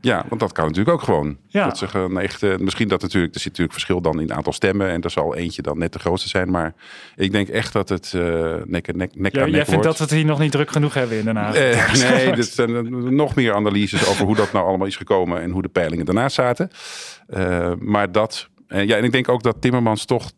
Ja, 0.00 0.24
want 0.28 0.40
dat 0.40 0.52
kan 0.52 0.66
natuurlijk 0.66 0.96
ook 0.96 1.02
gewoon. 1.02 1.36
Ja. 1.46 1.64
Dat 1.64 1.78
ze 1.78 1.88
gewoon 1.88 2.20
echt, 2.20 2.42
uh, 2.42 2.56
misschien 2.56 2.88
dat 2.88 3.02
natuurlijk, 3.02 3.34
er 3.34 3.40
zit 3.40 3.48
natuurlijk 3.48 3.72
verschil 3.72 4.00
dan 4.00 4.14
in 4.14 4.28
het 4.28 4.36
aantal 4.36 4.52
stemmen. 4.52 4.88
En 4.88 5.02
er 5.02 5.10
zal 5.10 5.34
eentje 5.34 5.62
dan 5.62 5.78
net 5.78 5.92
de 5.92 5.98
grootste 5.98 6.28
zijn. 6.28 6.50
Maar 6.50 6.74
ik 7.16 7.32
denk 7.32 7.48
echt 7.48 7.72
dat 7.72 7.88
het 7.88 8.12
uh, 8.16 8.54
nek, 8.64 8.94
nek, 8.94 9.14
nek 9.14 9.34
ja, 9.34 9.46
Jij 9.46 9.64
vindt 9.64 9.84
dat 9.84 9.98
we 9.98 10.04
het 10.04 10.12
hier 10.12 10.24
nog 10.24 10.38
niet 10.38 10.52
druk 10.52 10.70
genoeg 10.70 10.94
hebben 10.94 11.18
in 11.18 11.24
Den 11.24 11.36
Haag? 11.36 11.56
Uh, 11.56 11.92
nee, 12.10 12.30
er 12.30 12.44
zijn 12.44 13.14
nog 13.14 13.34
meer 13.34 13.54
analyses 13.54 14.08
over 14.08 14.24
hoe 14.24 14.36
dat 14.36 14.52
nou 14.52 14.66
allemaal 14.66 14.86
is 14.86 14.96
gekomen. 14.96 15.40
En 15.40 15.50
hoe 15.50 15.62
de 15.62 15.68
peilingen 15.68 16.04
daarna 16.04 16.28
zaten. 16.28 16.70
maar 17.78 18.12
dat, 18.12 18.48
ja, 18.68 18.96
en 18.96 19.04
ik 19.04 19.12
denk 19.12 19.28
ook 19.28 19.42
dat 19.42 19.60
Timmermans 19.60 20.04
toch 20.04 20.30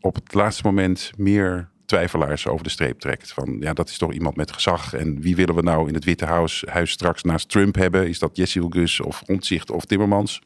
op 0.00 0.14
het 0.14 0.34
laatste 0.34 0.62
moment 0.64 1.10
meer 1.16 1.70
twijfelaars 1.92 2.46
over 2.46 2.64
de 2.64 2.70
streep 2.70 2.98
trekt. 2.98 3.32
Van 3.32 3.56
ja, 3.60 3.72
dat 3.72 3.88
is 3.88 3.98
toch 3.98 4.12
iemand 4.12 4.36
met 4.36 4.52
gezag. 4.52 4.94
En 4.94 5.20
wie 5.20 5.36
willen 5.36 5.54
we 5.54 5.62
nou 5.62 5.88
in 5.88 5.94
het 5.94 6.04
Witte 6.04 6.24
Huis, 6.24 6.64
huis 6.68 6.90
straks 6.90 7.22
naast 7.22 7.48
Trump 7.48 7.74
hebben? 7.74 8.08
Is 8.08 8.18
dat 8.18 8.36
Jesse 8.36 8.66
Gus 8.68 9.00
of 9.00 9.22
Ontzicht 9.26 9.70
of 9.70 9.84
Timmermans? 9.84 10.40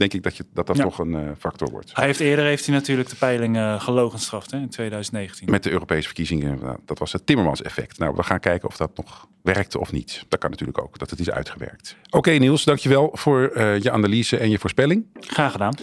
Denk 0.00 0.12
ik 0.12 0.22
dat 0.22 0.36
je, 0.36 0.44
dat, 0.52 0.66
dat 0.66 0.76
toch 0.76 0.98
een 0.98 1.12
uh, 1.12 1.30
factor 1.38 1.70
wordt. 1.70 1.90
Hij 1.94 2.06
heeft 2.06 2.20
eerder 2.20 2.44
heeft 2.44 2.66
hij 2.66 2.74
natuurlijk 2.74 3.08
de 3.08 3.16
peiling 3.16 3.56
uh, 3.56 3.80
gelogenstraft 3.80 4.50
hè, 4.50 4.58
in 4.58 4.68
2019. 4.68 5.50
Met 5.50 5.62
de 5.62 5.70
Europese 5.70 6.06
verkiezingen, 6.06 6.58
nou, 6.60 6.78
dat 6.84 6.98
was 6.98 7.12
het 7.12 7.26
Timmermans-effect. 7.26 7.98
Nou, 7.98 8.14
we 8.16 8.22
gaan 8.22 8.40
kijken 8.40 8.68
of 8.68 8.76
dat 8.76 8.90
nog 8.96 9.28
werkte 9.42 9.78
of 9.78 9.92
niet. 9.92 10.24
Dat 10.28 10.40
kan 10.40 10.50
natuurlijk 10.50 10.82
ook, 10.82 10.98
dat 10.98 11.10
het 11.10 11.20
is 11.20 11.30
uitgewerkt. 11.30 11.96
Oké 12.06 12.16
okay, 12.16 12.36
Niels, 12.36 12.64
dankjewel 12.64 13.10
voor 13.12 13.50
uh, 13.54 13.78
je 13.78 13.90
analyse 13.90 14.36
en 14.36 14.50
je 14.50 14.58
voorspelling. 14.58 15.06
Graag 15.20 15.52
gedaan. 15.52 15.74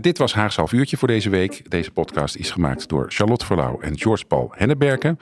dit 0.00 0.18
was 0.18 0.34
Haagse 0.34 0.60
half 0.60 0.72
uurtje 0.72 0.96
voor 0.96 1.08
deze 1.08 1.30
week. 1.30 1.70
Deze 1.70 1.90
podcast 1.90 2.36
is 2.36 2.50
gemaakt 2.50 2.88
door 2.88 3.06
Charlotte 3.08 3.46
Verlauw 3.46 3.80
en 3.80 3.98
George 3.98 4.24
Paul 4.24 4.52
Henneberken. 4.54 5.18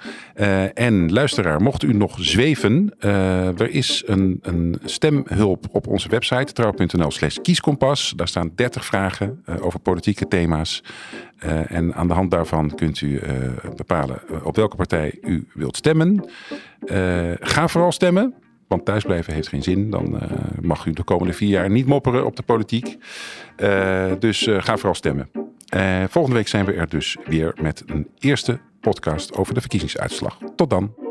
en 0.75 1.13
luisteraar, 1.13 1.63
mocht 1.63 1.83
u 1.83 1.93
nog 1.93 2.17
zweven, 2.19 2.95
er 2.99 3.71
is 3.71 4.03
een, 4.07 4.39
een 4.43 4.79
stemhulp 4.85 5.67
op 5.73 5.87
onze 5.87 6.09
website 6.09 6.53
trouw.nl 6.53 7.11
slash 7.11 7.37
kieskompas. 7.43 8.16
Daar 8.17 8.29
staan 8.29 8.53
30 8.55 8.85
vragen 8.85 9.43
uh, 9.49 9.65
over 9.65 9.81
politieke 9.81 10.29
thema's. 10.29 10.83
Uh, 11.45 11.71
en 11.73 11.95
aan 11.95 12.09
de 12.09 12.15
hand 12.15 12.31
daarvan 12.31 12.75
kunt 12.75 13.01
u 13.01 13.21
uh, 13.21 13.21
bepalen 13.77 14.45
op 14.45 14.57
welke 14.57 14.77
partij 14.77 15.19
u 15.23 15.47
wilt 15.55 15.77
stemmen. 15.77 16.25
ga 17.41 17.69
vooral 17.69 17.93
stemmen. 17.93 18.35
Want 18.69 18.85
thuisblijven 18.85 19.33
heeft 19.33 19.49
geen 19.49 19.63
zin. 19.63 19.91
Dan 19.91 20.21
mag 20.61 20.87
u 20.87 20.93
de 20.93 21.05
komende 21.05 21.33
vier 21.33 21.49
jaar 21.49 21.71
niet 21.71 21.87
mopperen 21.87 22.27
op 22.27 22.37
de 22.37 22.43
politiek. 22.43 22.97
dus 24.19 24.49
ga 24.59 24.77
vooral 24.77 24.95
stemmen. 24.95 25.31
volgende 26.09 26.37
week 26.37 26.49
zijn 26.49 26.65
we 26.65 26.73
er 26.73 26.89
dus 26.89 27.17
weer 27.25 27.55
met 27.61 27.83
een 27.87 28.09
eerste 28.19 28.59
podcast 28.81 29.37
over 29.37 29.55
de 29.55 29.61
verkiezingsuitslag. 29.61 30.39
Tot 30.57 30.71
dan. 30.71 31.06